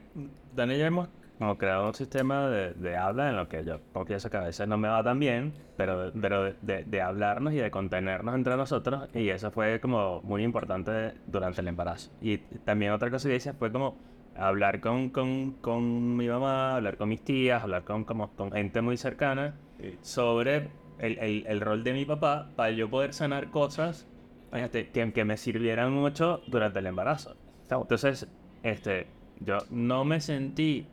Dani 0.57 0.75
y 0.75 0.79
yo 0.79 0.87
hemos 0.87 1.09
como 1.39 1.57
creado 1.57 1.87
un 1.87 1.95
sistema 1.95 2.49
de, 2.49 2.73
de 2.75 2.97
habla 2.97 3.31
en 3.31 3.37
lo 3.37 3.49
que 3.49 3.65
yo 3.65 3.79
confieso 3.93 4.29
que 4.29 4.37
a 4.37 4.41
veces 4.41 4.67
no 4.67 4.77
me 4.77 4.89
va 4.89 5.05
tan 5.05 5.21
bien, 5.21 5.53
pero, 5.77 6.11
pero 6.21 6.53
de, 6.63 6.83
de- 6.85 7.01
hablarnos 7.01 7.53
y 7.53 7.59
de 7.59 7.71
contenernos 7.71 8.35
entre 8.35 8.57
nosotros, 8.57 9.09
y 9.15 9.29
eso 9.29 9.53
fue 9.53 9.79
como 9.81 10.21
muy 10.25 10.43
importante 10.43 11.13
durante 11.29 11.61
el 11.61 11.69
embarazo. 11.69 12.11
Y 12.21 12.39
también 12.39 12.91
otra 12.91 13.09
cosa 13.09 13.29
que 13.29 13.37
hice 13.37 13.53
fue 13.53 13.71
como 13.71 13.97
hablar 14.41 14.81
con, 14.81 15.11
con, 15.11 15.53
con 15.61 16.17
mi 16.17 16.29
mamá, 16.29 16.77
hablar 16.77 16.97
con 16.97 17.09
mis 17.09 17.23
tías, 17.23 17.63
hablar 17.63 17.85
con, 17.85 18.05
como, 18.05 18.31
con 18.33 18.53
gente 18.53 18.81
muy 18.81 18.97
cercana 18.97 19.55
sobre 20.03 20.69
el, 20.99 21.19
el, 21.19 21.45
el 21.47 21.61
rol 21.61 21.85
de 21.85 21.93
mi 21.93 22.05
papá 22.05 22.51
para 22.57 22.71
yo 22.71 22.89
poder 22.91 23.13
sanar 23.15 23.51
cosas 23.51 24.07
fíjate, 24.53 24.89
que, 24.91 25.13
que 25.13 25.25
me 25.25 25.37
sirvieran 25.37 25.93
mucho 25.93 26.43
durante 26.47 26.79
el 26.81 26.87
embarazo. 26.87 27.37
Entonces, 27.71 28.27
este, 28.63 29.07
yo 29.39 29.59
no 29.71 30.05
me 30.05 30.21
sentí 30.21 30.87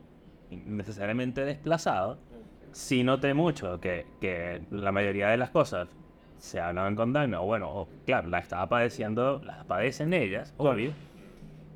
necesariamente 0.50 1.44
desplazado, 1.44 2.18
sí 2.72 3.02
noté 3.02 3.34
mucho 3.34 3.80
que, 3.80 4.06
que 4.20 4.62
la 4.70 4.92
mayoría 4.92 5.28
de 5.28 5.36
las 5.36 5.50
cosas 5.50 5.88
se 6.38 6.60
hablaban 6.60 6.94
con 6.94 7.12
Dani, 7.12 7.34
o 7.34 7.42
bueno, 7.42 7.68
o, 7.68 7.88
claro, 8.06 8.28
la 8.28 8.38
estaba 8.38 8.68
padeciendo, 8.68 9.40
las 9.44 9.64
padecen 9.64 10.14
ellas, 10.14 10.54
obvio, 10.56 10.92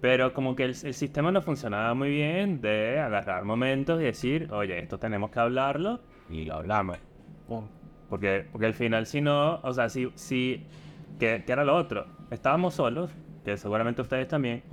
pero 0.02 0.34
como 0.34 0.56
que 0.56 0.64
el, 0.64 0.70
el 0.82 0.94
sistema 0.94 1.30
no 1.30 1.42
funcionaba 1.42 1.94
muy 1.94 2.10
bien 2.10 2.60
de 2.60 2.98
agarrar 2.98 3.44
momentos 3.44 4.00
y 4.00 4.04
decir, 4.04 4.48
oye, 4.52 4.80
esto 4.80 4.98
tenemos 4.98 5.30
que 5.30 5.38
hablarlo, 5.38 6.00
y 6.28 6.44
lo 6.44 6.56
hablamos. 6.56 6.98
Porque, 8.10 8.44
porque 8.50 8.66
al 8.66 8.74
final, 8.74 9.06
si 9.06 9.20
no, 9.20 9.60
o 9.62 9.72
sea, 9.72 9.88
si, 9.88 10.10
si 10.16 10.66
que, 11.20 11.44
que 11.46 11.52
era 11.52 11.64
lo 11.64 11.76
otro, 11.76 12.06
estábamos 12.32 12.74
solos, 12.74 13.12
que 13.44 13.56
seguramente 13.56 14.02
ustedes 14.02 14.26
también, 14.26 14.64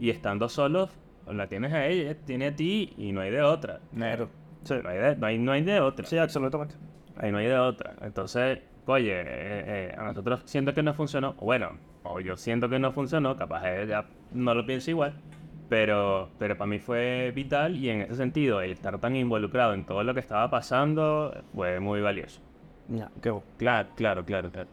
y 0.00 0.10
estando 0.10 0.48
solos, 0.48 0.90
la 1.28 1.46
tienes 1.46 1.72
a 1.72 1.86
ella, 1.86 2.16
tiene 2.16 2.48
a 2.48 2.56
ti, 2.56 2.92
y 2.98 3.12
no 3.12 3.20
hay 3.20 3.30
de 3.30 3.40
otra. 3.40 3.78
Nero. 3.92 4.30
No 4.68 4.88
hay 4.88 4.98
de, 4.98 5.16
no 5.16 5.26
hay, 5.28 5.38
no 5.38 5.52
hay 5.52 5.62
de 5.62 5.78
otra. 5.78 6.04
Sí, 6.06 6.18
absolutamente. 6.18 6.74
Ahí 7.16 7.30
no 7.30 7.38
hay 7.38 7.46
de 7.46 7.56
otra. 7.56 7.94
Entonces, 8.02 8.58
oye, 8.86 9.12
eh, 9.12 9.24
eh, 9.26 9.94
a 9.96 10.02
nosotros 10.02 10.42
siento 10.44 10.74
que 10.74 10.82
no 10.82 10.92
funcionó, 10.92 11.34
bueno, 11.34 11.78
o 12.02 12.20
yo 12.20 12.36
siento 12.36 12.68
que 12.68 12.78
no 12.78 12.92
funcionó, 12.92 13.36
capaz 13.36 13.66
ella 13.70 14.06
no 14.32 14.54
lo 14.54 14.66
piensa 14.66 14.90
igual, 14.90 15.20
pero, 15.68 16.34
pero 16.38 16.56
para 16.56 16.68
mí 16.68 16.78
fue 16.80 17.32
vital 17.34 17.76
y 17.76 17.90
en 17.90 18.02
ese 18.02 18.16
sentido, 18.16 18.60
el 18.60 18.72
estar 18.72 18.98
tan 19.00 19.16
involucrado 19.16 19.74
en 19.74 19.86
todo 19.86 20.02
lo 20.04 20.14
que 20.14 20.20
estaba 20.20 20.50
pasando 20.50 21.44
fue 21.54 21.80
muy 21.80 22.00
valioso. 22.00 22.40
Ya, 22.88 23.10
qué. 23.22 23.32
Claro, 23.56 23.88
claro, 23.94 24.24
claro, 24.24 24.50
claro. 24.52 24.68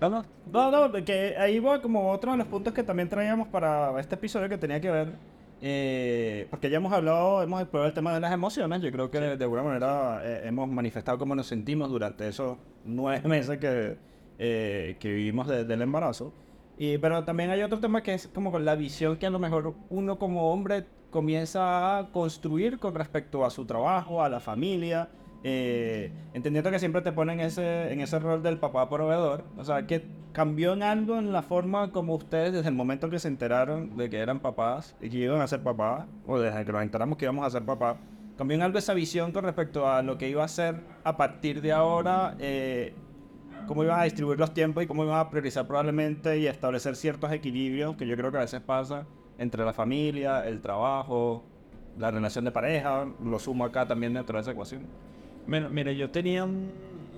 No, 0.00 0.10
no, 0.10 0.24
no, 0.52 0.70
no, 0.70 0.92
porque 0.92 1.34
ahí 1.38 1.58
va 1.60 1.80
como 1.80 2.10
otro 2.10 2.32
de 2.32 2.38
los 2.38 2.46
puntos 2.48 2.74
que 2.74 2.82
también 2.82 3.08
traíamos 3.08 3.48
para 3.48 3.98
este 4.00 4.16
episodio 4.16 4.48
que 4.48 4.58
tenía 4.58 4.80
que 4.80 4.90
ver. 4.90 5.18
eh, 5.60 6.46
porque 6.50 6.68
ya 6.68 6.76
hemos 6.78 6.92
hablado, 6.92 7.42
hemos 7.42 7.60
explorado 7.62 7.88
el 7.88 7.94
tema 7.94 8.12
de 8.14 8.20
las 8.20 8.32
emociones. 8.32 8.82
Yo 8.82 8.90
creo 8.92 9.10
que 9.10 9.20
de, 9.20 9.36
de 9.36 9.44
alguna 9.44 9.62
manera 9.62 10.20
eh, 10.24 10.42
hemos 10.48 10.68
manifestado 10.68 11.18
cómo 11.18 11.34
nos 11.34 11.46
sentimos 11.46 11.88
durante 11.90 12.28
esos 12.28 12.58
nueve 12.84 13.26
meses 13.28 13.58
que, 13.58 13.96
eh, 14.38 14.96
que 15.00 15.12
vivimos 15.12 15.46
de- 15.48 15.64
del 15.64 15.82
embarazo. 15.82 16.32
Y, 16.78 16.98
pero 16.98 17.24
también 17.24 17.50
hay 17.50 17.62
otro 17.62 17.78
tema 17.78 18.02
que 18.02 18.14
es 18.14 18.26
como 18.28 18.50
con 18.50 18.64
la 18.64 18.74
visión 18.74 19.16
que 19.16 19.26
a 19.26 19.30
lo 19.30 19.38
mejor 19.38 19.74
uno 19.90 20.18
como 20.18 20.50
hombre 20.52 20.84
comienza 21.10 21.98
a 21.98 22.10
construir 22.10 22.78
con 22.78 22.94
respecto 22.94 23.44
a 23.44 23.50
su 23.50 23.64
trabajo, 23.64 24.22
a 24.22 24.28
la 24.28 24.40
familia. 24.40 25.08
eh, 25.46 26.10
entendiendo 26.32 26.70
que 26.70 26.78
siempre 26.78 27.02
te 27.02 27.12
ponen 27.12 27.38
ese, 27.38 27.92
en 27.92 28.00
ese 28.00 28.18
rol 28.18 28.42
del 28.42 28.56
papá 28.58 28.88
proveedor. 28.88 29.44
O 29.58 29.62
sea, 29.64 29.86
que 29.86 30.02
cambió 30.32 30.72
en 30.72 30.82
algo 30.82 31.18
en 31.18 31.32
la 31.32 31.42
forma 31.42 31.92
como 31.92 32.14
ustedes 32.14 32.54
desde 32.54 32.68
el 32.70 32.74
momento 32.74 33.10
que 33.10 33.18
se 33.18 33.28
enteraron 33.28 33.94
de 33.98 34.08
que 34.08 34.18
eran 34.18 34.40
papás 34.40 34.96
y 35.02 35.10
que 35.10 35.18
iban 35.18 35.42
a 35.42 35.46
ser 35.46 35.62
papás, 35.62 36.06
o 36.26 36.38
desde 36.40 36.64
que 36.64 36.72
nos 36.72 36.82
enteramos 36.82 37.18
que 37.18 37.26
íbamos 37.26 37.46
a 37.46 37.50
ser 37.50 37.62
papás, 37.62 37.98
cambió 38.38 38.56
en 38.56 38.62
algo 38.62 38.78
esa 38.78 38.94
visión 38.94 39.32
con 39.32 39.44
respecto 39.44 39.86
a 39.86 40.02
lo 40.02 40.16
que 40.16 40.30
iba 40.30 40.42
a 40.42 40.48
ser 40.48 40.76
a 41.04 41.16
partir 41.18 41.60
de 41.60 41.72
ahora, 41.72 42.36
eh, 42.40 42.94
cómo 43.66 43.84
ibas 43.84 44.00
a 44.00 44.04
distribuir 44.04 44.38
los 44.38 44.52
tiempos 44.54 44.82
y 44.82 44.86
cómo 44.86 45.04
ibas 45.04 45.24
a 45.24 45.30
priorizar 45.30 45.66
probablemente 45.66 46.38
y 46.38 46.46
establecer 46.46 46.96
ciertos 46.96 47.30
equilibrios 47.32 47.96
que 47.96 48.06
yo 48.06 48.16
creo 48.16 48.30
que 48.30 48.38
a 48.38 48.40
veces 48.40 48.60
pasa 48.60 49.06
entre 49.38 49.64
la 49.64 49.72
familia, 49.72 50.46
el 50.46 50.60
trabajo, 50.60 51.44
la 51.98 52.10
relación 52.10 52.44
de 52.44 52.50
pareja, 52.52 53.06
lo 53.22 53.38
sumo 53.38 53.64
acá 53.64 53.86
también 53.86 54.14
dentro 54.14 54.36
de 54.36 54.42
esa 54.42 54.50
ecuación. 54.52 54.82
Bueno, 55.46 55.68
mira, 55.70 55.92
yo 55.92 56.10
tenía 56.10 56.44
un... 56.44 56.70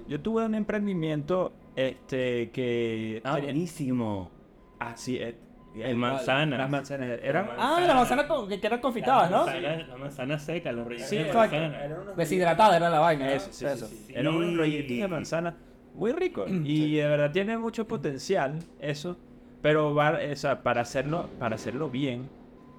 Yo 0.09 0.21
tuve 0.21 0.45
un 0.45 0.55
emprendimiento 0.55 1.53
este 1.75 2.51
que... 2.51 3.21
Ah, 3.25 3.35
tenía- 3.35 3.51
buenísimo. 3.53 4.31
Así 4.79 5.17
es. 5.19 5.35
El 5.77 5.97
manzana. 5.97 6.57
Las 6.57 6.71
manzanas. 6.71 7.19
Eran... 7.23 7.51
Ah, 7.59 7.83
la 7.87 7.95
manzana 7.95 8.27
con- 8.27 8.49
que 8.49 8.59
eran 8.67 8.81
confitadas, 8.81 9.31
¿no? 9.31 9.45
La 9.47 9.97
manzana 9.99 10.39
seca, 10.39 10.73
los 10.73 10.87
rellenos 10.87 11.09
Sí, 11.11 11.17
de 11.19 11.33
manzana. 11.33 12.15
Deshidratada 12.17 12.77
era 12.79 12.89
la 12.89 12.99
vaina. 13.01 13.31
Eso, 13.33 13.49
sí, 13.53 13.59
sí, 13.59 13.67
Eso. 13.67 13.87
sí, 13.87 14.05
sí. 14.07 14.13
Era 14.17 14.31
un 14.31 14.57
rollito 14.57 14.95
de 14.95 15.09
manzana 15.09 15.55
muy 15.97 16.13
rico. 16.13 16.45
Y 16.65 16.97
de 16.97 17.09
verdad 17.09 17.33
tiene 17.33 17.59
mucho 17.59 17.87
potencial 17.87 18.59
eso. 18.81 19.17
Pero 19.63 19.95
va, 19.95 20.19
o 20.33 20.37
sea, 20.37 20.63
para 20.63 20.83
hacerlo, 20.83 21.29
para 21.39 21.57
hacerlo 21.57 21.91
bien, 21.91 22.29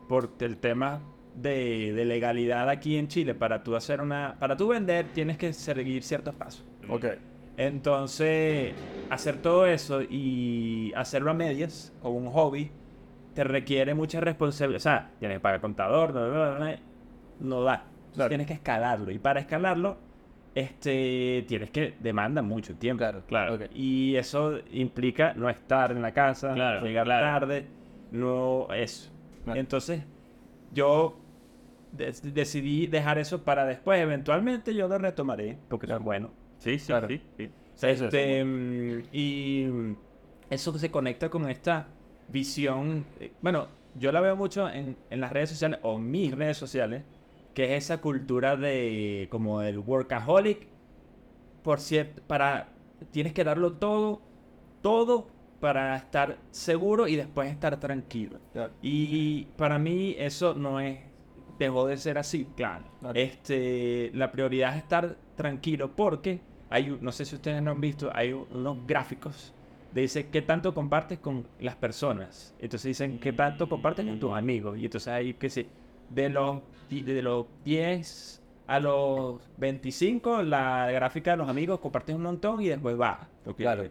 por 0.08 0.32
el 0.39 0.58
tema 0.58 1.01
de, 1.36 1.91
de 1.93 2.06
legalidad 2.06 2.69
aquí 2.69 2.97
en 2.97 3.08
Chile, 3.08 3.36
para 3.36 3.63
tú 3.63 3.75
hacer 3.75 3.99
una, 3.99 4.38
para 4.39 4.56
tú 4.56 4.69
vender 4.69 5.08
tienes 5.13 5.38
que 5.38 5.51
seguir 5.53 6.03
ciertos 6.03 6.36
pasos. 6.36 6.63
Ok. 6.88 7.06
Entonces, 7.58 8.73
hacer 9.10 9.41
todo 9.41 9.65
eso 9.65 10.01
y 10.03 10.93
hacerlo 10.95 11.32
a 11.32 11.34
medias, 11.34 11.91
o 12.03 12.12
un 12.12 12.27
hobby, 12.27 12.69
te 13.34 13.43
requiere 13.43 13.95
mucha 13.95 14.21
responsabilidad. 14.21 14.77
O 14.77 14.80
sea, 14.80 15.12
tienes 15.19 15.38
que 15.38 15.41
pagar 15.41 15.60
contador, 15.60 16.13
no, 16.13 16.27
no, 16.27 16.60
no, 16.60 16.75
no 17.39 17.63
da. 17.63 17.86
Claro. 18.13 18.30
Tienes 18.30 18.47
que 18.47 18.53
escalarlo. 18.53 19.12
Y 19.12 19.19
para 19.19 19.39
escalarlo, 19.39 19.97
este, 20.59 21.45
tienes 21.47 21.69
que 21.71 21.95
demanda 21.99 22.41
mucho 22.41 22.75
tiempo. 22.75 22.99
Claro, 22.99 23.23
Claro. 23.27 23.57
Y 23.73 24.15
eso 24.15 24.57
implica 24.71 25.33
no 25.33 25.49
estar 25.49 25.91
en 25.91 26.01
la 26.01 26.11
casa, 26.13 26.53
Claro, 26.53 26.85
llegar 26.85 27.05
claro. 27.05 27.25
tarde, 27.39 27.67
no 28.11 28.67
eso. 28.73 29.11
Claro. 29.43 29.59
Entonces, 29.59 30.03
yo 30.73 31.17
decidí 31.91 32.87
dejar 32.87 33.17
eso 33.17 33.43
para 33.43 33.65
después. 33.65 33.99
Eventualmente 34.01 34.73
yo 34.73 34.87
lo 34.87 34.97
retomaré, 34.97 35.57
porque 35.69 35.85
es 35.91 35.99
bueno. 35.99 36.31
Sí, 36.57 36.79
sí, 36.79 36.87
Claro. 36.87 37.07
sí. 37.07 37.21
Este, 37.81 38.41
y 39.11 39.67
eso 40.49 40.77
se 40.77 40.89
conecta 40.89 41.29
con 41.29 41.47
esta 41.49 41.87
visión. 42.29 43.05
eh, 43.19 43.31
Bueno, 43.41 43.67
yo 43.95 44.11
la 44.11 44.19
veo 44.21 44.35
mucho 44.35 44.67
en, 44.69 44.97
en 45.09 45.21
las 45.21 45.31
redes 45.31 45.49
sociales 45.49 45.79
o 45.83 45.99
mis 45.99 46.33
redes 46.35 46.57
sociales, 46.57 47.03
que 47.57 47.75
es 47.75 47.85
esa 47.85 48.01
cultura 48.01 48.55
de 48.55 49.27
como 49.31 49.63
el 49.63 49.79
workaholic. 49.79 50.67
Por 51.63 51.79
cierto, 51.79 52.21
para 52.27 52.69
tienes 53.09 53.33
que 53.33 53.43
darlo 53.43 53.73
todo, 53.73 54.21
todo 54.83 55.25
para 55.59 55.95
estar 55.95 56.37
seguro 56.51 57.07
y 57.07 57.15
después 57.15 57.49
estar 57.49 57.79
tranquilo. 57.79 58.37
Claro. 58.53 58.73
Y 58.83 59.45
para 59.57 59.79
mí 59.79 60.15
eso 60.19 60.53
no 60.53 60.79
es, 60.79 60.99
dejó 61.57 61.87
de 61.87 61.97
ser 61.97 62.19
así. 62.19 62.45
Claro. 62.55 62.85
Claro. 62.99 63.19
Este, 63.19 64.11
la 64.13 64.31
prioridad 64.31 64.75
es 64.77 64.83
estar 64.83 65.17
tranquilo 65.35 65.95
porque 65.95 66.41
hay, 66.69 66.95
no 67.01 67.11
sé 67.11 67.25
si 67.25 67.33
ustedes 67.37 67.63
no 67.63 67.71
han 67.71 67.81
visto, 67.81 68.11
hay 68.13 68.33
un- 68.33 68.45
unos 68.53 68.85
gráficos 68.85 69.51
dice 69.93 70.27
qué 70.29 70.43
tanto 70.43 70.75
compartes 70.75 71.17
con 71.17 71.47
las 71.59 71.75
personas. 71.75 72.53
Entonces 72.59 72.89
dicen 72.89 73.19
qué 73.19 73.33
tanto 73.33 73.67
compartes 73.67 74.05
con 74.05 74.19
tus 74.19 74.33
amigos. 74.33 74.77
Y 74.77 74.85
entonces 74.85 75.07
hay 75.07 75.33
que 75.33 75.49
sé, 75.49 75.67
de 76.09 76.29
los, 76.29 76.61
de 76.89 77.21
los 77.21 77.45
10 77.63 78.41
a 78.67 78.79
los 78.79 79.41
25, 79.57 80.43
la 80.43 80.89
gráfica 80.91 81.31
de 81.31 81.37
los 81.37 81.49
amigos 81.49 81.79
compartes 81.79 82.15
un 82.15 82.23
montón 82.23 82.61
y 82.61 82.67
después 82.67 82.97
baja. 82.97 83.29
Porque 83.43 83.63
Claro. 83.63 83.83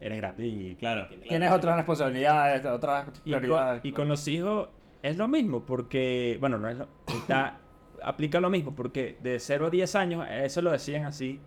eres 0.00 0.18
grande 0.18 0.46
y 0.46 0.74
Claro. 0.76 1.06
Tienes 1.28 1.52
otras 1.52 1.76
responsabilidades, 1.76 2.64
otras 2.66 3.08
y 3.24 3.30
con, 3.30 3.40
prioridades. 3.40 3.84
y 3.84 3.92
con 3.92 4.08
los 4.08 4.26
hijos 4.28 4.68
es 5.02 5.16
lo 5.16 5.28
mismo, 5.28 5.60
porque, 5.64 6.36
bueno, 6.40 6.58
no 6.58 6.68
es 6.68 6.78
lo, 6.78 6.88
está- 7.08 7.58
aplica 8.02 8.40
lo 8.40 8.50
mismo, 8.50 8.74
porque 8.74 9.16
de 9.22 9.38
0 9.38 9.66
a 9.66 9.70
10 9.70 9.94
años, 9.94 10.26
eso 10.30 10.60
lo 10.62 10.70
decían 10.72 11.04
así, 11.04 11.40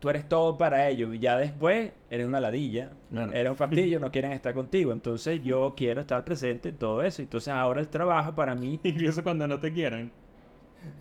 tú 0.00 0.08
eres 0.10 0.28
todo 0.28 0.56
para 0.58 0.88
ellos, 0.88 1.14
y 1.14 1.18
ya 1.20 1.36
después 1.36 1.92
eres 2.10 2.26
una 2.26 2.40
ladilla, 2.40 2.90
Claro. 3.10 3.32
eres 3.32 3.50
un 3.50 3.56
fastidio, 3.56 4.00
no 4.00 4.10
quieren 4.12 4.32
estar 4.32 4.52
contigo, 4.54 4.92
entonces 4.92 5.42
yo 5.44 5.74
quiero 5.76 6.00
estar 6.00 6.24
presente 6.24 6.70
en 6.70 6.76
todo 6.76 7.02
eso, 7.02 7.22
entonces 7.22 7.52
ahora 7.52 7.80
el 7.80 7.88
trabajo 7.88 8.34
para 8.34 8.54
mí, 8.54 8.80
Incluso 8.84 9.22
cuando 9.22 9.46
no 9.46 9.60
te 9.60 9.72
quieren. 9.72 10.10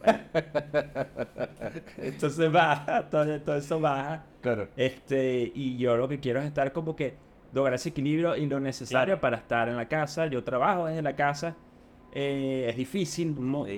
entonces 1.98 2.52
baja, 2.52 3.10
todo, 3.10 3.40
todo 3.42 3.56
eso 3.56 3.80
baja, 3.80 4.26
Claro. 4.42 4.68
Este, 4.78 5.52
y 5.54 5.78
yo 5.78 5.98
lo 5.98 6.08
que 6.08 6.20
quiero 6.20 6.40
es 6.40 6.46
estar 6.46 6.72
como 6.72 6.96
que 6.96 7.16
lograr 7.54 7.74
ese 7.76 7.90
equilibrio 7.90 8.36
y 8.36 8.46
lo 8.46 8.60
necesario 8.60 9.06
Claro. 9.16 9.22
para 9.22 9.38
estar 9.38 9.68
en 9.70 9.76
la 9.76 9.88
casa. 9.88 10.28
Yo 10.28 10.44
trabajo 10.44 10.86
desde 10.86 11.02
la 11.02 11.16
casa. 11.16 11.56
eh, 12.12 12.66
es 12.70 12.76
difícil, 12.76 13.36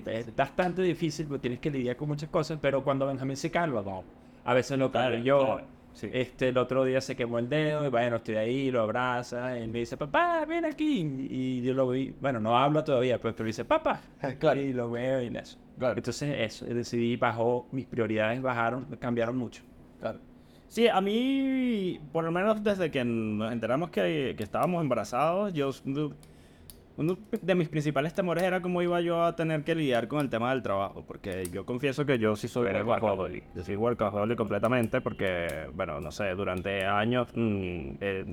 es 0.08 0.36
bastante 0.36 0.82
difícil 0.82 1.28
porque 1.28 1.42
tienes 1.42 1.60
que 1.60 1.70
lidiar 1.70 1.96
con 1.98 2.08
muchas 2.08 2.30
cosas, 2.30 2.58
pero 2.62 2.84
cuando 2.84 3.06
Benjamín 3.08 3.36
se 3.36 3.52
calma, 3.52 3.82
no. 3.82 4.04
A 4.44 4.54
veces 4.54 4.78
lo 4.78 4.92
Claro, 4.92 5.18
yo. 5.18 5.46
claro, 5.46 5.68
sí. 5.94 6.10
Este, 6.14 6.50
el 6.50 6.58
otro 6.58 6.84
día 6.84 7.02
se 7.02 7.16
quemó 7.16 7.40
el 7.40 7.50
dedo 7.50 7.86
y 7.86 7.90
bueno, 7.90 8.18
estoy 8.18 8.36
ahí, 8.36 8.72
lo 8.72 8.82
abraza, 8.82 9.60
y 9.60 9.68
me 9.68 9.80
dice, 9.80 9.98
papá, 9.98 10.46
ven 10.46 10.66
aquí. 10.66 11.28
Y 11.30 11.62
yo 11.62 11.74
lo 11.74 11.90
vi, 11.90 12.14
bueno, 12.20 12.40
no 12.40 12.58
habla 12.58 12.84
todavía, 12.84 13.20
pues, 13.20 13.34
pero 13.36 13.48
dice, 13.48 13.66
papá. 13.66 14.02
Claro. 14.40 14.60
Y 14.62 14.74
lo 14.74 14.90
veo 14.90 15.22
y 15.22 15.36
eso. 15.38 15.58
Claro. 15.78 15.98
Entonces, 15.98 16.36
eso, 16.40 16.66
decidí, 16.66 17.16
bajó, 17.18 17.68
mis 17.72 17.86
prioridades 17.86 18.42
bajaron, 18.42 18.86
cambiaron 19.00 19.38
mucho. 19.38 19.64
Claro. 20.00 20.20
Sí, 20.68 20.88
a 20.88 21.02
mí, 21.02 22.00
por 22.14 22.24
lo 22.24 22.32
menos 22.32 22.64
desde 22.64 22.90
que 22.92 23.04
nos 23.04 23.52
enteramos 23.52 23.90
que, 23.90 24.36
que 24.38 24.44
estábamos 24.44 24.82
embarazados, 24.82 25.54
yo, 25.54 25.72
uno 27.02 27.18
de 27.42 27.56
mis 27.56 27.68
principales 27.68 28.14
temores 28.14 28.44
era 28.44 28.62
cómo 28.62 28.82
iba 28.82 29.02
yo 29.02 29.24
a 29.24 29.36
tener 29.36 29.64
que 29.64 29.76
lidiar 29.76 30.08
con 30.08 30.22
el 30.22 30.30
tema 30.30 30.52
del 30.52 30.62
trabajo, 30.62 31.04
porque 31.06 31.44
yo 31.52 31.66
confieso 31.66 32.06
que 32.06 32.18
yo 32.18 32.36
sí 32.36 32.48
soy 32.48 32.68
Eres 32.68 32.86
workaholic. 32.86 33.44
Yo 33.56 33.64
soy 33.64 33.76
workaholic 33.76 34.38
completamente 34.38 35.02
porque, 35.02 35.68
bueno, 35.74 36.00
no 36.00 36.12
sé, 36.12 36.30
durante 36.36 36.86
años 36.86 37.28
mm, 37.36 37.90
eh, 38.00 38.26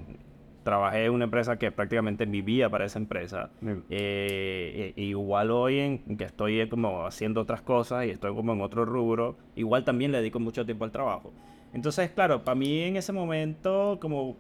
trabajé 0.63 1.07
en 1.07 1.13
una 1.13 1.25
empresa 1.25 1.59
que 1.59 1.73
prácticamente 1.73 2.27
vivía 2.27 2.69
para 2.69 2.85
esa 2.85 2.99
empresa. 2.99 3.51
Mm. 3.63 3.73
Eh, 3.89 4.95
e- 4.97 5.03
igual 5.03 5.51
hoy 5.51 5.79
en 5.79 6.17
que 6.19 6.25
estoy 6.25 6.61
eh, 6.61 6.69
como 6.69 7.07
haciendo 7.07 7.41
otras 7.41 7.63
cosas 7.63 8.07
y 8.07 8.11
estoy 8.11 8.35
como 8.35 8.53
en 8.53 8.61
otro 8.61 8.85
rubro, 8.85 9.37
igual 9.57 9.85
también 9.85 10.13
le 10.13 10.19
dedico 10.19 10.39
mucho 10.41 10.65
tiempo 10.67 10.85
al 10.85 10.93
trabajo. 10.93 11.33
Entonces, 11.73 12.11
claro, 12.11 12.45
para 12.45 12.55
mí 12.55 12.83
en 12.83 12.97
ese 12.97 13.13
momento 13.13 13.99
como 14.01 14.37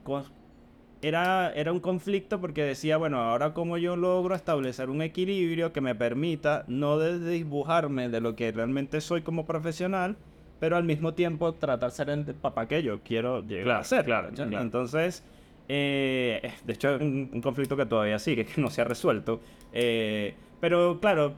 era, 1.03 1.53
era 1.55 1.73
un 1.73 1.81
conflicto 1.81 2.41
porque 2.41 2.63
decía, 2.65 2.97
bueno, 2.97 3.19
ahora 3.21 3.55
cómo 3.55 3.79
yo 3.79 3.97
logro 3.97 4.35
establecer 4.35 4.91
un 4.91 5.03
equilibrio 5.03 5.73
que 5.73 5.81
me 5.81 5.95
permita 5.95 6.65
no 6.69 6.99
de- 6.99 7.19
desdibujarme 7.19 8.09
de 8.09 8.21
lo 8.21 8.35
que 8.37 8.51
realmente 8.53 9.01
soy 9.01 9.23
como 9.23 9.47
profesional, 9.47 10.17
pero 10.61 10.77
al 10.77 10.85
mismo 10.85 11.15
tiempo 11.15 11.55
tratar 11.55 11.91
de 11.91 11.97
ser 11.97 12.11
el 12.11 12.25
papá 12.35 12.67
que 12.67 12.83
yo 12.83 13.01
quiero 13.03 13.43
llegar 13.43 13.65
Claro, 13.65 13.81
a 13.81 13.85
ser. 13.85 14.05
claro. 14.05 14.29
Entonces, 14.61 15.23
eh, 15.69 16.53
de 16.65 16.73
hecho, 16.73 16.97
es 16.97 17.01
un, 17.03 17.31
un 17.33 17.41
conflicto 17.43 17.77
que 17.77 17.87
todavía 17.87 18.19
sigue, 18.19 18.45
que 18.45 18.61
no 18.61 18.69
se 18.71 18.81
ha 18.81 18.85
resuelto. 18.85 19.41
Eh, 19.73 20.35
pero 20.61 20.99
claro, 21.01 21.35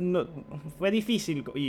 no- 0.00 0.26
fue 0.78 0.90
difícil 0.90 1.44
y, 1.54 1.60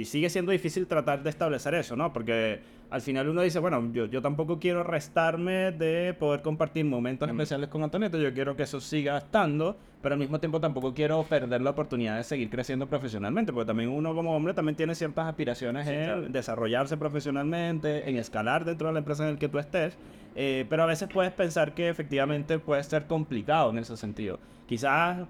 y 0.00 0.04
sigue 0.04 0.30
siendo 0.30 0.52
difícil 0.52 0.86
tratar 0.86 1.22
de 1.22 1.30
establecer 1.30 1.74
eso, 1.74 1.96
¿no? 1.96 2.12
Porque 2.12 2.60
al 2.90 3.00
final 3.00 3.28
uno 3.28 3.42
dice, 3.42 3.58
bueno, 3.58 3.90
yo, 3.92 4.06
yo 4.06 4.22
tampoco 4.22 4.58
quiero 4.58 4.82
restarme 4.84 5.72
de 5.72 6.14
poder 6.14 6.42
compartir 6.42 6.84
momentos 6.84 7.28
especiales 7.28 7.68
con 7.68 7.82
Antonieta, 7.82 8.16
yo 8.18 8.32
quiero 8.32 8.56
que 8.56 8.62
eso 8.62 8.80
siga 8.80 9.18
estando, 9.18 9.76
pero 10.00 10.14
al 10.14 10.18
mismo 10.18 10.38
tiempo 10.40 10.60
tampoco 10.60 10.94
quiero 10.94 11.22
perder 11.24 11.60
la 11.60 11.70
oportunidad 11.70 12.16
de 12.16 12.24
seguir 12.24 12.48
creciendo 12.48 12.86
profesionalmente, 12.86 13.52
porque 13.52 13.66
también 13.66 13.90
uno 13.90 14.14
como 14.14 14.34
hombre 14.34 14.54
también 14.54 14.76
tiene 14.76 14.94
ciertas 14.94 15.26
aspiraciones 15.26 15.86
en 15.88 16.30
desarrollarse 16.32 16.96
profesionalmente, 16.96 18.08
en 18.08 18.16
escalar 18.16 18.64
dentro 18.64 18.86
de 18.88 18.92
la 18.94 18.98
empresa 19.00 19.26
en 19.26 19.34
la 19.34 19.38
que 19.38 19.48
tú 19.48 19.58
estés, 19.58 19.98
eh, 20.36 20.64
pero 20.70 20.84
a 20.84 20.86
veces 20.86 21.08
puedes 21.12 21.32
pensar 21.32 21.74
que 21.74 21.88
efectivamente 21.88 22.58
puede 22.58 22.82
ser 22.84 23.06
complicado 23.06 23.70
en 23.70 23.78
ese 23.78 23.96
sentido. 23.96 24.38
Quizás 24.66 25.26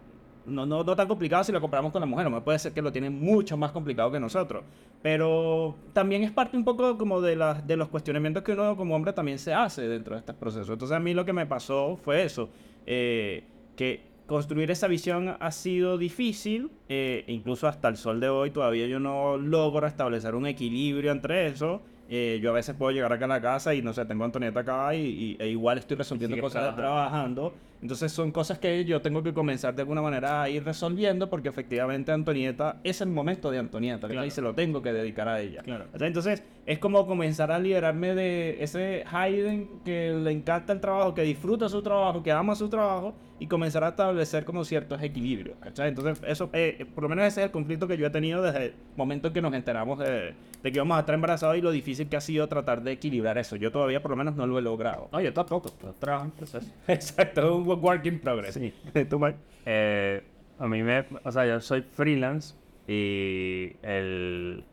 no, 0.49 0.67
no, 0.67 0.83
no 0.83 0.97
tan 0.97 1.07
complicado 1.07 1.45
si 1.45 1.53
lo 1.53 1.61
comparamos 1.61 1.93
con 1.93 2.01
la 2.01 2.07
mujer, 2.07 2.31
no 2.31 2.43
puede 2.43 2.59
ser 2.59 2.73
que 2.73 2.83
lo 2.83 2.93
tienen 2.93 3.19
mucho 3.19 3.57
más 3.57 3.73
complicado 3.73 4.11
que 4.11 4.21
nosotros. 4.21 4.65
Pero 5.03 5.77
también 5.93 6.23
es 6.23 6.31
parte 6.31 6.57
un 6.57 6.65
poco 6.65 6.99
como 6.99 7.21
de, 7.21 7.37
las 7.37 7.67
de 7.67 7.77
los 7.77 7.89
cuestionamientos 7.89 8.43
que 8.43 8.53
uno 8.53 8.77
como 8.77 8.95
hombre 8.95 9.13
también 9.13 9.39
se 9.39 9.55
hace 9.55 9.89
dentro 9.89 10.15
de 10.15 10.21
este 10.21 10.35
proceso. 10.35 10.73
Entonces 10.73 10.97
a 10.97 11.01
mí 11.01 11.15
lo 11.15 11.25
que 11.25 11.33
me 11.33 11.47
pasó 11.47 11.97
fue 12.03 12.25
eso, 12.25 12.49
eh, 12.87 13.45
que 13.77 14.03
construir 14.27 14.71
esa 14.71 14.89
visión 14.89 15.37
ha 15.41 15.51
sido 15.51 15.97
difícil, 15.97 16.71
eh, 16.89 17.25
incluso 17.29 17.67
hasta 17.67 17.89
el 17.89 17.97
sol 17.97 18.21
de 18.21 18.29
hoy 18.29 18.51
todavía 18.51 18.87
yo 18.87 19.01
no 19.01 19.39
logro 19.39 19.87
establecer 19.87 20.35
un 20.35 20.47
equilibrio 20.47 21.13
entre 21.13 21.47
eso. 21.47 21.81
Eh, 22.11 22.41
yo 22.43 22.51
a 22.51 22.55
veces 22.55 22.75
puedo 22.75 22.91
llegar 22.91 23.13
acá 23.13 23.27
a 23.27 23.29
la 23.29 23.41
casa 23.41 23.75
y 23.75 23.83
no 23.83 23.93
sé, 23.93 24.05
tengo 24.07 24.23
a 24.23 24.27
Antonieta 24.27 24.61
acá 24.61 24.95
y, 24.95 25.01
y- 25.01 25.37
e 25.39 25.49
igual 25.49 25.77
estoy 25.79 25.97
resolviendo 25.99 26.39
cosas 26.41 26.75
trabajando. 26.75 27.53
Entonces 27.83 28.11
son 28.11 28.33
cosas 28.33 28.59
que 28.59 28.85
yo 28.87 29.01
tengo 29.03 29.23
que 29.23 29.33
comenzar 29.35 29.75
de 29.75 29.83
alguna 29.83 30.01
manera 30.03 30.43
a 30.43 30.49
ir 30.49 30.65
resolviendo 30.65 31.29
porque 31.29 31.49
efectivamente 31.51 32.11
Antonieta 32.11 32.81
es 32.83 33.01
el 33.03 33.09
momento 33.11 33.51
de 33.51 33.59
Antonieta. 33.59 34.09
Claro. 34.09 34.27
y 34.27 34.31
se 34.31 34.41
lo 34.41 34.55
tengo 34.55 34.81
que 34.83 34.93
dedicar 34.93 35.29
a 35.29 35.41
ella. 35.41 35.63
Claro. 35.63 35.85
Entonces 36.01 36.43
es 36.67 36.79
como 36.79 37.07
comenzar 37.07 37.53
a 37.53 37.59
liberarme 37.59 38.15
de 38.15 38.63
ese 38.65 39.05
Hayden 39.13 39.69
que 39.85 40.13
le 40.13 40.31
encanta 40.33 40.73
el 40.73 40.81
trabajo, 40.81 41.13
que 41.15 41.23
disfruta 41.23 41.69
su 41.69 41.83
trabajo, 41.83 42.23
que 42.23 42.33
ama 42.33 42.55
su 42.55 42.69
trabajo 42.69 43.15
y 43.39 43.47
comenzar 43.47 43.85
a 43.85 43.89
establecer 43.89 44.45
como 44.45 44.65
ciertos 44.65 45.03
equilibrios. 45.03 45.57
¿cachai? 45.61 45.89
Entonces 45.89 46.23
eso, 46.27 46.51
eh, 46.53 46.87
por 46.95 47.05
lo 47.05 47.09
menos 47.09 47.25
ese 47.27 47.41
es 47.41 47.47
el 47.47 47.51
conflicto 47.51 47.87
que 47.87 47.97
yo 47.97 48.07
he 48.07 48.11
tenido 48.11 48.43
desde 48.43 48.67
el 48.67 48.75
momento 48.97 49.29
en 49.29 49.35
que 49.35 49.43
nos 49.43 49.55
enteramos 49.55 49.99
de, 49.99 50.35
de 50.63 50.73
que 50.73 50.77
íbamos 50.77 50.97
a 50.97 51.01
estar 51.01 51.15
embarazados 51.15 51.57
y 51.57 51.61
lo 51.61 51.71
difícil 51.71 52.09
que 52.09 52.17
ha 52.17 52.21
sido 52.21 52.49
tratar 52.49 52.83
de 52.83 52.93
equilibrar 52.93 53.39
eso. 53.39 53.57
Yo 53.57 53.71
todavía 53.71 54.03
por 54.03 54.11
lo 54.11 54.17
menos 54.17 54.37
no 54.37 54.47
lo 54.47 54.59
he 54.59 54.63
logrado. 54.63 55.09
No, 55.13 55.21
yo 55.21 55.33
tampoco, 55.33 55.71
trabajo 55.99 56.27
en 56.27 56.31
proceso. 56.33 56.67
Exacto, 56.89 57.41
es 57.41 57.51
un 57.51 57.83
work 57.83 58.05
in 58.07 58.19
progress. 58.19 58.55
Sí. 58.55 58.73
¿Tú? 59.09 59.21
Eh, 59.67 60.23
a 60.59 60.67
mí 60.67 60.83
me, 60.83 61.05
o 61.23 61.33
sea, 61.33 61.47
yo 61.47 61.61
soy 61.61 61.83
freelance 61.83 62.55
y 62.87 63.77
el, 63.83 64.65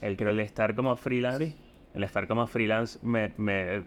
el 0.00 0.16
creo 0.16 0.30
el 0.30 0.40
estar 0.40 0.74
como 0.74 0.96
freelance, 0.96 1.54
el 1.94 2.02
estar 2.02 2.26
como 2.26 2.46
freelance 2.46 2.98
me, 3.02 3.32
me, 3.36 3.82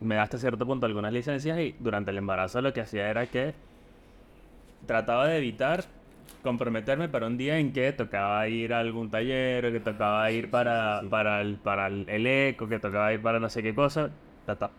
me 0.00 0.14
da 0.16 0.22
hasta 0.22 0.38
cierto 0.38 0.66
punto 0.66 0.86
algunas 0.86 1.12
licencias 1.12 1.58
y 1.58 1.74
durante 1.78 2.10
el 2.10 2.18
embarazo 2.18 2.60
lo 2.60 2.72
que 2.72 2.80
hacía 2.82 3.08
era 3.08 3.26
que 3.26 3.54
trataba 4.86 5.26
de 5.26 5.38
evitar 5.38 5.84
comprometerme 6.42 7.08
para 7.08 7.26
un 7.26 7.36
día 7.36 7.58
en 7.58 7.72
que 7.72 7.92
tocaba 7.92 8.46
ir 8.48 8.72
a 8.72 8.78
algún 8.80 9.10
taller, 9.10 9.66
o 9.66 9.72
que 9.72 9.80
tocaba 9.80 10.30
ir 10.30 10.50
para, 10.50 11.02
para, 11.10 11.40
el, 11.40 11.56
para 11.56 11.88
el, 11.88 12.08
el 12.08 12.26
eco, 12.26 12.68
que 12.68 12.78
tocaba 12.78 13.12
ir 13.12 13.20
para 13.20 13.40
no 13.40 13.48
sé 13.48 13.62
qué 13.62 13.74
cosa, 13.74 14.10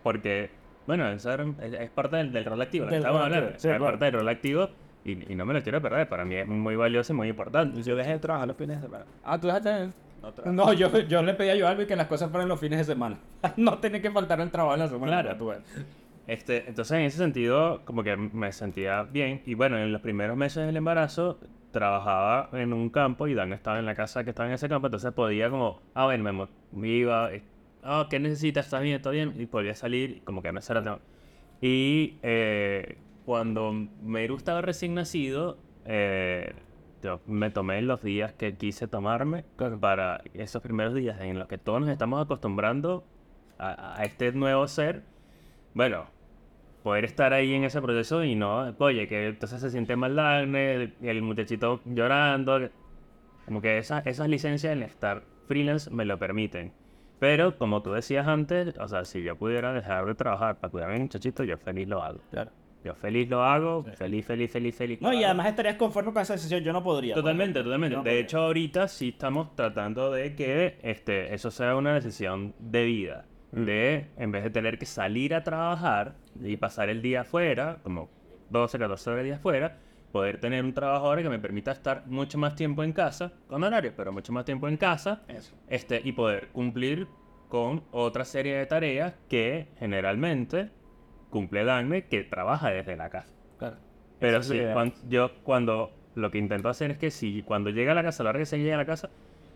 porque, 0.02 0.50
bueno, 0.86 1.08
eso 1.10 1.30
era- 1.30 1.44
es, 1.62 1.90
parte 1.90 2.16
del, 2.16 2.32
del 2.32 2.44
rol 2.44 2.60
activo, 2.62 2.86
Del 2.86 2.94
estamos 2.96 3.20
hablando, 3.20 3.48
sí, 3.50 3.54
es 3.54 3.76
claro. 3.76 3.84
parte 3.84 4.04
del 4.06 4.14
rol 4.14 4.28
activo 4.28 4.70
y, 5.04 5.32
y 5.32 5.34
no 5.34 5.44
me 5.44 5.52
lo 5.52 5.62
quiero 5.62 5.82
perder, 5.82 6.08
para 6.08 6.24
mí 6.24 6.36
es 6.36 6.46
muy 6.46 6.76
valioso 6.76 7.12
y 7.12 7.16
muy 7.16 7.28
importante. 7.28 7.82
Yo 7.82 7.96
dejé 7.96 8.12
de 8.12 8.18
trabajar 8.18 8.48
los 8.48 8.56
fines 8.56 8.80
de 8.80 8.86
semana. 8.86 9.04
Ah, 9.22 9.38
tú 9.38 9.46
dejaste. 9.48 9.90
No. 10.22 10.52
No, 10.52 10.72
yo, 10.72 10.96
yo 11.00 11.22
le 11.22 11.34
pedí 11.34 11.50
a 11.50 11.58
Joalvi 11.58 11.86
que 11.86 11.96
las 11.96 12.06
cosas 12.06 12.30
fueran 12.30 12.48
los 12.48 12.58
fines 12.58 12.78
de 12.78 12.84
semana. 12.84 13.18
no 13.56 13.78
tiene 13.78 14.00
que 14.00 14.10
faltar 14.10 14.40
el 14.40 14.50
trabajo 14.50 14.74
en 14.74 14.80
la 14.80 14.88
semana. 14.88 15.22
Claro. 15.22 15.36
tú. 15.36 15.52
Este, 16.26 16.68
entonces 16.68 16.98
en 16.98 17.04
ese 17.04 17.16
sentido 17.16 17.80
como 17.86 18.02
que 18.02 18.14
me 18.16 18.52
sentía 18.52 19.02
bien 19.04 19.40
y 19.46 19.54
bueno, 19.54 19.78
en 19.78 19.92
los 19.92 20.02
primeros 20.02 20.36
meses 20.36 20.66
del 20.66 20.76
embarazo 20.76 21.38
trabajaba 21.70 22.50
en 22.52 22.74
un 22.74 22.90
campo 22.90 23.28
y 23.28 23.34
Dan 23.34 23.52
estaba 23.54 23.78
en 23.78 23.86
la 23.86 23.94
casa 23.94 24.24
que 24.24 24.30
estaba 24.30 24.46
en 24.48 24.54
ese 24.54 24.68
campo, 24.68 24.88
entonces 24.88 25.12
podía 25.12 25.48
como, 25.48 25.80
ah 25.94 26.04
bueno, 26.04 26.48
me, 26.72 26.88
iba, 26.88 27.32
eh, 27.32 27.42
ah, 27.82 28.06
¿qué 28.10 28.18
necesitas? 28.18 28.66
¿Estás 28.66 28.82
bien? 28.82 29.00
¿Todo 29.00 29.12
bien? 29.12 29.34
Y 29.38 29.46
podía 29.46 29.74
salir 29.74 30.22
como 30.24 30.42
que 30.42 30.52
no 30.52 30.60
era. 30.60 30.98
Y 31.60 32.18
eh, 32.22 32.98
cuando 33.24 33.72
Meru 34.02 34.36
estaba 34.36 34.60
recién 34.60 34.94
nacido, 34.94 35.58
eh, 35.86 36.52
yo 37.02 37.20
me 37.26 37.50
tomé 37.50 37.82
los 37.82 38.02
días 38.02 38.32
que 38.34 38.56
quise 38.56 38.88
tomarme 38.88 39.44
para 39.80 40.22
esos 40.34 40.62
primeros 40.62 40.94
días 40.94 41.20
en 41.20 41.38
los 41.38 41.48
que 41.48 41.58
todos 41.58 41.80
nos 41.80 41.90
estamos 41.90 42.22
acostumbrando 42.24 43.04
a, 43.58 43.98
a 44.00 44.04
este 44.04 44.32
nuevo 44.32 44.66
ser. 44.68 45.02
Bueno, 45.74 46.06
poder 46.82 47.04
estar 47.04 47.32
ahí 47.32 47.54
en 47.54 47.64
ese 47.64 47.80
proceso 47.82 48.24
y 48.24 48.34
no, 48.34 48.74
oye, 48.78 49.08
que 49.08 49.28
entonces 49.28 49.60
se 49.60 49.70
siente 49.70 49.96
mal 49.96 50.16
Dagne, 50.16 50.74
el, 50.74 50.94
el 51.02 51.22
muchachito 51.22 51.80
llorando. 51.84 52.70
Como 53.46 53.60
que 53.62 53.78
esa- 53.78 54.00
esas 54.00 54.28
licencias 54.28 54.72
en 54.72 54.82
estar 54.82 55.24
freelance 55.46 55.90
me 55.90 56.04
lo 56.04 56.18
permiten. 56.18 56.72
Pero 57.18 57.58
como 57.58 57.82
tú 57.82 57.92
decías 57.92 58.26
antes, 58.28 58.76
o 58.78 58.88
sea, 58.88 59.04
si 59.04 59.22
yo 59.22 59.36
pudiera 59.36 59.72
dejar 59.72 60.06
de 60.06 60.14
trabajar 60.14 60.58
para 60.60 60.70
cuidar 60.70 60.90
a 60.90 60.94
mi 60.94 61.00
muchachito, 61.00 61.44
yo 61.44 61.58
feliz 61.58 61.88
lo 61.88 62.02
hago. 62.02 62.20
Claro. 62.30 62.52
Yo 62.88 62.94
feliz 62.94 63.28
lo 63.28 63.44
hago, 63.44 63.84
feliz, 63.96 64.24
feliz, 64.24 64.50
feliz, 64.50 64.74
feliz. 64.74 65.00
No, 65.02 65.12
y 65.12 65.22
además 65.22 65.48
estarías 65.48 65.74
conforme 65.76 66.10
con 66.14 66.22
esa 66.22 66.32
decisión. 66.32 66.64
Yo 66.64 66.72
no 66.72 66.82
podría. 66.82 67.14
Totalmente, 67.14 67.62
totalmente. 67.62 67.96
No, 67.96 68.02
de 68.02 68.08
porque- 68.10 68.20
hecho, 68.20 68.38
ahorita 68.40 68.88
sí 68.88 69.10
estamos 69.10 69.54
tratando 69.54 70.10
de 70.10 70.34
que 70.34 70.78
este, 70.82 71.34
eso 71.34 71.50
sea 71.50 71.76
una 71.76 71.92
decisión 71.92 72.54
de 72.58 72.84
vida. 72.86 73.26
De, 73.52 74.06
en 74.16 74.32
vez 74.32 74.42
de 74.44 74.48
tener 74.50 74.78
que 74.78 74.86
salir 74.86 75.34
a 75.34 75.42
trabajar 75.44 76.14
y 76.42 76.56
pasar 76.56 76.88
el 76.88 77.02
día 77.02 77.22
afuera, 77.22 77.78
como 77.82 78.08
12, 78.48 78.78
14 78.78 79.10
horas 79.10 79.18
de 79.20 79.24
día 79.24 79.34
afuera, 79.36 79.76
poder 80.10 80.40
tener 80.40 80.64
un 80.64 80.72
trabajo 80.72 81.06
ahora 81.08 81.22
que 81.22 81.28
me 81.28 81.38
permita 81.38 81.72
estar 81.72 82.06
mucho 82.06 82.38
más 82.38 82.54
tiempo 82.54 82.82
en 82.84 82.92
casa, 82.94 83.32
con 83.48 83.62
horarios, 83.64 83.92
pero 83.94 84.12
mucho 84.12 84.32
más 84.32 84.46
tiempo 84.46 84.66
en 84.66 84.78
casa, 84.78 85.22
Eso. 85.28 85.54
este, 85.68 86.00
y 86.02 86.12
poder 86.12 86.48
cumplir 86.48 87.06
con 87.50 87.84
otra 87.90 88.24
serie 88.24 88.56
de 88.56 88.64
tareas 88.64 89.12
que 89.28 89.68
generalmente 89.78 90.70
cumple 91.30 91.64
Dagme, 91.64 92.04
que 92.06 92.24
trabaja 92.24 92.70
desde 92.70 92.96
la 92.96 93.10
casa. 93.10 93.32
Claro. 93.58 93.76
Pero 94.18 94.42
sí, 94.42 94.52
sí, 94.52 94.58
eh. 94.58 94.70
cuan- 94.72 94.94
yo 95.08 95.30
cuando 95.42 95.92
lo 96.14 96.30
que 96.30 96.38
intento 96.38 96.68
hacer 96.68 96.90
es 96.90 96.98
que 96.98 97.10
si 97.10 97.42
cuando 97.42 97.70
llega 97.70 97.92
a 97.92 97.94
la 97.94 98.02
casa, 98.02 98.22
a 98.22 98.24
la 98.24 98.30
hora 98.30 98.38
que 98.40 98.46
se 98.46 98.58
llega 98.58 98.74
a 98.74 98.78
la 98.78 98.86
casa, 98.86 99.10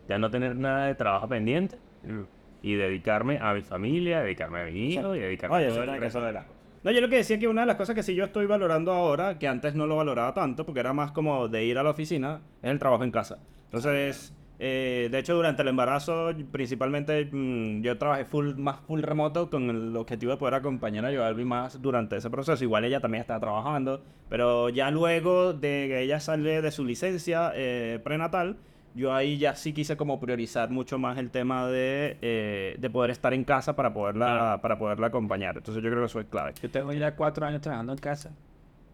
ya 0.09 0.19
no 0.19 0.31
tener 0.31 0.57
nada 0.57 0.87
de 0.87 0.95
trabajo 0.95 1.29
pendiente 1.29 1.79
y 2.63 2.75
dedicarme 2.75 3.39
a 3.41 3.55
mi 3.55 3.63
familia, 3.63 4.21
dedicarme 4.21 4.61
a 4.61 4.65
mi 4.67 4.93
hijo 4.95 5.15
y 5.15 5.21
dedicarme 5.21 5.57
Oye, 5.57 5.67
a 5.67 5.69
todo 5.71 5.83
el 5.83 6.01
resto 6.01 6.21
de 6.21 6.33
las 6.33 6.45
cosas. 6.45 6.59
No, 6.85 6.91
yo 6.91 7.01
lo 7.01 7.09
que 7.09 7.17
decía 7.17 7.39
que 7.39 7.47
una 7.47 7.61
de 7.61 7.69
las 7.69 7.77
cosas 7.77 7.95
que 7.95 8.03
sí 8.03 8.15
yo 8.15 8.25
estoy 8.25 8.47
valorando 8.47 8.93
ahora, 8.93 9.39
que 9.39 9.47
antes 9.47 9.75
no 9.75 9.87
lo 9.87 9.97
valoraba 9.97 10.35
tanto, 10.35 10.67
porque 10.67 10.81
era 10.81 10.93
más 10.93 11.13
como 11.13 11.49
de 11.49 11.65
ir 11.65 11.79
a 11.79 11.83
la 11.85 11.91
oficina, 11.91 12.41
es 12.61 12.71
el 12.71 12.79
trabajo 12.81 13.05
en 13.05 13.13
casa. 13.13 13.39
Entonces, 13.67 14.35
eh, 14.59 15.09
de 15.11 15.19
hecho, 15.19 15.35
durante 15.35 15.63
el 15.63 15.69
embarazo, 15.69 16.31
principalmente 16.51 17.29
mm, 17.31 17.83
yo 17.83 17.99
trabajé 17.99 18.25
full, 18.25 18.55
más 18.57 18.81
full 18.81 19.01
remoto 19.01 19.51
con 19.51 19.71
el 19.71 19.97
objetivo 19.97 20.33
de 20.33 20.39
poder 20.39 20.55
acompañar 20.55 21.05
a 21.05 21.13
Joalvi 21.13 21.45
más 21.45 21.81
durante 21.83 22.17
ese 22.17 22.31
proceso. 22.31 22.63
Igual 22.63 22.85
ella 22.85 23.01
también 23.01 23.23
estaba 23.23 23.41
trabajando, 23.41 24.03
pero 24.29 24.69
ya 24.69 24.91
luego 24.91 25.53
de 25.53 25.87
que 25.89 26.03
ella 26.03 26.21
sale 26.21 26.63
de 26.63 26.71
su 26.71 26.85
licencia 26.85 27.53
eh, 27.55 28.01
prenatal, 28.05 28.57
yo 28.95 29.15
ahí 29.15 29.39
ya 29.39 29.57
sí 29.57 29.73
quise 29.73 29.97
como 29.97 30.21
priorizar 30.21 30.71
mucho 30.71 30.99
más 30.99 31.19
el 31.19 31.31
tema 31.31 31.67
de, 31.67 32.19
eh, 32.21 32.77
de 32.79 32.91
poder 32.91 33.11
estar 33.11 33.33
en 33.33 33.45
casa 33.45 33.75
para 33.75 33.93
poderla, 33.93 34.61
para 34.63 34.79
poderla 34.79 35.09
acompañar. 35.09 35.57
Entonces 35.57 35.83
yo 35.83 35.89
creo 35.89 36.03
que 36.03 36.07
eso 36.07 36.21
es 36.21 36.27
clave. 36.27 36.53
Yo 36.63 36.71
tengo 36.71 36.93
ya 36.93 37.17
cuatro 37.17 37.47
años 37.47 37.63
trabajando 37.63 37.93
en 37.93 37.99
casa. 37.99 38.31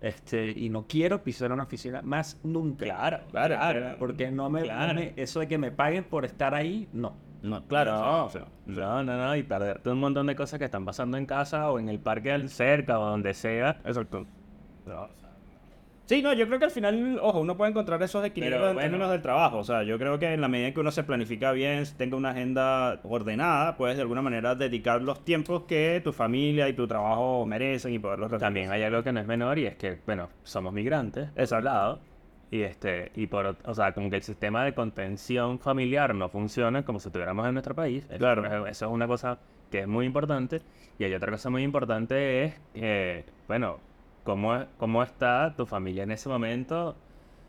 Este, 0.00 0.50
y 0.50 0.68
no 0.68 0.86
quiero 0.86 1.22
pisar 1.24 1.50
una 1.52 1.64
oficina 1.64 2.02
más 2.02 2.38
nunca. 2.44 2.84
Claro, 2.84 3.18
Claro, 3.30 3.56
claro. 3.56 3.96
Porque 3.98 4.30
no 4.30 4.48
me, 4.48 4.60
no 4.60 4.66
Claro. 4.66 4.94
me- 4.94 5.12
eso 5.16 5.40
de 5.40 5.48
que 5.48 5.58
me 5.58 5.72
paguen 5.72 6.04
por 6.04 6.24
estar 6.24 6.54
ahí, 6.54 6.88
no. 6.92 7.16
No, 7.42 7.64
claro, 7.66 7.92
no, 7.92 8.24
o 8.26 8.30
sea, 8.30 8.46
No, 8.66 9.02
no, 9.04 9.16
no, 9.16 9.36
y 9.36 9.42
perderte 9.44 9.90
un 9.90 10.00
montón 10.00 10.26
de 10.26 10.34
cosas 10.34 10.58
que 10.58 10.64
están 10.64 10.84
pasando 10.84 11.16
en 11.16 11.24
casa 11.26 11.70
o 11.70 11.78
en 11.78 11.88
el 11.88 12.00
parque 12.00 12.48
cerca 12.48 12.98
o 12.98 13.06
donde 13.10 13.32
sea. 13.34 13.80
exacto. 13.84 14.26
No, 14.86 15.02
o 15.02 15.08
sea, 15.16 15.27
Sí, 16.08 16.22
no, 16.22 16.32
yo 16.32 16.46
creo 16.46 16.58
que 16.58 16.64
al 16.64 16.70
final, 16.70 17.18
ojo, 17.20 17.40
uno 17.40 17.54
puede 17.58 17.70
encontrar 17.70 18.02
esos 18.02 18.24
equilibrios 18.24 18.58
Pero 18.60 18.68
en 18.70 18.74
bueno. 18.76 18.88
términos 18.88 19.10
del 19.10 19.20
trabajo. 19.20 19.58
O 19.58 19.64
sea, 19.64 19.82
yo 19.82 19.98
creo 19.98 20.18
que 20.18 20.32
en 20.32 20.40
la 20.40 20.48
medida 20.48 20.72
que 20.72 20.80
uno 20.80 20.90
se 20.90 21.04
planifica 21.04 21.52
bien, 21.52 21.84
tenga 21.98 22.16
una 22.16 22.30
agenda 22.30 22.98
ordenada, 23.04 23.76
puedes 23.76 23.96
de 23.96 24.02
alguna 24.02 24.22
manera 24.22 24.54
dedicar 24.54 25.02
los 25.02 25.22
tiempos 25.22 25.64
que 25.64 26.00
tu 26.02 26.14
familia 26.14 26.66
y 26.66 26.72
tu 26.72 26.88
trabajo 26.88 27.44
merecen 27.44 27.92
y 27.92 27.98
poderlos 27.98 28.30
resolver. 28.30 28.46
También 28.46 28.70
hay 28.72 28.82
algo 28.84 29.02
que 29.02 29.12
no 29.12 29.20
es 29.20 29.26
menor 29.26 29.58
y 29.58 29.66
es 29.66 29.76
que, 29.76 29.98
bueno, 30.06 30.30
somos 30.44 30.72
migrantes, 30.72 31.28
eso 31.36 31.56
al 31.56 31.64
lado. 31.64 32.00
Y 32.50 32.62
este, 32.62 33.12
y 33.14 33.26
por, 33.26 33.56
o 33.62 33.74
sea, 33.74 33.92
como 33.92 34.08
que 34.08 34.16
el 34.16 34.22
sistema 34.22 34.64
de 34.64 34.72
contención 34.72 35.58
familiar 35.58 36.14
no 36.14 36.30
funciona 36.30 36.82
como 36.86 37.00
si 37.00 37.08
estuviéramos 37.08 37.46
en 37.46 37.52
nuestro 37.52 37.74
país. 37.74 38.06
Eso- 38.08 38.16
Claro. 38.16 38.66
Eso 38.66 38.86
es 38.86 38.90
una 38.90 39.06
cosa 39.06 39.38
que 39.70 39.80
es 39.80 39.86
muy 39.86 40.06
importante. 40.06 40.62
Y 40.98 41.04
hay 41.04 41.12
otra 41.12 41.30
cosa 41.30 41.50
muy 41.50 41.62
importante 41.62 42.44
es, 42.44 42.54
eh, 42.74 43.24
bueno, 43.46 43.78
cómo, 44.28 44.66
cómo 44.76 45.02
está 45.02 45.54
tu 45.56 45.64
familia 45.64 46.02
en 46.02 46.10
ese 46.10 46.28
momento 46.28 46.96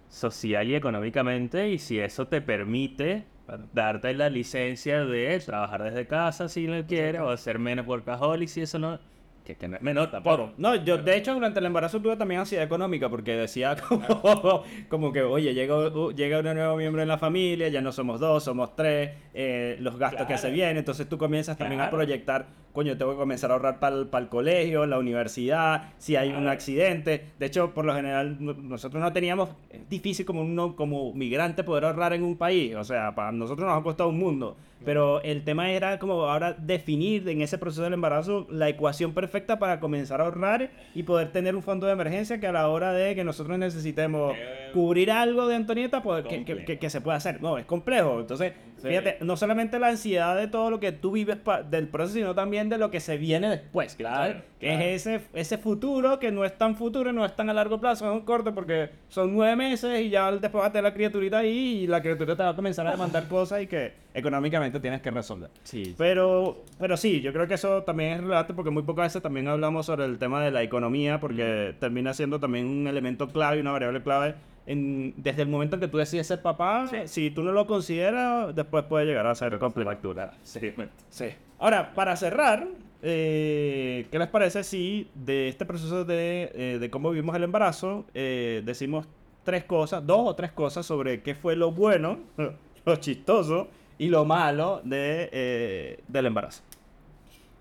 social 0.08 0.65
y 0.70 0.76
económicamente 0.76 1.70
y 1.70 1.78
si 1.78 2.00
eso 2.00 2.28
te 2.30 2.39
permite 2.39 3.26
darte 3.74 4.13
la 4.13 4.30
licencia 4.30 5.04
de 5.04 5.38
trabajar 5.42 5.84
desde 5.84 6.08
casa 6.08 6.48
si 6.48 6.68
lo 6.68 6.86
quieres 6.86 7.20
o 7.20 7.30
hacer 7.32 7.60
menos 7.60 7.86
workaholic 7.86 8.48
si 8.48 8.62
eso 8.62 8.80
no 8.80 8.98
que, 9.44 9.56
que 9.58 9.68
no 9.68 9.76
es 9.76 9.82
menor 9.82 10.10
tampoco 10.10 10.54
No, 10.58 10.74
yo 10.76 10.98
de 11.00 11.18
hecho 11.18 11.34
durante 11.34 11.60
el 11.60 11.65
embarazo 11.65 12.00
tuve 12.02 12.15
también 12.15 12.39
ansiedad 12.39 12.63
económica 12.63 13.10
porque 13.10 13.36
decía 13.36 13.76
como, 14.22 14.63
como 14.88 15.12
que, 15.12 15.24
oye, 15.24 15.54
llega, 15.54 15.76
uh, 15.89 16.12
llega 16.12 16.39
un 16.39 16.46
nuevo 16.46 16.78
miembro 16.78 17.02
en 17.02 17.08
la 17.08 17.18
familia, 17.18 17.68
ya 17.68 17.82
no 17.82 17.92
somos 17.92 18.20
dos, 18.20 18.44
somos 18.44 18.76
tres, 18.76 19.12
eh, 19.34 19.76
los 19.80 19.98
gastos 19.98 20.28
que 20.28 20.36
se 20.38 20.42
Claro. 20.44 20.54
vienen, 20.56 20.78
entonces 20.78 21.10
tú 21.10 21.18
comienzas 21.18 21.58
también 21.58 21.82
a 21.82 21.86
Claro. 21.86 21.98
proyectar, 21.98 22.46
coño, 22.73 22.97
tengo 22.97 23.12
que 23.12 23.17
comenzar 23.17 23.51
a 23.51 23.55
ahorrar 23.55 23.79
para 23.79 23.95
el, 23.97 24.27
colegio, 24.29 24.86
la 24.86 24.99
universidad, 24.99 25.93
si 25.97 26.15
hay 26.15 26.29
un 26.29 26.36
Claro. 26.36 26.51
accidente. 26.51 27.25
De 27.39 27.45
hecho, 27.45 27.71
por 27.73 27.86
lo 27.86 27.93
general, 27.95 28.38
no- 28.39 28.53
nosotros 28.53 29.01
no 29.01 29.12
teníamos, 29.13 29.49
es 29.69 29.88
difícil 29.89 30.25
como, 30.25 30.41
uno, 30.41 30.75
como 30.75 31.13
migrante 31.13 31.63
poder 31.63 31.86
ahorrar 31.86 32.13
en 32.13 32.23
un 32.23 32.38
país, 32.38 32.75
o 32.75 32.84
sea, 32.84 33.13
para 33.15 33.32
nosotros 33.32 33.67
nos 33.67 33.79
ha 33.79 33.84
costado 33.84 34.10
un 34.10 34.19
mundo. 34.19 34.55
Pero 34.86 35.21
el 35.23 35.43
tema 35.43 35.69
era 35.71 35.99
como 35.99 36.13
ahora 36.23 36.53
definir 36.53 37.27
en 37.27 37.41
ese 37.41 37.58
proceso 37.58 37.84
del 37.84 37.91
embarazo 37.95 38.47
la 38.49 38.69
ecuación 38.69 39.13
perfecta 39.13 39.60
para 39.60 39.82
comenzar 39.82 40.21
a 40.21 40.23
ahorrar 40.23 40.69
y 40.95 41.03
poder 41.03 41.34
tener 41.34 41.53
un 41.53 41.62
fondo 41.63 41.86
de 41.86 41.91
emergencia 41.91 42.39
que 42.39 42.47
a 42.47 42.53
la 42.53 42.69
hora 42.69 42.93
de 42.93 43.13
que 43.13 43.25
nosotros 43.25 43.58
necesitemos 43.60 44.34
cubrir 44.73 45.12
algo 45.12 45.47
de 45.47 45.55
Antonieta, 45.55 46.01
pues 46.01 46.23
que, 46.25 46.45
que- 46.45 46.63
que- 46.63 46.79
que 46.79 46.89
se 46.89 47.01
pueda 47.01 47.17
hacer. 47.17 47.41
No, 47.41 47.58
es 47.58 47.65
complejo. 47.65 48.21
Entonces, 48.21 48.53
fíjate, 48.82 49.18
no 49.22 49.38
solamente 49.38 49.80
la 49.80 49.88
ansiedad 49.89 50.38
de 50.38 50.48
todo 50.48 50.70
lo 50.70 50.80
que 50.80 50.92
tú 50.92 51.12
vives 51.12 51.38
del 51.70 51.88
proceso, 51.88 52.15
sino 52.15 52.36
también 52.36 52.70
de 52.70 52.78
lo 52.78 52.92
que 52.92 53.00
se 53.00 53.18
viene 53.18 53.50
después. 53.50 53.96
Claro. 53.96 54.42
Que 54.60 54.68
claro. 54.68 54.84
es 54.84 55.08
ese, 55.08 55.22
ese 55.34 55.58
futuro 55.58 56.20
que 56.20 56.32
no 56.32 56.44
es 56.44 56.58
tan 56.58 56.76
futuro, 56.76 57.13
no 57.13 57.26
es 57.26 57.36
tan 57.36 57.50
a 57.50 57.54
largo 57.54 57.80
plazo, 57.80 58.06
es 58.06 58.12
un 58.12 58.26
corto 58.26 58.54
porque 58.54 58.89
son 59.08 59.34
nueve 59.34 59.56
meses 59.56 60.02
y 60.02 60.10
ya 60.10 60.32
después 60.32 60.62
va 60.63 60.68
a 60.68 60.72
tener 60.72 60.84
la 60.84 60.94
criaturita 60.94 61.39
ahí 61.39 61.84
y 61.84 61.88
la 61.88 62.02
criatura 62.02 62.36
te 62.36 62.44
va 62.44 62.50
a 62.50 62.56
comenzar 62.56 62.86
a 62.88 62.92
demandar 62.92 63.28
cosas 63.30 63.62
y 63.62 63.68
que 63.68 63.94
económicamente 64.13 64.80
tienes 64.80 65.02
que 65.02 65.12
resolver. 65.12 65.50
sí 65.63 65.96
Pero, 65.98 66.63
pero 66.78 66.98
sí, 66.98 67.22
yo 67.22 67.32
creo 67.32 67.48
que 67.48 67.54
eso 67.54 67.84
también 67.84 68.13
es 68.13 68.22
relevante 68.22 68.54
porque 68.54 68.72
muy 68.72 68.84
pocas 68.84 69.06
veces 69.06 69.22
también 69.22 69.48
hablamos 69.48 69.86
sobre 69.86 70.06
el 70.06 70.18
tema 70.18 70.44
de 70.44 70.52
la 70.52 70.62
economía 70.62 71.20
porque 71.20 71.76
termina 71.80 72.13
siendo 72.13 72.39
también 72.39 72.65
un 72.65 72.88
elemento 72.88 73.30
clave 73.30 73.58
y 73.58 73.62
una 73.62 73.72
variable 73.72 74.02
clave 74.02 74.36
en- 74.69 75.13
desde 75.17 75.41
el 75.41 75.47
momento 75.49 75.75
en 75.75 75.79
que 75.82 75.88
tú 75.88 75.97
decides 75.97 76.27
ser 76.27 76.41
papá. 76.41 76.88
Si 77.05 77.32
tú 77.32 77.43
no 77.43 77.51
lo 77.51 77.65
consideras, 77.67 78.55
después 78.55 78.86
puede 78.86 79.05
llegar 79.05 79.25
a 79.27 79.36
ser 79.36 79.58
complicado. 79.60 79.95
factura 79.95 80.34
seriamente 80.43 80.93
Sí. 81.10 81.25
Ahora, 81.58 81.93
para 81.93 82.15
cerrar, 82.15 82.67
eh, 83.01 84.08
¿qué 84.12 84.19
les 84.19 84.27
parece 84.27 84.63
si 84.63 85.10
de 85.15 85.49
este 85.49 85.65
proceso 85.65 86.05
de, 86.05 86.51
eh, 86.53 86.77
de 86.79 86.89
cómo 86.89 87.10
vivimos 87.12 87.36
el 87.36 87.43
embarazo 87.43 88.05
eh, 88.13 88.62
decimos 88.65 89.08
tres 89.43 89.63
cosas, 89.63 90.05
dos 90.05 90.21
o 90.27 90.36
tres 90.36 90.51
cosas 90.51 90.86
sobre 90.86 91.21
qué 91.21 91.34
fue 91.36 91.55
lo 91.55 91.71
bueno, 91.71 92.19
lo 92.86 92.95
chistoso 92.97 93.67
y 93.97 94.08
lo 94.10 94.23
malo 94.25 94.82
de, 94.84 95.29
eh, 95.32 95.99
del 96.08 96.27
embarazo? 96.27 96.62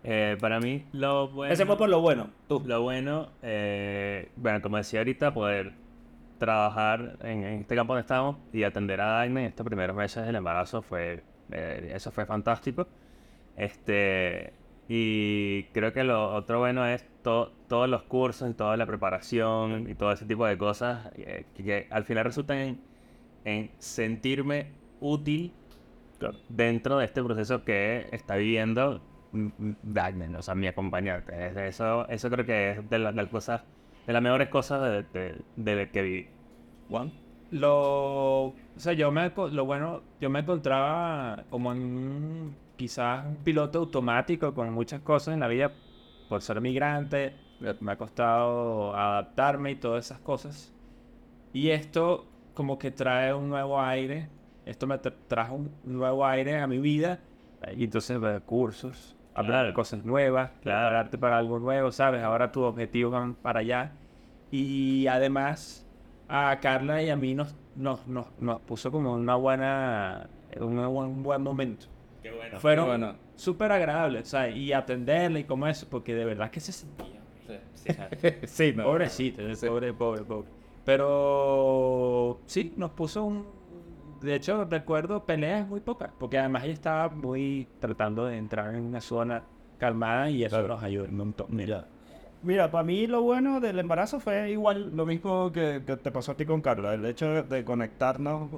Eh, 0.04 0.36
para 0.40 0.60
mí 0.60 0.84
lo 0.92 1.28
bueno 1.28 1.46
Empecemos 1.52 1.76
por 1.76 1.88
lo 1.88 2.00
bueno. 2.00 2.28
Tú. 2.48 2.62
Lo 2.64 2.82
bueno, 2.82 3.30
eh, 3.42 4.28
bueno, 4.36 4.62
como 4.62 4.76
decía 4.76 5.00
ahorita, 5.00 5.34
poder 5.34 5.72
trabajar 6.38 7.18
en, 7.22 7.44
en 7.44 7.60
este 7.60 7.74
campo 7.76 7.92
donde 7.94 8.02
estábamos 8.02 8.36
y 8.52 8.62
atender 8.64 9.00
a 9.00 9.06
Daina 9.18 9.40
en 9.40 9.46
estos 9.46 9.66
primeros 9.66 9.96
meses 9.96 10.24
del 10.26 10.36
embarazo 10.36 10.82
fue, 10.82 11.22
eh, 11.52 11.92
eso 11.94 12.10
fue 12.12 12.26
fantástico. 12.26 12.88
Este, 13.56 14.52
y 14.88 15.64
creo 15.72 15.92
que 15.92 16.04
lo 16.04 16.34
otro 16.34 16.60
bueno 16.60 16.86
es 16.86 17.06
to- 17.22 17.52
todos 17.68 17.88
los 17.88 18.04
cursos 18.04 18.50
y 18.50 18.54
toda 18.54 18.76
la 18.76 18.86
preparación 18.86 19.88
y 19.90 19.94
todo 19.94 20.12
ese 20.12 20.26
tipo 20.26 20.46
de 20.46 20.56
cosas 20.58 21.10
eh, 21.16 21.46
que, 21.54 21.64
que 21.64 21.86
al 21.90 22.04
final 22.04 22.24
resultan 22.24 22.58
en, 22.58 22.80
en 23.44 23.70
sentirme 23.78 24.72
útil 25.00 25.52
dentro 26.48 26.98
de 26.98 27.04
este 27.04 27.22
proceso 27.22 27.64
que 27.64 28.08
está 28.12 28.36
viviendo 28.36 29.00
mm, 29.32 29.46
mm, 29.58 29.76
Dagnen, 29.82 30.36
o 30.36 30.42
sea, 30.42 30.54
mi 30.54 30.66
acompañante. 30.66 31.32
Es- 31.48 31.56
Eso, 31.56 32.08
eso 32.08 32.30
creo 32.30 32.44
que 32.46 32.70
es 32.72 32.90
de, 32.90 32.98
la- 32.98 33.12
de 33.12 33.16
las 33.22 33.28
cosas, 33.30 33.62
de 34.08 34.14
las 34.14 34.22
mejores 34.22 34.50
cosas 34.50 34.82
de, 34.82 35.04
de- 35.56 35.74
de 35.76 35.90
que 35.92 36.02
viví. 36.02 36.30
Juan. 36.88 37.12
Lo, 37.50 38.46
o 38.48 38.56
sea, 38.76 38.94
yo 38.94 39.12
me, 39.12 39.30
lo 39.52 39.66
bueno, 39.66 40.02
yo 40.20 40.30
me 40.30 40.40
encontraba 40.40 41.46
como 41.50 41.72
en 41.72 41.78
un, 41.82 42.56
quizás 42.76 43.26
un 43.26 43.36
piloto 43.44 43.80
automático 43.80 44.54
con 44.54 44.72
muchas 44.72 45.02
cosas 45.02 45.34
en 45.34 45.40
la 45.40 45.48
vida 45.48 45.72
por 46.28 46.42
ser 46.42 46.60
migrante, 46.62 47.36
me- 47.60 47.74
me 47.80 47.92
ha 47.92 47.98
costado 47.98 48.94
adaptarme 48.96 49.72
y 49.72 49.76
todas 49.76 50.06
esas 50.06 50.20
cosas. 50.20 50.74
Y 51.52 51.70
esto 51.70 52.26
como 52.54 52.78
que 52.78 52.90
trae 52.90 53.34
un 53.34 53.48
nuevo 53.50 53.80
aire, 53.80 54.30
esto 54.66 54.86
me 54.86 54.96
tra- 55.00 55.16
trajo 55.28 55.56
un 55.56 55.72
nuevo 55.84 56.26
aire 56.26 56.58
a 56.60 56.66
mi 56.66 56.78
vida 56.78 57.20
y 57.76 57.84
entonces 57.84 58.20
eh, 58.22 58.40
cursos, 58.46 59.17
hablar 59.38 59.66
de 59.66 59.72
cosas 59.72 60.04
nuevas, 60.04 60.50
prepararte 60.62 61.18
para 61.18 61.38
algo 61.38 61.58
nuevo, 61.58 61.92
¿sabes? 61.92 62.22
Ahora 62.22 62.50
tus 62.52 62.64
objetivos 62.64 63.12
van 63.12 63.34
para 63.34 63.60
allá. 63.60 63.92
Y 64.50 65.06
además 65.06 65.86
a 66.28 66.58
Carla 66.60 67.02
y 67.02 67.10
a 67.10 67.16
mí 67.16 67.34
nos, 67.34 67.54
nos, 67.76 68.06
nos, 68.06 68.26
nos 68.40 68.60
puso 68.62 68.90
como 68.90 69.14
una 69.14 69.34
buena, 69.36 70.28
un, 70.60 70.76
buen- 70.76 71.10
un 71.10 71.22
buen 71.22 71.42
momento. 71.42 71.86
Qué 72.22 72.30
bueno. 72.32 72.58
Fueron 72.60 72.86
bueno. 72.86 73.14
súper 73.36 73.70
agradables, 73.72 74.28
sea, 74.28 74.48
y 74.50 74.72
atenderla 74.72 75.38
y 75.38 75.44
como 75.44 75.66
eso, 75.66 75.86
porque 75.88 76.14
de 76.14 76.24
verdad 76.24 76.50
que 76.50 76.60
se 76.60 76.72
sentía. 76.72 77.18
sí, 78.46 78.72
no. 78.76 78.84
Pobrecito, 78.84 79.54
Sí. 79.54 79.66
pobre, 79.66 79.92
pobre, 79.94 80.22
pobre. 80.24 80.48
Pero 80.84 82.40
sí, 82.46 82.72
nos 82.76 82.90
puso 82.90 83.24
un... 83.24 83.57
De 84.22 84.34
hecho, 84.34 84.64
recuerdo 84.64 85.24
peleas 85.24 85.66
muy 85.68 85.80
pocas, 85.80 86.10
porque 86.18 86.38
además 86.38 86.64
ella 86.64 86.72
estaba 86.72 87.08
muy 87.08 87.68
tratando 87.80 88.26
de 88.26 88.36
entrar 88.36 88.74
en 88.74 88.84
una 88.84 89.00
zona 89.00 89.44
calmada 89.78 90.28
y 90.30 90.42
eso 90.44 90.56
Claro. 90.56 90.74
nos 90.74 90.82
ayudó 90.82 91.04
un 91.04 91.16
montón. 91.16 91.46
Mira. 91.50 91.86
Mira, 92.40 92.70
para 92.70 92.84
mí 92.84 93.08
lo 93.08 93.22
bueno 93.22 93.58
del 93.58 93.80
embarazo 93.80 94.20
fue 94.20 94.50
igual 94.52 94.96
lo 94.96 95.04
mismo 95.06 95.50
que, 95.50 95.82
que 95.84 95.96
te 95.96 96.12
pasó 96.12 96.32
a 96.32 96.36
ti 96.36 96.44
con 96.46 96.60
Carla. 96.60 96.94
El 96.94 97.04
hecho 97.04 97.26
de, 97.28 97.42
de 97.42 97.64
conectarnos 97.64 98.48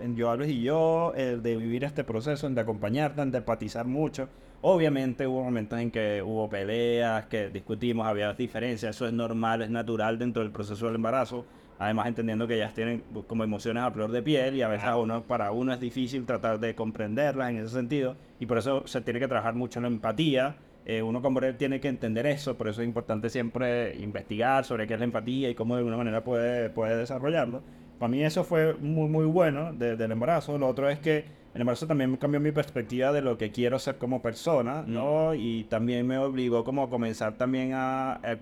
en 0.00 0.18
Joables 0.18 0.48
y 0.48 0.62
yo, 0.62 1.12
el 1.16 1.40
de 1.40 1.56
vivir 1.56 1.84
este 1.84 2.02
proceso, 2.02 2.48
el 2.48 2.56
de 2.56 2.62
acompañarte, 2.62 3.22
el 3.22 3.30
de 3.30 3.38
empatizar 3.38 3.86
mucho. 3.86 4.28
Obviamente 4.60 5.24
hubo 5.28 5.44
momentos 5.44 5.78
en 5.78 5.92
que 5.92 6.20
hubo 6.20 6.48
peleas, 6.48 7.26
que 7.26 7.48
discutimos, 7.48 8.08
había 8.08 8.32
diferencias. 8.34 8.96
Eso 8.96 9.06
es 9.06 9.12
normal, 9.12 9.62
es 9.62 9.70
natural 9.70 10.18
dentro 10.18 10.42
del 10.42 10.50
proceso 10.50 10.86
del 10.86 10.96
embarazo. 10.96 11.44
Además, 11.78 12.08
entendiendo 12.08 12.46
que 12.48 12.56
ellas 12.56 12.74
tienen 12.74 13.02
como 13.26 13.44
emociones 13.44 13.82
a 13.84 13.90
flor 13.90 14.10
de 14.10 14.22
piel 14.22 14.56
y 14.56 14.62
a 14.62 14.68
veces 14.68 14.86
a 14.86 14.96
uno, 14.96 15.22
para 15.22 15.52
uno 15.52 15.72
es 15.72 15.80
difícil 15.80 16.26
tratar 16.26 16.58
de 16.58 16.74
comprenderlas 16.74 17.50
en 17.50 17.58
ese 17.58 17.68
sentido. 17.70 18.16
Y 18.40 18.46
por 18.46 18.58
eso 18.58 18.86
se 18.86 19.00
tiene 19.00 19.20
que 19.20 19.28
trabajar 19.28 19.54
mucho 19.54 19.78
en 19.78 19.82
la 19.84 19.88
empatía. 19.88 20.56
Eh, 20.86 21.02
uno 21.02 21.20
como 21.22 21.38
él 21.40 21.56
tiene 21.56 21.80
que 21.80 21.88
entender 21.88 22.26
eso, 22.26 22.56
por 22.56 22.68
eso 22.68 22.80
es 22.82 22.88
importante 22.88 23.28
siempre 23.30 23.94
investigar 23.96 24.64
sobre 24.64 24.86
qué 24.86 24.94
es 24.94 25.00
la 25.00 25.04
empatía 25.04 25.50
y 25.50 25.54
cómo 25.54 25.74
de 25.74 25.80
alguna 25.80 25.98
manera 25.98 26.24
puede, 26.24 26.70
puede 26.70 26.96
desarrollarlo. 26.96 27.62
Para 27.98 28.08
mí 28.08 28.22
eso 28.24 28.42
fue 28.44 28.74
muy, 28.74 29.08
muy 29.08 29.26
bueno 29.26 29.72
de- 29.72 29.96
del 29.96 30.12
embarazo. 30.12 30.56
Lo 30.58 30.66
otro 30.68 30.88
es 30.88 30.98
que 30.98 31.24
el 31.54 31.60
embarazo 31.60 31.86
también 31.86 32.16
cambió 32.16 32.40
mi 32.40 32.52
perspectiva 32.52 33.12
de 33.12 33.22
lo 33.22 33.36
que 33.38 33.50
quiero 33.50 33.78
ser 33.78 33.96
como 33.98 34.22
persona, 34.22 34.84
¿no? 34.86 35.34
Y 35.34 35.64
también 35.64 36.06
me 36.06 36.18
obligó 36.18 36.64
como 36.64 36.84
a 36.84 36.90
comenzar 36.90 37.34
también 37.36 37.72
a, 37.74 38.14
a 38.14 38.38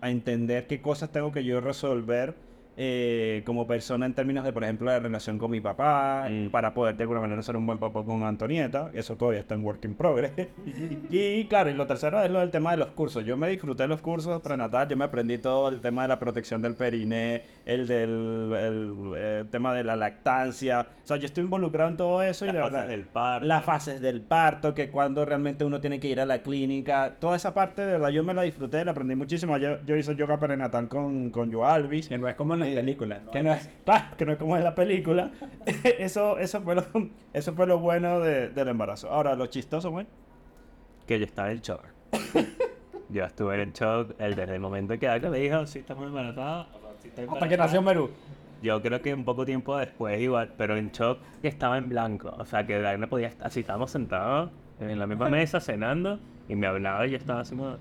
a 0.00 0.10
entender 0.10 0.66
qué 0.66 0.80
cosas 0.82 1.10
tengo 1.10 1.32
que 1.32 1.44
yo 1.44 1.60
resolver 1.60 2.34
eh, 2.76 3.42
como 3.46 3.66
persona 3.66 4.06
en 4.06 4.14
términos 4.14 4.44
de, 4.44 4.52
por 4.52 4.64
ejemplo, 4.64 4.86
la 4.86 4.98
relación 4.98 5.38
con 5.38 5.50
mi 5.50 5.60
papá, 5.60 6.28
Mm. 6.30 6.48
para 6.50 6.74
poder 6.74 6.96
de 6.96 7.02
alguna 7.04 7.20
manera 7.20 7.42
ser 7.42 7.56
un 7.56 7.66
buen 7.66 7.78
papá 7.78 8.02
con 8.04 8.22
Antonieta. 8.24 8.90
Eso 8.94 9.16
todavía 9.16 9.40
está 9.40 9.54
en 9.54 9.64
work 9.64 9.84
in 9.84 9.94
progress. 9.94 10.32
y 11.10 11.44
claro, 11.46 11.70
y 11.70 11.74
lo 11.74 11.86
tercero 11.86 12.20
es 12.22 12.30
lo 12.30 12.40
del 12.40 12.50
tema 12.50 12.72
de 12.72 12.76
los 12.78 12.88
cursos. 12.88 13.24
Yo 13.24 13.36
me 13.36 13.48
disfruté 13.48 13.86
los 13.86 14.00
cursos 14.00 14.40
prenatal, 14.42 14.88
yo 14.88 14.96
me 14.96 15.04
aprendí 15.04 15.38
todo 15.38 15.68
el 15.68 15.80
tema 15.80 16.02
de 16.02 16.08
la 16.08 16.18
protección 16.18 16.62
del 16.62 16.74
periné, 16.74 17.42
el 17.64 17.86
del 17.86 18.52
el, 18.56 18.94
eh, 19.16 19.44
tema 19.50 19.72
de 19.74 19.84
la 19.84 19.96
lactancia. 19.96 20.86
O 21.04 21.06
sea, 21.06 21.16
yo 21.16 21.26
estoy 21.26 21.44
involucrado 21.44 21.90
en 21.90 21.96
todo 21.96 22.22
eso 22.22 22.44
y 22.44 22.48
Las 22.48 22.56
verdad. 22.56 22.70
fases 22.72 22.88
del 22.90 23.04
parto. 23.04 23.46
Las 23.46 23.64
fases 23.64 24.00
del 24.00 24.20
parto, 24.20 24.74
que 24.74 24.90
cuando 24.90 25.24
realmente 25.24 25.64
uno 25.64 25.80
tiene 25.80 26.00
que 26.00 26.08
ir 26.08 26.20
a 26.20 26.26
la 26.26 26.38
clínica, 26.42 27.14
toda 27.20 27.36
esa 27.36 27.54
parte 27.54 27.82
de 27.82 27.92
verdad 27.92 28.08
yo 28.10 28.22
me 28.24 28.34
la 28.34 28.42
disfruté, 28.42 28.84
la 28.84 28.90
aprendí 28.92 29.14
muchísimo. 29.14 29.56
Yo, 29.58 29.78
yo 29.84 29.96
hice 29.96 30.14
yoga 30.16 30.38
prenatal 30.38 30.88
con, 30.88 31.30
con 31.30 31.52
Joe 31.52 31.66
Alvis. 31.66 32.08
Que 32.08 32.18
no 32.18 32.28
es 32.28 32.34
como 32.34 32.54
en 32.54 32.62
¿no? 33.24 33.30
Que 33.30 33.42
no 33.42 33.52
es, 33.52 33.68
que 34.18 34.24
no 34.26 34.32
es 34.32 34.38
como 34.38 34.56
en 34.56 34.64
la 34.64 34.74
película. 34.74 35.30
eso, 35.98 36.38
eso, 36.38 36.60
fue 36.62 36.74
lo, 36.74 36.84
eso 37.32 37.52
fue 37.54 37.66
lo 37.66 37.78
bueno 37.78 38.20
de- 38.20 38.48
del 38.50 38.68
embarazo. 38.68 39.10
Ahora, 39.10 39.34
lo 39.34 39.46
chistoso, 39.46 39.90
güey. 39.90 40.06
que 41.06 41.18
yo 41.18 41.24
estaba 41.24 41.50
en 41.52 41.60
shock. 41.60 41.82
yo 43.08 43.24
estuve 43.24 43.62
en 43.62 43.72
shock 43.72 44.14
el, 44.18 44.34
desde 44.34 44.54
el 44.54 44.60
momento 44.60 44.98
que 44.98 45.08
Agla 45.08 45.30
me 45.30 45.38
dijo, 45.38 45.66
sí, 45.66 45.78
estamos 45.80 46.08
sí 47.00 47.08
estoy 47.08 47.24
Hasta 47.24 47.48
que 47.48 47.54
embarazada". 47.54 47.56
nació 47.56 47.82
Merú. 47.82 48.10
Yo 48.62 48.80
creo 48.82 49.00
que 49.02 49.12
un 49.12 49.24
poco 49.24 49.44
tiempo 49.44 49.76
después 49.76 50.18
igual, 50.20 50.52
pero 50.56 50.76
en 50.76 50.90
shock 50.90 51.18
que 51.42 51.48
estaba 51.48 51.76
en 51.78 51.88
blanco. 51.90 52.34
O 52.38 52.44
sea, 52.46 52.66
que 52.66 52.80
Dagna 52.80 53.06
podía 53.06 53.28
estar, 53.28 53.46
así 53.48 53.60
estábamos 53.60 53.90
sentados 53.90 54.50
en 54.80 54.98
la 54.98 55.06
misma 55.06 55.28
mesa 55.28 55.60
cenando 55.60 56.18
y 56.48 56.56
me 56.56 56.66
hablaba 56.66 57.06
y 57.06 57.10
yo 57.10 57.16
estaba 57.18 57.40
así 57.40 57.54
como... 57.54 57.76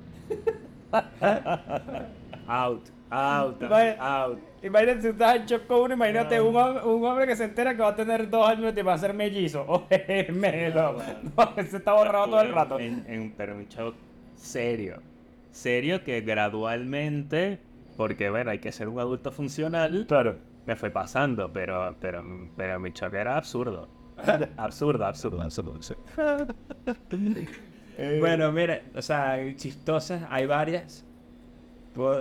Out, 2.47 2.89
out, 3.09 3.61
out. 3.99 4.39
Imagínate 4.63 5.01
si 5.01 5.07
estás 5.09 5.35
en 5.35 5.45
shock 5.45 5.67
con 5.67 5.81
uno, 5.81 5.93
imagínate 5.93 6.41
un, 6.41 6.55
un 6.55 7.05
hombre 7.05 7.27
que 7.27 7.35
se 7.35 7.43
entera 7.45 7.75
que 7.75 7.81
va 7.81 7.89
a 7.89 7.95
tener 7.95 8.29
dos 8.29 8.47
años 8.47 8.73
y 8.75 8.81
va 8.81 8.93
a 8.93 8.97
ser 8.97 9.13
mellizo. 9.13 9.63
O 9.67 9.85
gemelo. 9.89 10.97
No, 11.37 11.53
ese 11.57 11.77
está 11.77 11.93
borrado 11.93 12.25
todo 12.27 12.41
el 12.41 12.51
rato. 12.53 12.79
En, 12.79 13.03
en- 13.07 13.31
pero 13.37 13.55
un 13.55 13.67
shock 13.67 13.95
serio. 14.35 15.01
Serio 15.51 16.03
que 16.03 16.21
gradualmente, 16.21 17.59
porque 17.95 18.29
bueno, 18.29 18.51
hay 18.51 18.59
que 18.59 18.71
ser 18.71 18.87
un 18.89 18.99
adulto 18.99 19.31
funcional, 19.31 20.05
Claro. 20.07 20.35
me 20.65 20.75
fue 20.75 20.89
pasando, 20.89 21.51
pero, 21.53 21.95
pero, 22.01 22.23
pero 22.57 22.79
mi 22.79 22.91
shock 22.91 23.13
era 23.13 23.37
absurdo. 23.37 23.87
Absurdo, 24.57 25.05
absurdo, 25.05 25.41
absurdo. 25.41 25.81
sí. 25.81 25.93
Eh, 27.97 28.17
Bueno, 28.19 28.51
mira, 28.51 28.81
o 28.93 29.01
sea, 29.01 29.37
chistosas, 29.55 30.23
hay 30.29 30.45
varias. 30.45 31.05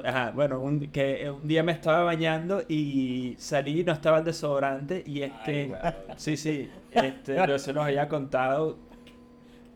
Ajá, 0.04 0.30
bueno, 0.32 0.60
un, 0.60 0.80
que 0.90 1.30
un 1.30 1.46
día 1.46 1.62
me 1.62 1.72
estaba 1.72 2.04
bañando 2.04 2.62
y 2.68 3.34
salí 3.38 3.80
y 3.80 3.84
no 3.84 3.92
estaba 3.92 4.18
el 4.18 4.24
desodorante 4.24 5.02
y 5.06 5.22
este, 5.22 5.72
sí, 6.16 6.36
sí, 6.36 6.70
este, 6.92 7.36
yo 7.46 7.58
se 7.58 7.72
los 7.72 7.84
había 7.84 8.08
contado. 8.08 8.78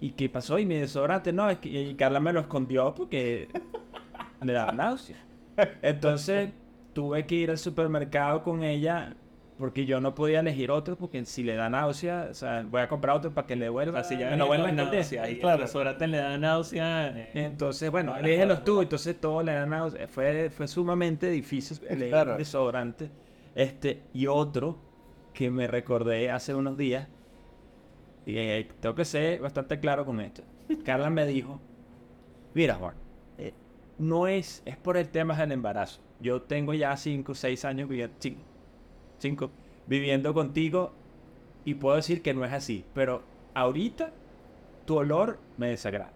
¿Y 0.00 0.10
qué 0.10 0.28
pasó? 0.28 0.58
Y 0.58 0.66
mi 0.66 0.76
desodorante, 0.76 1.32
no, 1.32 1.50
es 1.50 1.58
que 1.58 1.68
y 1.68 1.94
Carla 1.94 2.20
me 2.20 2.32
lo 2.32 2.40
escondió 2.40 2.94
porque 2.94 3.48
me 4.40 4.52
daba 4.52 4.72
náusea. 4.72 5.16
Entonces 5.82 6.50
tuve 6.92 7.26
que 7.26 7.34
ir 7.34 7.50
al 7.50 7.58
supermercado 7.58 8.42
con 8.44 8.62
ella 8.62 9.16
porque 9.58 9.86
yo 9.86 10.00
no 10.00 10.14
podía 10.14 10.38
elegir 10.40 10.70
otro, 10.70 10.96
porque 10.96 11.24
si 11.24 11.42
le 11.42 11.56
da 11.56 11.68
náusea, 11.68 12.28
o 12.30 12.34
sea, 12.34 12.64
voy 12.68 12.80
a 12.80 12.88
comprar 12.88 13.16
otro 13.16 13.32
para 13.32 13.46
que 13.46 13.56
le 13.56 13.64
devuelva. 13.64 14.00
Así 14.00 14.14
ah, 14.14 14.20
ya 14.20 14.36
no 14.36 14.46
vuelva 14.46 14.70
náusea. 14.70 15.28
Y 15.28 15.40
claro. 15.40 15.64
el 15.64 16.10
le 16.10 16.16
da 16.16 16.38
náusea. 16.38 17.08
Eh, 17.08 17.30
entonces, 17.34 17.90
bueno, 17.90 18.12
no 18.12 18.18
elígelos 18.18 18.62
tú, 18.62 18.80
entonces 18.80 19.20
todo 19.20 19.42
le 19.42 19.52
da 19.52 19.66
náusea. 19.66 20.06
Fue, 20.06 20.50
fue 20.50 20.68
sumamente 20.68 21.28
difícil 21.28 21.78
elegir 21.88 22.10
claro. 22.10 22.36
desodorante. 22.36 23.10
Este, 23.56 24.04
y 24.12 24.28
otro 24.28 24.78
que 25.34 25.50
me 25.50 25.66
recordé 25.66 26.30
hace 26.30 26.54
unos 26.54 26.76
días, 26.76 27.08
y 28.26 28.36
eh, 28.36 28.68
tengo 28.80 28.94
que 28.94 29.04
ser 29.04 29.40
bastante 29.40 29.80
claro 29.80 30.04
con 30.04 30.20
esto. 30.20 30.42
Carla 30.84 31.10
me 31.10 31.26
dijo, 31.26 31.60
mira 32.54 32.74
Juan, 32.74 32.94
eh, 33.38 33.54
no 33.98 34.28
es, 34.28 34.62
es 34.64 34.76
por 34.76 34.96
el 34.96 35.08
tema 35.08 35.34
del 35.34 35.52
embarazo. 35.52 36.00
Yo 36.20 36.42
tengo 36.42 36.74
ya 36.74 36.96
5 36.96 37.32
o 37.32 37.34
6 37.34 37.64
años, 37.64 37.88
5, 38.18 38.40
cinco, 39.18 39.50
viviendo 39.86 40.34
contigo 40.34 40.92
y 41.64 41.74
puedo 41.74 41.96
decir 41.96 42.22
que 42.22 42.34
no 42.34 42.44
es 42.44 42.52
así, 42.52 42.84
pero 42.94 43.22
ahorita 43.54 44.10
tu 44.86 44.96
olor 44.96 45.38
me 45.56 45.68
desagrada. 45.68 46.12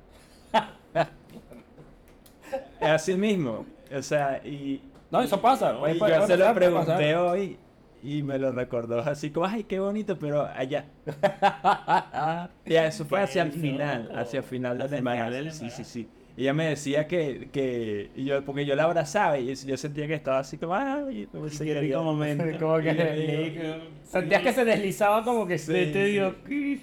es 2.81 2.89
así 2.89 3.15
mismo, 3.15 3.67
o 3.95 4.03
sea, 4.03 4.41
y... 4.45 4.83
No, 5.11 5.21
eso 5.21 5.41
pasa. 5.41 5.77
Y 5.91 5.99
yo 5.99 6.27
se 6.27 6.37
lo 6.39 6.55
pregunté 6.55 7.17
hoy 7.17 7.59
y 8.03 8.23
me 8.23 8.39
lo 8.39 8.51
recordó 8.51 9.01
así 9.01 9.31
como, 9.31 9.47
ay, 9.47 9.65
qué 9.65 9.79
bonito, 9.79 10.19
pero 10.19 10.47
allá. 10.47 10.87
ya, 12.65 12.87
eso 12.87 13.05
fue 13.05 13.21
hacia 13.21 13.43
el 13.43 13.53
final, 13.53 14.11
hacia 14.17 14.39
el 14.39 14.45
final 14.45 14.79
de 14.79 14.85
la 14.85 14.89
semana. 14.89 15.53
Sí, 15.53 15.71
sí, 15.71 15.85
sí. 15.85 16.09
Y 16.37 16.43
ella 16.43 16.55
me 16.55 16.69
decía 16.69 17.07
que, 17.07 17.49
que 17.53 18.11
y 18.17 18.25
yo, 18.25 18.45
porque 18.45 18.65
yo 18.65 18.75
la 18.75 18.85
abrazaba 18.85 19.39
y 19.39 19.55
yo 19.55 19.77
sentía 19.77 20.07
que 20.07 20.15
estaba 20.15 20.39
así 20.39 20.57
como, 20.57 20.75
ay, 20.75 21.29
no 21.33 21.45
rico 21.47 21.65
día". 21.65 21.99
momento. 22.01 22.45
Como 22.59 22.81
Y 22.81 22.85
yo 22.85 22.97
que... 22.97 23.53
digo, 23.61 23.75
Sentías 24.05 24.43
que 24.43 24.53
se 24.53 24.65
deslizaba 24.65 25.25
como 25.25 25.47
que 25.47 25.59
se 25.59 25.93
Sí. 25.93 26.81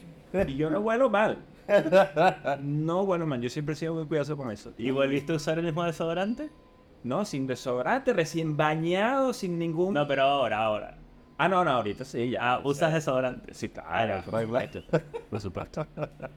Y 0.47 0.55
yo 0.55 0.69
no 0.69 0.79
huelo 0.81 1.09
mal. 1.09 1.39
No 2.61 3.01
huelo 3.03 3.25
mal, 3.25 3.41
yo 3.41 3.49
siempre 3.49 3.73
he 3.73 3.75
sido 3.75 3.95
muy 3.95 4.05
cuidadoso 4.05 4.37
con 4.37 4.51
eso. 4.51 4.73
¿Y 4.77 4.91
volviste 4.91 5.33
a 5.33 5.35
usar 5.35 5.57
el 5.57 5.65
mismo 5.65 5.83
desodorante? 5.83 6.49
No, 7.03 7.25
sin 7.25 7.47
desodorante, 7.47 8.13
recién 8.13 8.57
bañado, 8.57 9.33
sin 9.33 9.57
ningún... 9.57 9.93
No, 9.93 10.07
pero 10.07 10.23
ahora, 10.23 10.63
ahora. 10.63 10.98
Ah, 11.41 11.47
no, 11.47 11.63
no, 11.63 11.71
ahorita 11.71 12.03
sí, 12.03 12.31
ya. 12.31 12.55
Ah, 12.55 12.61
¿usas 12.65 12.93
desodorante? 12.93 13.53
Sí, 13.53 13.69
claro, 13.69 14.21
por 14.29 14.41
supuesto. 14.41 14.81
Por 15.29 15.39
supuesto. 15.39 15.87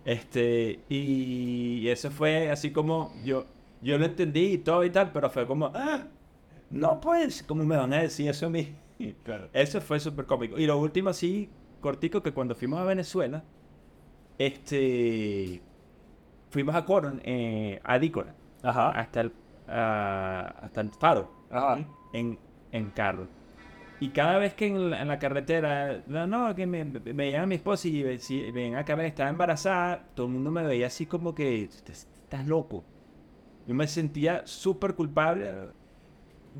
Este, 0.04 0.78
y 0.88 1.88
eso 1.88 2.08
fue 2.10 2.50
así 2.52 2.70
como 2.70 3.12
yo, 3.24 3.46
yo 3.80 3.98
lo 3.98 4.04
entendí 4.04 4.52
y 4.52 4.58
todo 4.58 4.84
y 4.84 4.90
tal, 4.90 5.10
pero 5.10 5.28
fue 5.28 5.44
como, 5.44 5.72
ah, 5.74 6.04
no 6.70 7.00
pues, 7.00 7.42
¿cómo 7.42 7.64
me 7.64 7.76
van 7.76 7.92
a 7.92 8.02
decir 8.02 8.30
eso 8.30 8.46
a 8.46 8.50
mí? 8.50 8.76
Claro. 9.24 9.48
Eso 9.52 9.80
fue 9.80 9.98
súper 9.98 10.24
cómico. 10.26 10.56
Y 10.56 10.66
lo 10.66 10.78
último 10.78 11.10
así, 11.10 11.50
cortico, 11.80 12.22
que 12.22 12.32
cuando 12.32 12.54
fuimos 12.54 12.78
a 12.78 12.84
Venezuela, 12.84 13.42
este, 14.38 15.60
fuimos 16.50 16.76
a 16.76 16.84
Coron, 16.84 17.20
eh, 17.24 17.80
a 17.82 17.98
Dícora, 17.98 18.34
Ajá. 18.62 18.90
hasta 18.90 19.22
el, 19.22 19.32
ah, 19.66 20.54
hasta 20.62 20.80
el 20.80 20.90
faro 20.90 21.28
Ajá. 21.50 21.78
en, 22.12 22.38
en 22.70 22.90
carro. 22.90 23.26
Y 24.02 24.08
cada 24.08 24.38
vez 24.38 24.54
que 24.54 24.66
en 24.66 24.90
la, 24.90 25.00
en 25.00 25.06
la 25.06 25.18
carretera, 25.20 26.02
no, 26.08 26.26
no, 26.26 26.52
que 26.56 26.66
me, 26.66 26.84
me 26.84 27.12
veía 27.12 27.42
a 27.42 27.46
mi 27.46 27.54
esposa 27.54 27.86
y 27.86 28.18
si 28.18 28.50
ven 28.50 28.74
acá, 28.74 28.94
estaba 29.04 29.30
embarazada, 29.30 30.04
todo 30.16 30.26
el 30.26 30.32
mundo 30.32 30.50
me 30.50 30.64
veía 30.64 30.88
así 30.88 31.06
como 31.06 31.34
que 31.36 31.62
"Estás- 31.62 32.08
loco. 32.46 32.82
Yo 33.68 33.74
me 33.76 33.86
sentía 33.86 34.42
súper 34.44 34.94
culpable. 34.96 35.52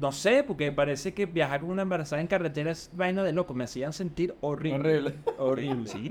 No 0.00 0.12
sé, 0.12 0.44
porque 0.44 0.70
parece 0.70 1.12
que 1.12 1.26
viajar 1.26 1.60
con 1.62 1.70
una 1.70 1.82
embarazada 1.82 2.22
en 2.22 2.28
carretera 2.28 2.70
es 2.70 2.90
vaina 2.94 3.24
de 3.24 3.32
loco. 3.32 3.54
Me 3.54 3.64
hacían 3.64 3.92
sentir 3.92 4.36
horrible. 4.40 4.78
Horrible. 4.78 5.14
Horrible. 5.38 5.86
Sí, 5.88 6.08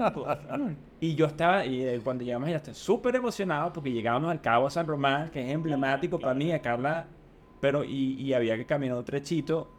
y 1.00 1.16
yo 1.16 1.28
estaba, 1.28 1.66
y 1.66 1.82
eh, 1.82 2.02
cuando 2.04 2.26
llegamos 2.26 2.48
allá, 2.50 2.58
estaba 2.58 2.76
súper 2.76 3.16
emocionado 3.16 3.72
porque 3.72 3.92
llegábamos 3.94 4.32
al 4.32 4.42
Cabo 4.42 4.70
San 4.70 4.86
Román, 4.86 5.30
que 5.32 5.42
es 5.48 5.52
emblemático 5.54 6.20
para 6.20 6.34
mí, 6.34 6.52
a 6.52 6.62
Carla, 6.62 7.08
pero 7.62 7.86
y, 7.86 8.16
y 8.22 8.34
había 8.34 8.58
que 8.58 8.66
caminar 8.66 8.98
un 8.98 9.06
trechito. 9.06 9.72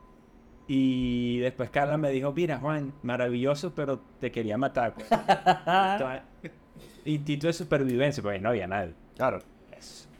Y 0.68 1.38
después 1.38 1.70
Carla 1.70 1.96
me 1.96 2.10
dijo, 2.10 2.32
mira 2.32 2.58
Juan, 2.58 2.92
maravilloso, 3.02 3.74
pero 3.74 4.00
te 4.20 4.30
quería 4.30 4.56
matar. 4.56 4.94
pues". 4.94 5.08
Instinto 7.04 7.48
de 7.48 7.52
supervivencia, 7.52 8.22
porque 8.22 8.38
no 8.38 8.50
había 8.50 8.66
nadie. 8.66 8.94
Claro. 9.16 9.40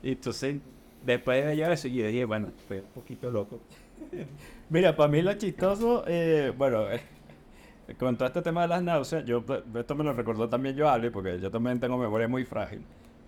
Y 0.02 0.12
entonces, 0.12 0.56
después 1.04 1.44
de 1.44 1.72
eso, 1.72 1.88
yo 1.88 2.06
dije, 2.06 2.24
bueno, 2.24 2.48
fue 2.66 2.80
un 2.80 2.88
poquito 2.88 3.30
loco. 3.30 3.60
Mira, 4.68 4.96
para 4.96 5.08
mí 5.08 5.22
lo 5.22 5.32
chistoso, 5.34 6.04
eh, 6.06 6.52
bueno, 6.56 6.90
eh, 6.90 7.00
con 7.98 8.16
todo 8.16 8.26
este 8.26 8.42
tema 8.42 8.62
de 8.62 8.68
las 8.68 8.82
náuseas, 8.82 9.24
yo, 9.24 9.44
esto 9.78 9.94
me 9.94 10.04
lo 10.04 10.12
recordó 10.12 10.48
también 10.48 10.74
yo 10.74 10.88
porque 11.12 11.38
yo 11.40 11.50
también 11.50 11.78
tengo 11.78 11.96
memoria 11.96 12.26
muy 12.26 12.44
frágil. 12.44 12.82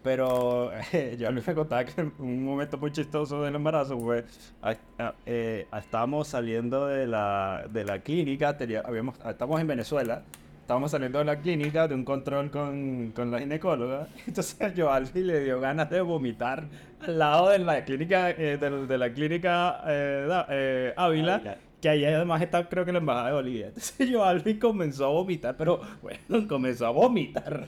Pero 0.04 0.70
eh, 0.92 1.16
yo 1.18 1.32
me 1.32 1.40
contaba 1.42 1.82
que 1.84 2.02
un 2.18 2.44
momento 2.44 2.76
muy 2.76 2.92
chistoso 2.92 3.42
del 3.42 3.54
embarazo 3.54 3.98
fue, 3.98 4.24
ah, 4.62 4.74
ah, 4.98 5.14
eh, 5.24 5.66
estábamos 5.76 6.28
saliendo 6.28 6.86
de 6.86 7.06
la, 7.06 7.64
de 7.72 7.84
la 7.84 7.98
clínica, 8.00 8.56
tenía- 8.56 8.82
habíamos, 8.84 9.16
estamos 9.26 9.58
en 9.62 9.66
Venezuela, 9.66 10.22
estábamos 10.60 10.90
saliendo 10.90 11.18
de 11.20 11.24
la 11.24 11.40
clínica 11.40 11.88
de 11.88 11.94
un 11.94 12.04
control 12.04 12.50
con, 12.50 13.12
con 13.16 13.30
la 13.30 13.38
ginecóloga, 13.38 14.08
entonces 14.26 14.60
a 14.60 14.70
Joalfi 14.76 15.22
le 15.22 15.40
dio 15.40 15.58
ganas 15.58 15.88
de 15.88 16.02
vomitar 16.02 16.64
al 17.00 17.18
lado 17.18 17.48
de 17.48 17.58
la 17.60 17.82
clínica, 17.84 18.28
eh, 18.30 18.58
de, 18.60 18.86
de 18.86 18.98
la 18.98 19.10
clínica 19.10 19.80
eh, 19.86 20.28
eh, 20.50 20.92
Ávila. 20.98 21.38
Que 21.84 21.90
ahí 21.90 22.04
además 22.06 22.40
está 22.40 22.66
creo 22.66 22.86
que 22.86 22.92
la 22.92 22.98
embajada 22.98 23.26
de 23.26 23.34
Bolivia. 23.34 23.66
Entonces 23.68 24.08
yo 24.08 24.24
Alvin 24.24 24.58
comenzó 24.58 25.04
a 25.04 25.08
vomitar, 25.08 25.54
pero 25.54 25.82
bueno, 26.00 26.18
comenzó 26.48 26.86
a 26.86 26.90
vomitar. 26.90 27.66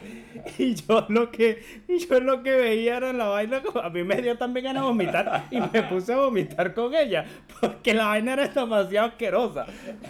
Y 0.56 0.74
yo 0.74 1.04
lo 1.10 1.30
que, 1.30 1.62
yo 1.86 2.20
lo 2.20 2.42
que 2.42 2.52
veía 2.52 2.96
era 2.96 3.12
la 3.12 3.26
vaina, 3.26 3.60
a 3.82 3.90
mí 3.90 4.02
me 4.04 4.22
dio 4.22 4.38
también 4.38 4.64
ganas 4.64 4.84
de 4.84 4.88
vomitar 4.88 5.44
y 5.50 5.60
me 5.60 5.82
puse 5.82 6.14
a 6.14 6.16
vomitar 6.16 6.72
con 6.72 6.94
ella, 6.94 7.26
porque 7.60 7.92
la 7.92 8.06
vaina 8.06 8.32
era 8.32 8.48
demasiado 8.48 9.08
asquerosa. 9.08 9.66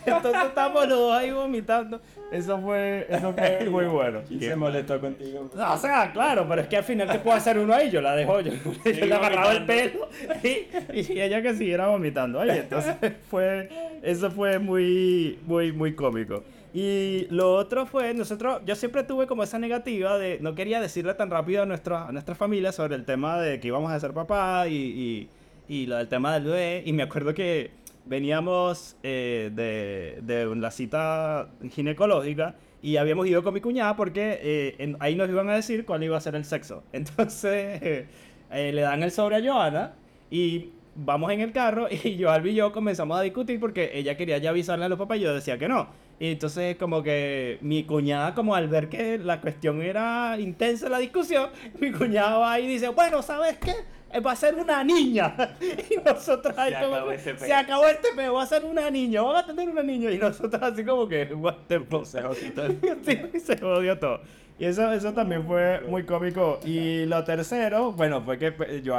Entonces 0.07 0.45
estábamos 0.45 0.89
los 0.89 0.99
dos 0.99 1.13
ahí 1.13 1.33
vomitando. 1.33 2.01
Eso 2.31 2.61
fue, 2.61 3.07
eso 3.09 3.33
fue 3.33 3.67
muy 3.71 3.85
bueno. 3.85 4.21
Y 4.29 4.41
se 4.41 4.57
molestó 4.57 5.01
contigo. 5.01 5.49
No, 5.55 5.73
o 5.73 5.77
sea, 5.79 6.13
claro, 6.13 6.47
pero 6.49 6.63
es 6.63 6.69
que 6.69 6.77
al 6.77 6.85
final, 6.85 7.09
¿qué 7.11 7.19
puede 7.19 7.37
hacer 7.37 7.59
uno 7.59 7.73
ahí? 7.75 7.91
Yo 7.91 8.01
la 8.01 8.17
dejo, 8.17 8.41
yo, 8.41 8.53
yo 8.85 9.07
le 9.07 9.15
agarraba 9.15 9.53
el 9.53 9.65
pelo 9.65 10.09
y, 10.43 10.99
y 10.99 11.21
ella 11.21 11.41
que 11.43 11.55
siguiera 11.55 11.89
vomitando. 11.89 12.41
Oye, 12.41 12.59
entonces 12.59 12.97
fue, 13.31 13.69
eso 14.03 14.31
fue 14.31 14.59
muy, 14.59 15.39
muy, 15.47 15.73
muy 15.73 15.95
cómico. 15.95 16.43
Y 16.75 17.27
lo 17.31 17.55
otro 17.55 17.87
fue, 17.87 18.13
nosotros, 18.13 18.61
yo 18.67 18.75
siempre 18.75 19.03
tuve 19.03 19.27
como 19.27 19.43
esa 19.43 19.59
negativa 19.59 20.19
de, 20.19 20.39
no 20.43 20.55
quería 20.55 20.81
decirle 20.81 21.15
tan 21.15 21.31
rápido 21.31 21.63
a, 21.63 21.67
nuestra 21.67 22.07
a 22.07 22.13
nuestra 22.13 22.35
familia 22.35 22.71
sobre 22.71 22.97
el 22.97 23.05
tema 23.05 23.41
de 23.41 23.61
que 23.61 23.69
íbamos 23.69 23.91
a 23.91 23.99
ser 23.99 24.13
papá 24.13 24.69
y, 24.69 24.75
y, 24.75 25.75
y 25.75 25.87
lo 25.87 25.97
del 25.97 26.09
tema 26.09 26.35
del 26.35 26.45
bebé. 26.45 26.83
Y 26.85 26.93
me 26.93 27.05
acuerdo 27.05 27.33
que 27.33 27.71
veníamos 28.07 28.97
eh, 29.03 29.51
de, 29.55 30.21
de 30.23 30.57
la 30.57 30.71
cita 30.71 31.51
ginecológica 31.71 32.57
y 32.83 32.99
habíamos 32.99 33.27
ido 33.27 33.43
con 33.43 33.55
mi 33.55 33.61
cuñada 33.61 33.97
porque 33.97 34.39
eh, 34.43 34.97
ahí 35.01 35.17
nos 35.17 35.29
iban 35.29 35.49
a 35.51 35.57
decir 35.57 35.85
cuál 35.85 36.05
iba 36.05 36.17
a 36.17 36.21
ser 36.21 36.35
el 36.35 36.45
sexo. 36.45 36.85
Entonces 36.93 38.07
eh, 38.51 38.73
le 38.73 38.81
dan 38.81 39.03
el 39.03 39.11
sobre 39.11 39.37
a 39.37 39.53
Joana 39.53 39.95
y 40.31 40.71
vamos 40.95 41.33
en 41.33 41.41
el 41.41 41.53
carro 41.53 41.89
y 41.91 42.23
Joalbi 42.23 42.51
y 42.51 42.55
yo 42.55 42.73
comenzamos 42.73 43.19
a 43.19 43.23
discutir 43.23 43.61
porque 43.61 43.91
ella 43.95 44.17
quería 44.17 44.39
ya 44.39 44.51
avisarle 44.51 44.85
a 44.85 44.89
los 44.89 44.99
papás 44.99 45.19
y 45.19 45.23
yo 45.23 45.35
decía 45.35 45.59
que 45.59 45.69
no. 45.69 45.89
Y 46.19 46.29
entonces 46.29 46.77
como 46.77 47.03
que 47.03 47.59
mi 47.61 47.85
cuñada 47.85 48.35
como 48.35 48.55
al 48.55 48.69
ver 48.69 48.89
que 48.89 49.19
la 49.19 49.41
cuestión 49.41 49.83
era 49.83 50.39
intensa 50.39 50.89
la 50.89 50.99
discusión, 50.99 51.51
mi 51.81 51.93
cuñada 51.93 52.39
va 52.39 52.61
y 52.61 52.67
dice, 52.67 52.89
bueno, 52.89 53.21
¿sabes 53.23 53.59
qué? 53.59 53.75
Eh, 54.13 54.21
Va 54.21 54.33
a 54.33 54.37
ser 54.37 54.55
una 54.55 54.83
niña. 54.85 55.35
Y 55.61 55.97
nosotros 56.05 56.57
ahí 56.57 56.73
Se 56.73 56.81
como 56.81 56.95
acabó 56.95 57.09
peo. 57.11 57.39
se 57.39 57.55
acabó 57.55 57.87
este 57.87 58.09
peo, 58.15 58.35
va 58.35 58.43
a 58.43 58.47
ser 58.47 58.65
una 58.65 58.91
niña, 58.91 59.23
van 59.23 59.37
a 59.37 59.47
tener 59.47 59.69
una 59.69 59.83
niña. 59.83 60.11
Y 60.11 60.19
nosotros 60.19 60.63
así 60.63 60.85
como 60.85 61.09
que, 61.09 61.25
what 61.35 61.57
the 61.69 61.81
fuck. 61.81 62.05
Se 62.05 62.23
jodió 62.23 62.53
todo. 62.55 62.69
Sí, 63.05 63.41
se 63.41 63.59
jodió 63.59 63.99
todo. 63.99 64.21
Y 64.59 64.65
eso, 64.65 64.91
eso 64.93 65.13
también 65.13 65.45
fue 65.47 65.81
muy 65.83 66.05
cómico. 66.05 66.61
Y 66.65 67.05
lo 67.07 67.23
tercero, 67.25 67.93
bueno, 67.93 68.23
fue 68.23 68.39
que 68.39 68.53
pues, 68.53 68.83
yo 68.83 68.95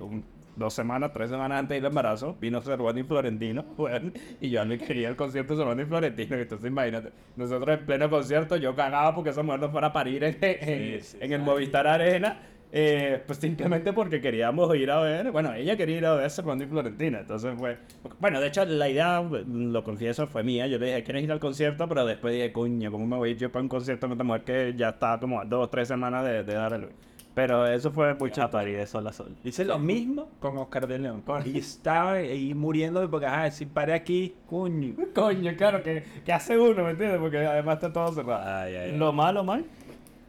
un- 0.00 0.24
dos 0.56 0.74
semanas, 0.74 1.12
tres 1.14 1.30
semanas 1.30 1.60
antes 1.60 1.76
del 1.76 1.84
embarazo, 1.86 2.36
vino 2.40 2.60
Cervoni 2.60 3.04
Florentino, 3.04 3.64
bueno, 3.76 4.10
y 4.40 4.50
yo 4.50 4.60
Albi 4.60 4.76
quería 4.78 5.08
el 5.08 5.14
concierto 5.14 5.54
de 5.54 5.60
Cervoni 5.62 5.84
Florentino. 5.84 6.34
Entonces 6.36 6.66
imagínate, 6.68 7.10
nosotros 7.36 7.78
en 7.78 7.86
pleno 7.86 8.10
concierto, 8.10 8.56
yo 8.56 8.74
cagaba 8.74 9.14
porque 9.14 9.30
esa 9.30 9.42
mujer 9.44 9.60
no 9.60 9.70
fuera 9.70 9.86
a 9.86 9.92
parir 9.92 10.24
en, 10.24 10.36
en- 10.40 11.00
Sí, 11.00 11.06
sí, 11.12 11.16
en 11.20 11.32
el. 11.32 11.40
Movistar 11.42 11.86
Arena. 11.86 12.40
Eh, 12.70 13.22
pues 13.26 13.38
simplemente 13.38 13.92
porque 13.92 14.20
queríamos 14.20 14.74
ir 14.76 14.90
a 14.90 15.00
ver, 15.00 15.30
bueno, 15.30 15.54
ella 15.54 15.76
quería 15.76 15.98
ir 15.98 16.06
a 16.06 16.14
ver 16.14 16.30
Cervoni 16.30 16.66
Florentina, 16.66 17.20
entonces 17.20 17.54
fue, 17.58 17.78
bueno, 18.20 18.40
de 18.40 18.48
hecho 18.48 18.64
la 18.64 18.88
idea, 18.88 19.22
lo 19.22 19.84
confieso, 19.84 20.26
fue 20.26 20.42
mía, 20.42 20.66
yo 20.66 20.78
le 20.78 20.86
dije, 20.86 21.04
¿quieres 21.04 21.24
ir 21.24 21.32
al 21.32 21.40
concierto? 21.40 21.88
Pero 21.88 22.04
después 22.04 22.34
dije, 22.34 22.52
coño, 22.52 22.90
¿cómo 22.90 23.06
me 23.06 23.16
voy 23.16 23.30
a 23.30 23.32
ir 23.32 23.38
yo 23.38 23.50
para 23.50 23.62
un 23.62 23.68
concierto 23.68 24.06
con 24.06 24.12
esta 24.12 24.24
mujer 24.24 24.44
que 24.44 24.74
ya 24.76 24.90
está 24.90 25.18
como 25.18 25.40
a 25.40 25.44
dos 25.44 25.64
o 25.66 25.68
tres 25.70 25.88
semanas 25.88 26.24
de, 26.24 26.44
de 26.44 26.54
dar 26.54 26.74
a 26.74 26.78
luz? 26.78 26.90
Pero 27.38 27.68
eso 27.68 27.92
fue 27.92 28.14
muy 28.14 28.32
chato. 28.32 28.58
Chato 28.58 28.66
de 28.68 28.84
sol 28.84 29.06
a 29.06 29.12
sol. 29.12 29.36
Hice 29.44 29.64
lo 29.64 29.78
mismo 29.78 30.28
con 30.40 30.58
Oscar 30.58 30.88
de 30.88 30.98
León. 30.98 31.22
Y 31.44 31.58
estaba 31.58 32.14
ahí 32.14 32.52
muriendo 32.52 33.08
porque, 33.08 33.26
ajá, 33.26 33.48
si 33.52 33.64
paré 33.64 33.94
aquí, 33.94 34.34
coño. 34.50 34.94
Coño, 35.14 35.54
claro, 35.56 35.80
que, 35.84 36.02
que 36.24 36.32
hace 36.32 36.58
uno, 36.58 36.82
¿me 36.82 36.90
entiendes? 36.90 37.20
Porque 37.20 37.38
además 37.38 37.76
está 37.76 37.92
todo 37.92 38.12
cerrado. 38.12 38.42
Ay, 38.44 38.74
ay, 38.74 38.90
ay. 38.90 38.98
Lo 38.98 39.12
malo, 39.12 39.44
mal. 39.44 39.64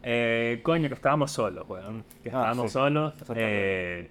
Eh, 0.02 0.60
coño, 0.62 0.88
que 0.88 0.94
estábamos 0.94 1.30
solos, 1.32 1.68
weón. 1.68 2.04
Que 2.22 2.30
Ah, 2.30 2.40
estábamos 2.52 2.66
sí. 2.66 2.72
solos. 2.72 3.14
Eh, 3.34 4.10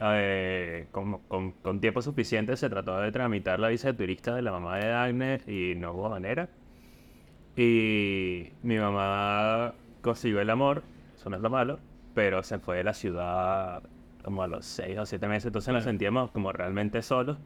eh, 0.00 0.86
con, 0.92 1.18
con- 1.28 1.52
con 1.52 1.80
tiempo 1.80 2.00
suficiente 2.02 2.56
se 2.56 2.70
trató 2.70 2.98
de 3.00 3.10
tramitar 3.12 3.58
la 3.60 3.68
visa 3.68 3.88
de 3.88 3.94
turista 3.94 4.34
de 4.34 4.42
la 4.42 4.52
mamá 4.52 4.78
de 4.78 4.92
Agnes 4.92 5.46
y 5.48 5.74
no 5.76 5.92
hubo 5.92 6.08
manera. 6.08 6.48
Y 7.56 8.52
mi 8.62 8.78
mamá 8.78 9.74
consiguió 10.02 10.40
el 10.40 10.50
amor, 10.50 10.82
eso 11.16 11.28
no 11.28 11.36
es 11.36 11.42
lo 11.42 11.50
malo, 11.50 11.80
pero 12.14 12.42
se 12.42 12.58
fue 12.58 12.76
de 12.76 12.84
la 12.84 12.94
ciudad 12.94 13.82
como 14.22 14.42
a 14.42 14.46
los 14.46 14.64
seis 14.66 14.96
o 14.98 15.06
siete 15.06 15.26
meses, 15.26 15.46
entonces 15.46 15.72
nos 15.74 15.84
sentíamos 15.84 16.30
como 16.30 16.52
realmente 16.52 17.02
solos. 17.02 17.36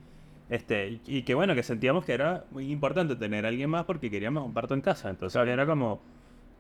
Este, 0.51 1.01
y- 1.07 1.23
que 1.23 1.35
bueno, 1.35 1.55
que 1.55 1.63
sentíamos 1.63 2.05
que 2.05 2.13
era 2.13 2.45
muy 2.51 2.71
importante 2.71 3.17
tener 3.17 3.47
a 3.47 3.49
alguien 3.49 3.71
más 3.71 3.85
porque 3.85 4.11
queríamos 4.11 4.45
un 4.45 4.53
parto 4.53 4.75
en 4.75 4.83
casa. 4.83 5.09
Entonces 5.09 5.41
era 5.49 5.65
como, 5.65 6.01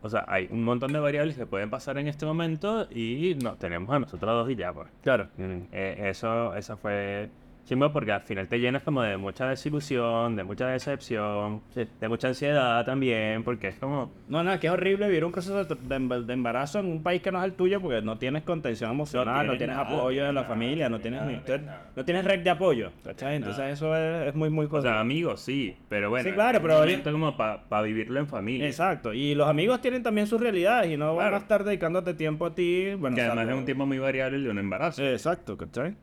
o 0.03 0.11
sea, 0.11 0.25
hay 0.27 0.49
un 0.51 0.65
montón 0.65 0.93
de 0.93 0.99
variables 0.99 1.37
que 1.37 1.47
pueden 1.47 1.71
pasar 1.71 1.97
en 1.99 2.09
este 2.09 2.27
momento 2.27 2.89
y 2.91 3.37
no, 3.43 3.55
tenemos 3.55 3.89
a 3.91 4.01
nosotros 4.01 4.45
dos 4.45 4.51
y 4.51 4.57
ya, 4.57 4.73
pues. 4.73 4.89
Claro. 5.03 5.29
Mm, 5.37 5.69
eh, 5.73 6.09
eso, 6.11 6.55
eso 6.55 6.77
fue 6.77 7.31
chimbo 7.65 7.93
porque 7.93 8.13
al 8.13 8.23
final 8.23 8.49
te 8.49 8.59
llenas 8.59 8.83
como 8.83 9.03
de 9.03 9.17
mucha 9.17 9.49
desilusión, 9.49 10.35
de 10.37 10.45
mucha 10.45 10.67
decepción, 10.67 11.63
de 11.75 12.09
mucha 12.09 12.29
ansiedad 12.29 12.85
también, 12.85 13.45
porque 13.45 13.69
es 13.69 13.77
como... 13.77 14.11
No, 14.29 14.43
no, 14.43 14.53
es 14.53 14.61
que 14.61 14.67
es 14.67 14.73
horrible 14.73 15.07
vivir 15.07 15.25
un 15.25 15.33
proceso 15.33 15.65
de, 15.65 15.75
de 15.75 15.97
emba- 15.97 16.25
de 16.25 16.33
embarazo 16.33 16.81
en 16.81 16.87
un 16.87 17.03
país 17.03 17.23
que 17.23 17.31
no 17.31 17.39
es 17.39 17.45
el 17.45 17.53
tuyo 17.55 17.81
porque 17.81 18.03
no 18.03 18.19
tienes 18.19 18.43
contención 18.43 18.91
emocional, 18.91 19.47
no 19.47 19.53
tienes 19.57 19.59
tienes, 19.59 19.77
nada, 19.77 19.89
apoyo 19.99 20.23
de 20.23 20.33
la 20.33 20.41
nada, 20.43 20.47
familia, 20.49 20.89
no 20.89 21.01
tienes, 21.01 21.21
nada, 21.23 21.59
nada. 21.59 21.87
no 21.95 22.05
tienes 22.05 22.25
red 22.25 22.41
de 22.41 22.51
apoyo, 22.51 22.91
¿cachai? 23.05 23.37
Entonces 23.37 23.65
eso 23.73 23.97
es, 23.97 24.29
es 24.29 24.35
muy, 24.35 24.51
muy 24.51 24.67
O 24.67 24.69
cosa. 24.69 24.89
sea, 24.89 25.01
amigos, 25.01 25.41
sí, 25.41 25.77
pero 25.89 26.11
bueno. 26.11 26.29
Sí, 26.29 26.35
claro, 26.35 26.59
es 26.59 26.63
pero- 26.63 26.79
momento 26.79 27.13
como 27.13 27.37
para 27.37 27.83
vivirlo 27.83 28.19
en 28.19 28.27
familia. 28.27 28.67
Exacto, 28.67 29.13
y 29.15 29.35
los 29.35 29.49
amigos 29.49 29.81
tienen 29.81 30.03
también 30.03 30.27
sus 30.27 30.41
realidades 30.41 30.91
y 30.91 30.97
no 30.97 31.15
van 31.15 31.33
a 31.33 31.37
estar 31.39 31.63
dedicándote 31.65 32.15
tiempo 32.15 32.47
a 32.47 32.55
ti. 32.55 32.95
Bueno, 32.99 33.15
Que 33.17 33.23
además 33.23 33.49
es 33.49 33.55
un 33.55 33.65
tiempo 33.65 33.87
muy 33.87 33.99
variable 33.99 34.37
el 34.39 34.45
de 34.45 34.51
un 34.51 34.59
embarazo. 34.59 35.03
Exacto, 35.05 35.57
¿cachai? 35.57 35.95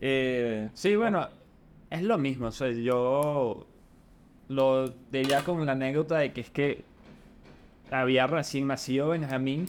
Eh, 0.00 0.68
Sí, 0.74 0.96
bueno, 0.96 1.28
es 1.90 2.02
lo 2.02 2.18
mismo. 2.18 2.46
O 2.48 2.52
sea, 2.52 2.70
yo 2.70 3.66
lo 4.48 4.88
diría 5.10 5.44
con 5.44 5.64
la 5.66 5.72
anécdota 5.72 6.18
de 6.18 6.32
que 6.32 6.40
es 6.42 6.50
que 6.50 6.84
había 7.90 8.26
recién 8.26 8.66
nacido 8.66 9.08
Benjamín 9.10 9.66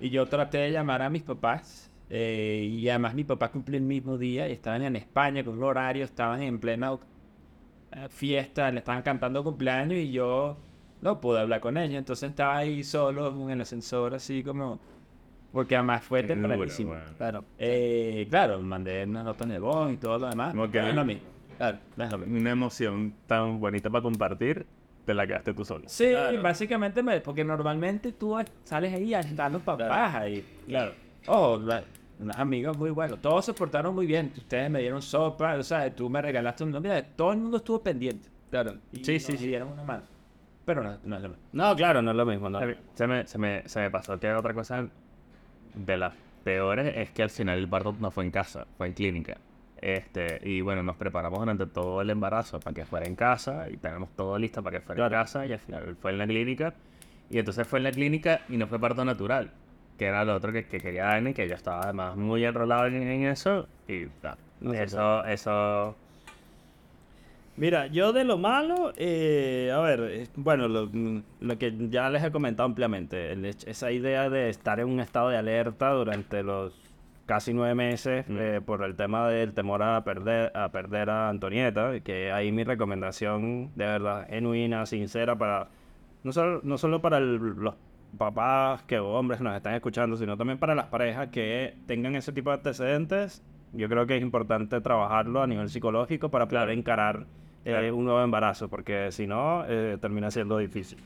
y 0.00 0.10
yo 0.10 0.26
traté 0.26 0.58
de 0.58 0.72
llamar 0.72 1.02
a 1.02 1.10
mis 1.10 1.22
papás. 1.22 1.90
eh, 2.10 2.66
y 2.70 2.88
además 2.88 3.14
mi 3.14 3.24
papá 3.24 3.50
cumplió 3.50 3.76
el 3.78 3.84
mismo 3.84 4.16
día 4.18 4.48
y 4.48 4.52
estaban 4.52 4.82
en 4.82 4.96
España 4.96 5.44
con 5.44 5.58
un 5.58 5.64
horario, 5.64 6.04
estaban 6.04 6.42
en 6.42 6.58
plena 6.58 6.94
eh, 7.92 8.08
fiesta, 8.10 8.70
le 8.70 8.78
estaban 8.80 9.02
cantando 9.02 9.44
cumpleaños 9.44 9.98
y 9.98 10.10
yo 10.12 10.56
no 11.02 11.20
pude 11.20 11.40
hablar 11.40 11.60
con 11.60 11.76
ellos. 11.76 11.96
Entonces 11.98 12.30
estaba 12.30 12.58
ahí 12.58 12.84
solo 12.84 13.28
en 13.44 13.50
el 13.50 13.60
ascensor, 13.62 14.14
así 14.14 14.42
como. 14.42 14.80
Porque 15.52 15.76
además 15.76 16.02
fue 16.04 16.22
tempranísimo. 16.22 16.94
claro, 17.16 17.44
Eh, 17.58 18.26
claro, 18.30 18.60
mandé 18.60 19.04
una 19.04 19.22
nota 19.22 19.46
de 19.46 19.58
voz 19.58 19.92
y 19.92 19.96
todo 19.96 20.18
lo 20.18 20.28
demás. 20.28 20.50
Como 20.50 20.70
que- 20.70 20.80
No 20.82 20.88
es 20.88 20.94
lo 20.94 21.04
mismo. 21.04 21.22
claro. 21.56 21.78
Una 22.26 22.50
emoción 22.50 23.14
tan 23.26 23.58
bonita 23.60 23.88
para 23.90 24.02
compartir, 24.02 24.66
te 25.06 25.14
la 25.14 25.26
quedaste 25.26 25.54
tú 25.54 25.64
solo. 25.64 25.84
Sí, 25.88 26.10
Claro. 26.10 26.42
básicamente, 26.42 27.02
me- 27.02 27.20
porque 27.20 27.44
normalmente 27.44 28.12
tú 28.12 28.36
sales 28.64 28.92
ahí 28.92 29.14
a 29.14 29.20
estar 29.20 29.50
los 29.50 29.62
papás 29.62 30.14
ahí. 30.14 30.44
Claro. 30.66 30.92
Oh, 31.26 31.58
unos 32.20 32.36
amigos 32.36 32.76
muy 32.76 32.90
buenos. 32.90 33.18
Todos 33.20 33.44
se 33.46 33.54
portaron 33.54 33.94
muy 33.94 34.06
bien. 34.06 34.32
Ustedes 34.36 34.70
me 34.70 34.80
dieron 34.80 35.00
sopa, 35.00 35.54
o 35.54 35.62
sea, 35.62 35.90
tú 35.94 36.10
me 36.10 36.20
regalaste 36.20 36.64
un 36.64 36.72
nombre. 36.72 37.02
Todo 37.16 37.32
el 37.32 37.38
mundo 37.38 37.56
estuvo 37.56 37.82
pendiente. 37.82 38.28
Claro. 38.50 38.74
Y 38.92 39.04
Sí, 39.04 39.14
nos 39.14 39.22
sí, 39.22 39.36
sí. 39.38 39.46
dieron 39.46 39.68
una 39.68 39.82
mano. 39.82 40.02
Pero 40.64 40.82
no, 40.82 40.98
no 41.04 41.16
es 41.16 41.22
lo 41.22 41.28
mismo. 41.30 41.44
No, 41.52 41.74
claro, 41.74 42.02
no 42.02 42.10
es 42.10 42.16
lo 42.16 42.26
mismo, 42.26 42.50
no. 42.50 42.60
Se 42.94 43.06
me, 43.06 43.26
se, 43.26 43.38
me, 43.38 43.66
se 43.68 43.80
me 43.80 43.90
pasó 43.90 44.18
que 44.20 44.30
otra 44.32 44.52
cosa 44.52 44.86
de 45.74 45.96
las 45.96 46.14
peores 46.44 46.94
es 46.96 47.10
que 47.10 47.22
al 47.22 47.30
final 47.30 47.58
el 47.58 47.68
parto 47.68 47.94
no 48.00 48.10
fue 48.10 48.24
en 48.24 48.30
casa, 48.30 48.66
fue 48.76 48.86
en 48.88 48.92
clínica. 48.94 49.36
Este, 49.80 50.40
y 50.42 50.60
bueno, 50.60 50.82
nos 50.82 50.96
preparamos 50.96 51.38
durante 51.38 51.66
todo 51.66 52.00
el 52.02 52.10
embarazo 52.10 52.58
para 52.58 52.74
que 52.74 52.84
fuera 52.84 53.06
en 53.06 53.14
casa 53.14 53.68
y 53.70 53.76
tenemos 53.76 54.10
todo 54.16 54.36
listo 54.38 54.62
para 54.62 54.78
que 54.78 54.84
fuera 54.84 55.04
en 55.04 55.08
Claro. 55.10 55.24
casa 55.24 55.46
y 55.46 55.52
al 55.52 55.58
final 55.60 55.96
fue 56.00 56.10
en 56.12 56.18
la 56.18 56.26
clínica. 56.26 56.74
Y 57.30 57.38
entonces 57.38 57.66
fue 57.66 57.78
en 57.78 57.84
la 57.84 57.92
clínica 57.92 58.40
y 58.48 58.56
no 58.56 58.66
fue 58.66 58.78
parto 58.80 59.04
natural, 59.04 59.50
que 59.98 60.06
era 60.06 60.24
lo 60.24 60.34
otro 60.34 60.52
que, 60.52 60.64
que 60.66 60.78
quería 60.80 61.04
Dani, 61.04 61.34
que 61.34 61.46
yo 61.48 61.54
estaba 61.54 61.82
además 61.82 62.16
muy 62.16 62.44
enrolado 62.44 62.86
en, 62.86 62.94
en 63.02 63.26
eso. 63.26 63.68
Y 63.86 64.06
No 64.60 64.72
eso, 64.72 65.24
eso, 65.26 65.94
Mira, 67.58 67.88
yo 67.88 68.12
de 68.12 68.22
lo 68.22 68.38
malo, 68.38 68.92
eh, 68.96 69.72
a 69.74 69.80
ver, 69.80 70.00
eh, 70.12 70.28
bueno, 70.36 70.68
lo, 70.68 70.88
lo 71.40 71.58
que 71.58 71.74
ya 71.90 72.08
les 72.08 72.22
he 72.22 72.30
comentado 72.30 72.66
ampliamente, 72.68 73.32
el 73.32 73.44
esa 73.44 73.90
idea 73.90 74.30
de 74.30 74.48
estar 74.48 74.78
en 74.78 74.88
un 74.88 75.00
estado 75.00 75.30
de 75.30 75.38
alerta 75.38 75.90
durante 75.90 76.44
los 76.44 76.72
casi 77.26 77.52
nueve 77.52 77.74
meses 77.74 78.26
Mm. 78.28 78.36
eh, 78.38 78.60
por 78.64 78.84
el 78.84 78.94
tema 78.94 79.28
del 79.28 79.54
temor 79.54 79.82
a 79.82 80.04
perder, 80.04 80.56
a 80.56 80.68
perder 80.70 81.10
a 81.10 81.28
Antonieta, 81.30 81.98
que 82.00 82.30
ahí 82.30 82.52
mi 82.52 82.62
recomendación 82.62 83.72
de 83.74 83.86
verdad 83.86 84.28
genuina, 84.28 84.86
sincera, 84.86 85.36
para 85.36 85.66
no 86.22 86.32
solo, 86.32 86.60
no 86.62 86.78
solo 86.78 87.00
para 87.02 87.18
el- 87.18 87.36
los 87.38 87.74
papás 88.16 88.84
que 88.84 89.00
o 89.00 89.08
hombres 89.18 89.40
nos 89.40 89.56
están 89.56 89.74
escuchando, 89.74 90.16
sino 90.16 90.36
también 90.36 90.58
para 90.58 90.76
las 90.76 90.86
parejas 90.86 91.28
que 91.28 91.74
tengan 91.86 92.14
ese 92.14 92.32
tipo 92.32 92.50
de 92.50 92.56
antecedentes. 92.58 93.42
Yo 93.72 93.88
creo 93.88 94.06
que 94.06 94.16
es 94.16 94.22
importante 94.22 94.80
trabajarlo 94.80 95.42
a 95.42 95.46
nivel 95.48 95.68
psicológico 95.68 96.30
para 96.30 96.46
poder 96.48 96.70
encarar 96.70 97.26
eh, 97.64 97.90
un 97.90 98.04
nuevo 98.04 98.22
embarazo, 98.22 98.68
porque 98.68 99.10
si 99.12 99.26
no, 99.26 99.64
eh, 99.66 99.98
termina 100.00 100.30
siendo 100.30 100.58
difícil. 100.58 100.98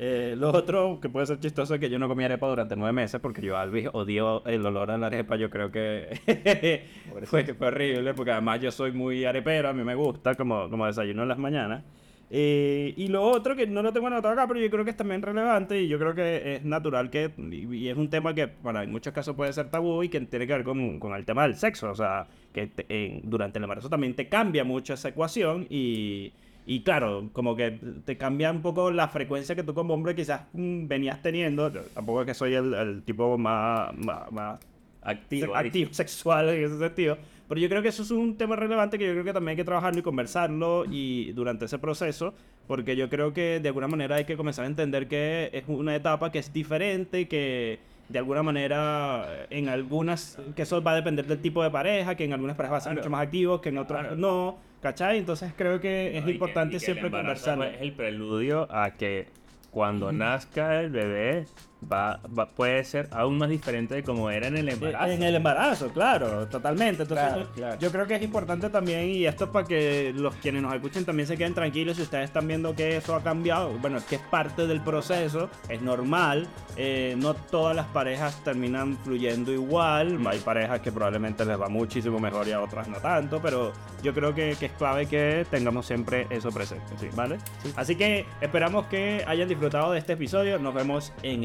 Eh, 0.00 0.36
lo 0.38 0.50
otro 0.52 1.00
que 1.00 1.08
puede 1.08 1.26
ser 1.26 1.40
chistoso 1.40 1.74
es 1.74 1.80
que 1.80 1.90
yo 1.90 1.98
no 1.98 2.06
comí 2.06 2.22
arepa 2.22 2.46
durante 2.46 2.76
nueve 2.76 2.92
meses 2.92 3.20
porque 3.20 3.42
yo, 3.42 3.56
Alvis, 3.56 3.88
odio 3.92 4.44
el 4.46 4.64
olor 4.64 4.92
a 4.92 4.98
la 4.98 5.08
arepa. 5.08 5.36
Yo 5.36 5.50
creo 5.50 5.72
que 5.72 6.86
fue, 7.24 7.44
fue 7.54 7.66
horrible 7.66 8.14
porque 8.14 8.30
además 8.30 8.60
yo 8.60 8.70
soy 8.70 8.92
muy 8.92 9.24
arepero, 9.24 9.68
a 9.68 9.72
mí 9.72 9.82
me 9.82 9.96
gusta 9.96 10.36
como, 10.36 10.70
como 10.70 10.86
desayuno 10.86 11.22
en 11.22 11.28
las 11.28 11.38
mañanas. 11.38 11.82
Eh, 12.30 12.92
y 12.96 13.08
lo 13.08 13.24
otro 13.24 13.56
que 13.56 13.66
no 13.66 13.82
lo 13.82 13.92
tengo 13.92 14.06
anotado 14.06 14.34
acá, 14.34 14.46
pero 14.46 14.60
yo 14.60 14.70
creo 14.70 14.84
que 14.84 14.90
es 14.90 14.96
también 14.96 15.22
relevante 15.22 15.80
y 15.80 15.88
yo 15.88 15.98
creo 15.98 16.14
que 16.14 16.56
es 16.56 16.64
natural 16.64 17.10
que, 17.10 17.32
y, 17.38 17.74
y 17.74 17.88
es 17.88 17.96
un 17.96 18.10
tema 18.10 18.34
que 18.34 18.50
bueno, 18.62 18.82
en 18.82 18.92
muchos 18.92 19.14
casos 19.14 19.34
puede 19.34 19.52
ser 19.52 19.70
tabú 19.70 20.02
y 20.02 20.10
que 20.10 20.20
tiene 20.20 20.46
que 20.46 20.52
ver 20.52 20.64
con, 20.64 21.00
con 21.00 21.14
el 21.14 21.24
tema 21.24 21.44
del 21.44 21.56
sexo, 21.56 21.90
o 21.90 21.94
sea, 21.94 22.28
que 22.52 22.66
te- 22.68 22.86
en- 22.88 23.22
durante 23.30 23.58
el 23.58 23.64
embarazo 23.64 23.88
también 23.88 24.14
te 24.14 24.28
cambia 24.28 24.64
mucho 24.64 24.94
esa 24.94 25.08
ecuación 25.10 25.66
y, 25.70 26.32
y 26.66 26.82
claro, 26.82 27.30
como 27.32 27.56
que 27.56 27.72
te 28.04 28.16
cambia 28.16 28.50
un 28.50 28.62
poco 28.62 28.90
la 28.90 29.08
frecuencia 29.08 29.54
que 29.54 29.62
tú 29.62 29.74
como 29.74 29.94
hombre 29.94 30.14
quizás 30.14 30.42
mm, 30.52 30.86
venías 30.88 31.22
teniendo, 31.22 31.70
tampoco 31.70 32.22
es 32.22 32.26
que 32.26 32.34
soy 32.34 32.54
el, 32.54 32.74
el 32.74 33.02
tipo 33.04 33.36
más, 33.38 33.94
más, 33.96 34.30
más 34.32 34.60
activo. 35.02 35.52
se- 35.52 35.58
activo 35.58 35.92
sexual 35.92 36.48
en 36.50 36.64
ese 36.64 36.78
sentido. 36.78 37.18
Pero 37.48 37.60
yo 37.60 37.68
creo 37.70 37.80
que 37.80 37.88
eso 37.88 38.02
es 38.02 38.10
un 38.10 38.36
tema 38.36 38.56
relevante 38.56 38.98
que 38.98 39.06
yo 39.06 39.12
creo 39.12 39.24
que 39.24 39.32
también 39.32 39.50
hay 39.52 39.56
que 39.56 39.64
trabajarlo 39.64 40.00
y 40.00 40.02
conversarlo 40.02 40.84
y 40.90 41.32
durante 41.32 41.64
ese 41.64 41.78
proceso, 41.78 42.34
porque 42.66 42.94
yo 42.94 43.08
creo 43.08 43.32
que 43.32 43.58
de 43.60 43.68
alguna 43.68 43.88
manera 43.88 44.16
hay 44.16 44.26
que 44.26 44.36
comenzar 44.36 44.64
a 44.66 44.68
entender 44.68 45.08
que 45.08 45.48
es 45.54 45.64
una 45.66 45.96
etapa 45.96 46.30
que 46.30 46.40
es 46.40 46.52
diferente, 46.52 47.26
que 47.26 47.78
de 48.08 48.18
alguna 48.18 48.42
manera 48.42 49.46
en 49.50 49.68
algunas, 49.68 50.38
que 50.56 50.62
eso 50.62 50.82
va 50.82 50.92
a 50.92 50.96
depender 50.96 51.26
del 51.26 51.40
tipo 51.40 51.62
de 51.62 51.70
pareja, 51.70 52.14
que 52.14 52.24
en 52.24 52.32
algunas 52.32 52.56
parejas 52.56 52.72
va 52.74 52.78
a 52.78 52.80
ser 52.80 52.92
Claro. 52.92 53.02
mucho 53.02 53.10
más 53.10 53.22
activo, 53.22 53.60
que 53.60 53.68
en 53.68 53.78
otras 53.78 54.00
Claro. 54.00 54.16
no, 54.16 54.58
¿cachai? 54.80 55.18
Entonces 55.18 55.52
creo 55.56 55.80
que 55.80 56.16
es 56.16 56.26
importante 56.26 56.72
que 56.74 56.80
siempre 56.80 57.10
conversarlo. 57.10 57.64
Es 57.64 57.80
el 57.82 57.92
preludio 57.92 58.66
a 58.70 58.92
que 58.92 59.26
cuando 59.70 60.10
nazca 60.12 60.80
el 60.80 60.90
bebé 60.90 61.44
va, 61.90 62.20
va- 62.36 62.50
puede 62.50 62.82
ser 62.84 63.08
aún 63.12 63.38
más 63.38 63.48
diferente 63.48 63.94
de 63.94 64.02
como 64.02 64.30
era 64.30 64.48
en 64.48 64.56
el 64.56 64.68
embarazo. 64.68 65.06
En 65.12 65.22
el 65.22 65.34
embarazo, 65.34 65.88
claro, 65.88 66.46
totalmente. 66.48 67.02
Entonces, 67.02 67.26
Claro, 67.28 67.46
claro. 67.54 67.78
yo 67.78 67.92
creo 67.92 68.06
que 68.06 68.14
es 68.16 68.22
importante 68.22 68.68
también, 68.70 69.08
y 69.08 69.26
esto 69.26 69.44
es 69.44 69.50
para 69.50 69.66
que 69.66 70.12
los 70.14 70.34
quienes 70.36 70.62
nos 70.62 70.74
escuchen 70.74 71.04
también 71.04 71.26
se 71.26 71.36
queden 71.36 71.54
tranquilos 71.54 71.96
si 71.96 72.02
ustedes 72.02 72.24
están 72.24 72.46
viendo 72.48 72.74
que 72.74 72.96
eso 72.96 73.14
ha 73.14 73.22
cambiado. 73.22 73.70
Bueno, 73.78 73.98
es 73.98 74.04
que 74.04 74.16
es 74.16 74.22
parte 74.22 74.66
del 74.66 74.80
proceso, 74.80 75.48
es 75.68 75.80
normal. 75.82 76.46
eh, 76.80 77.16
no 77.18 77.34
todas 77.34 77.74
las 77.74 77.86
parejas 77.86 78.40
terminan 78.44 78.96
fluyendo 78.98 79.52
igual. 79.52 80.16
Hay 80.28 80.38
parejas 80.38 80.78
que 80.80 80.92
probablemente 80.92 81.44
les 81.44 81.60
va 81.60 81.68
muchísimo 81.68 82.20
mejor 82.20 82.46
y 82.46 82.52
a 82.52 82.60
otras 82.60 82.86
no 82.86 82.98
tanto, 82.98 83.40
pero 83.42 83.72
yo 84.00 84.14
creo 84.14 84.32
que, 84.32 84.54
que 84.60 84.66
es 84.66 84.72
clave 84.72 85.06
que 85.06 85.44
tengamos 85.50 85.86
siempre 85.86 86.28
eso 86.30 86.50
presente, 86.52 86.86
¿sí? 87.00 87.08
¿vale? 87.16 87.38
Así 87.74 87.96
que 87.96 88.26
esperamos 88.40 88.86
que 88.86 89.24
hayan 89.26 89.48
disfrutado 89.48 89.90
de 89.90 89.98
este 89.98 90.12
episodio. 90.12 90.60
Nos 90.60 90.72
vemos 90.72 91.12
en 91.24 91.44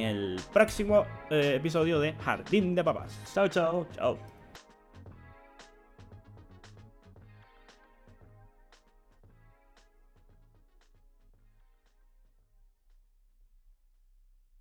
próximo 0.51 1.05
eh, 1.29 1.55
episodio 1.55 1.99
de 1.99 2.13
Jardín 2.13 2.75
de 2.75 2.83
Papás. 2.83 3.19
Chao, 3.33 3.47
chao, 3.47 3.85
chao. 3.95 4.32